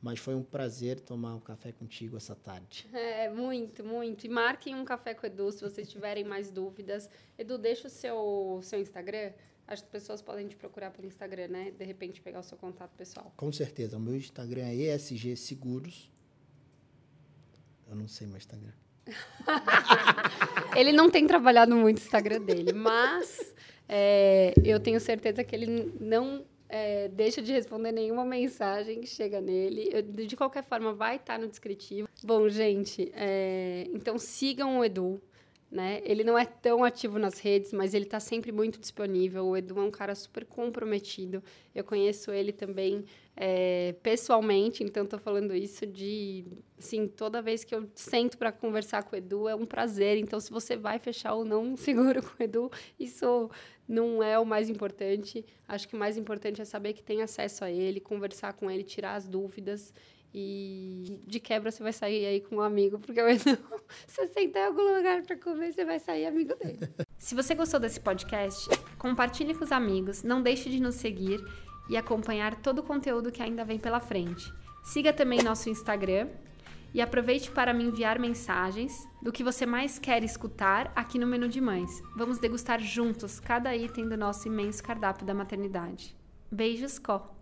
mas 0.00 0.18
foi 0.18 0.34
um 0.34 0.42
prazer 0.42 1.00
tomar 1.00 1.34
um 1.34 1.40
café 1.40 1.72
contigo 1.72 2.16
essa 2.16 2.34
tarde. 2.34 2.86
É, 2.94 3.28
muito, 3.28 3.84
muito. 3.84 4.24
E 4.24 4.28
marquem 4.30 4.74
um 4.74 4.84
café 4.84 5.12
com 5.12 5.24
o 5.24 5.26
Edu 5.26 5.52
se 5.52 5.60
vocês 5.60 5.90
tiverem 5.90 6.24
mais 6.24 6.50
dúvidas. 6.50 7.10
Edu, 7.36 7.58
deixa 7.58 7.88
o 7.88 7.90
seu, 7.90 8.60
seu 8.62 8.80
Instagram 8.80 9.32
as 9.70 9.80
pessoas 9.80 10.20
podem 10.20 10.48
te 10.48 10.56
procurar 10.56 10.90
pelo 10.90 11.06
Instagram, 11.06 11.46
né? 11.46 11.70
De 11.70 11.84
repente 11.84 12.20
pegar 12.20 12.40
o 12.40 12.42
seu 12.42 12.58
contato 12.58 12.90
pessoal. 12.96 13.32
Com 13.36 13.52
certeza. 13.52 13.96
O 13.96 14.00
meu 14.00 14.16
Instagram 14.16 14.64
é 14.64 14.74
ESG 14.74 15.36
Seguros. 15.36 16.10
Eu 17.88 17.94
não 17.94 18.08
sei 18.08 18.26
meu 18.26 18.36
Instagram. 18.36 18.72
ele 20.76 20.92
não 20.92 21.08
tem 21.08 21.24
trabalhado 21.24 21.74
muito 21.76 21.98
o 21.98 22.00
Instagram 22.00 22.42
dele, 22.42 22.72
mas 22.72 23.54
é, 23.88 24.52
eu 24.64 24.80
tenho 24.80 25.00
certeza 25.00 25.44
que 25.44 25.54
ele 25.54 25.94
não 26.00 26.44
é, 26.68 27.08
deixa 27.08 27.40
de 27.40 27.52
responder 27.52 27.92
nenhuma 27.92 28.24
mensagem 28.24 29.00
que 29.00 29.06
chega 29.06 29.40
nele. 29.40 29.88
Eu, 29.92 30.02
de 30.02 30.36
qualquer 30.36 30.64
forma, 30.64 30.92
vai 30.92 31.16
estar 31.16 31.38
no 31.38 31.46
descritivo. 31.46 32.08
Bom, 32.24 32.48
gente, 32.48 33.10
é, 33.14 33.86
então 33.94 34.18
sigam 34.18 34.80
o 34.80 34.84
Edu. 34.84 35.20
Né? 35.70 36.00
Ele 36.04 36.24
não 36.24 36.36
é 36.36 36.44
tão 36.44 36.82
ativo 36.82 37.16
nas 37.16 37.38
redes, 37.38 37.72
mas 37.72 37.94
ele 37.94 38.04
está 38.04 38.18
sempre 38.18 38.50
muito 38.50 38.80
disponível. 38.80 39.46
O 39.46 39.56
Edu 39.56 39.78
é 39.78 39.82
um 39.82 39.90
cara 39.90 40.16
super 40.16 40.44
comprometido. 40.44 41.40
Eu 41.72 41.84
conheço 41.84 42.32
ele 42.32 42.52
também 42.52 43.04
é, 43.36 43.94
pessoalmente, 44.02 44.82
então 44.82 45.04
estou 45.04 45.20
falando 45.20 45.54
isso 45.54 45.86
de, 45.86 46.44
assim, 46.76 47.06
toda 47.06 47.40
vez 47.40 47.62
que 47.62 47.72
eu 47.72 47.88
sento 47.94 48.36
para 48.36 48.50
conversar 48.50 49.04
com 49.04 49.14
o 49.14 49.18
Edu 49.18 49.48
é 49.48 49.54
um 49.54 49.64
prazer. 49.64 50.18
Então, 50.18 50.40
se 50.40 50.50
você 50.50 50.76
vai 50.76 50.98
fechar 50.98 51.34
ou 51.34 51.44
não 51.44 51.62
um 51.62 51.76
seguro 51.76 52.20
com 52.26 52.42
o 52.42 52.42
Edu, 52.42 52.68
isso 52.98 53.48
não 53.86 54.20
é 54.20 54.36
o 54.40 54.44
mais 54.44 54.68
importante. 54.68 55.44
Acho 55.68 55.86
que 55.86 55.94
o 55.94 55.98
mais 55.98 56.16
importante 56.16 56.60
é 56.60 56.64
saber 56.64 56.94
que 56.94 57.02
tem 57.02 57.22
acesso 57.22 57.64
a 57.64 57.70
ele, 57.70 58.00
conversar 58.00 58.54
com 58.54 58.68
ele, 58.68 58.82
tirar 58.82 59.14
as 59.14 59.28
dúvidas. 59.28 59.94
E 60.32 61.20
de 61.26 61.40
quebra 61.40 61.70
você 61.70 61.82
vai 61.82 61.92
sair 61.92 62.24
aí 62.24 62.40
com 62.40 62.56
um 62.56 62.60
amigo, 62.60 62.98
porque 62.98 63.20
se 63.38 63.56
você 64.06 64.26
sentar 64.28 64.62
em 64.62 64.66
algum 64.66 64.96
lugar 64.96 65.22
para 65.22 65.36
comer, 65.36 65.72
você 65.72 65.84
vai 65.84 65.98
sair 65.98 66.26
amigo 66.26 66.54
dele. 66.56 66.88
Se 67.18 67.34
você 67.34 67.54
gostou 67.54 67.80
desse 67.80 67.98
podcast, 67.98 68.68
compartilhe 68.96 69.54
com 69.54 69.64
os 69.64 69.72
amigos, 69.72 70.22
não 70.22 70.40
deixe 70.40 70.70
de 70.70 70.80
nos 70.80 70.94
seguir 70.94 71.44
e 71.88 71.96
acompanhar 71.96 72.54
todo 72.62 72.78
o 72.78 72.82
conteúdo 72.84 73.32
que 73.32 73.42
ainda 73.42 73.64
vem 73.64 73.78
pela 73.78 73.98
frente. 73.98 74.52
Siga 74.84 75.12
também 75.12 75.42
nosso 75.42 75.68
Instagram 75.68 76.28
e 76.94 77.00
aproveite 77.00 77.50
para 77.50 77.74
me 77.74 77.84
enviar 77.84 78.18
mensagens 78.18 79.08
do 79.22 79.32
que 79.32 79.44
você 79.44 79.66
mais 79.66 79.98
quer 79.98 80.22
escutar 80.22 80.92
aqui 80.94 81.18
no 81.18 81.26
Menu 81.26 81.48
de 81.48 81.60
Mães. 81.60 82.02
Vamos 82.16 82.38
degustar 82.38 82.80
juntos 82.80 83.40
cada 83.40 83.74
item 83.76 84.08
do 84.08 84.16
nosso 84.16 84.48
imenso 84.48 84.82
cardápio 84.82 85.26
da 85.26 85.34
maternidade. 85.34 86.16
Beijos, 86.50 86.98
Có! 86.98 87.39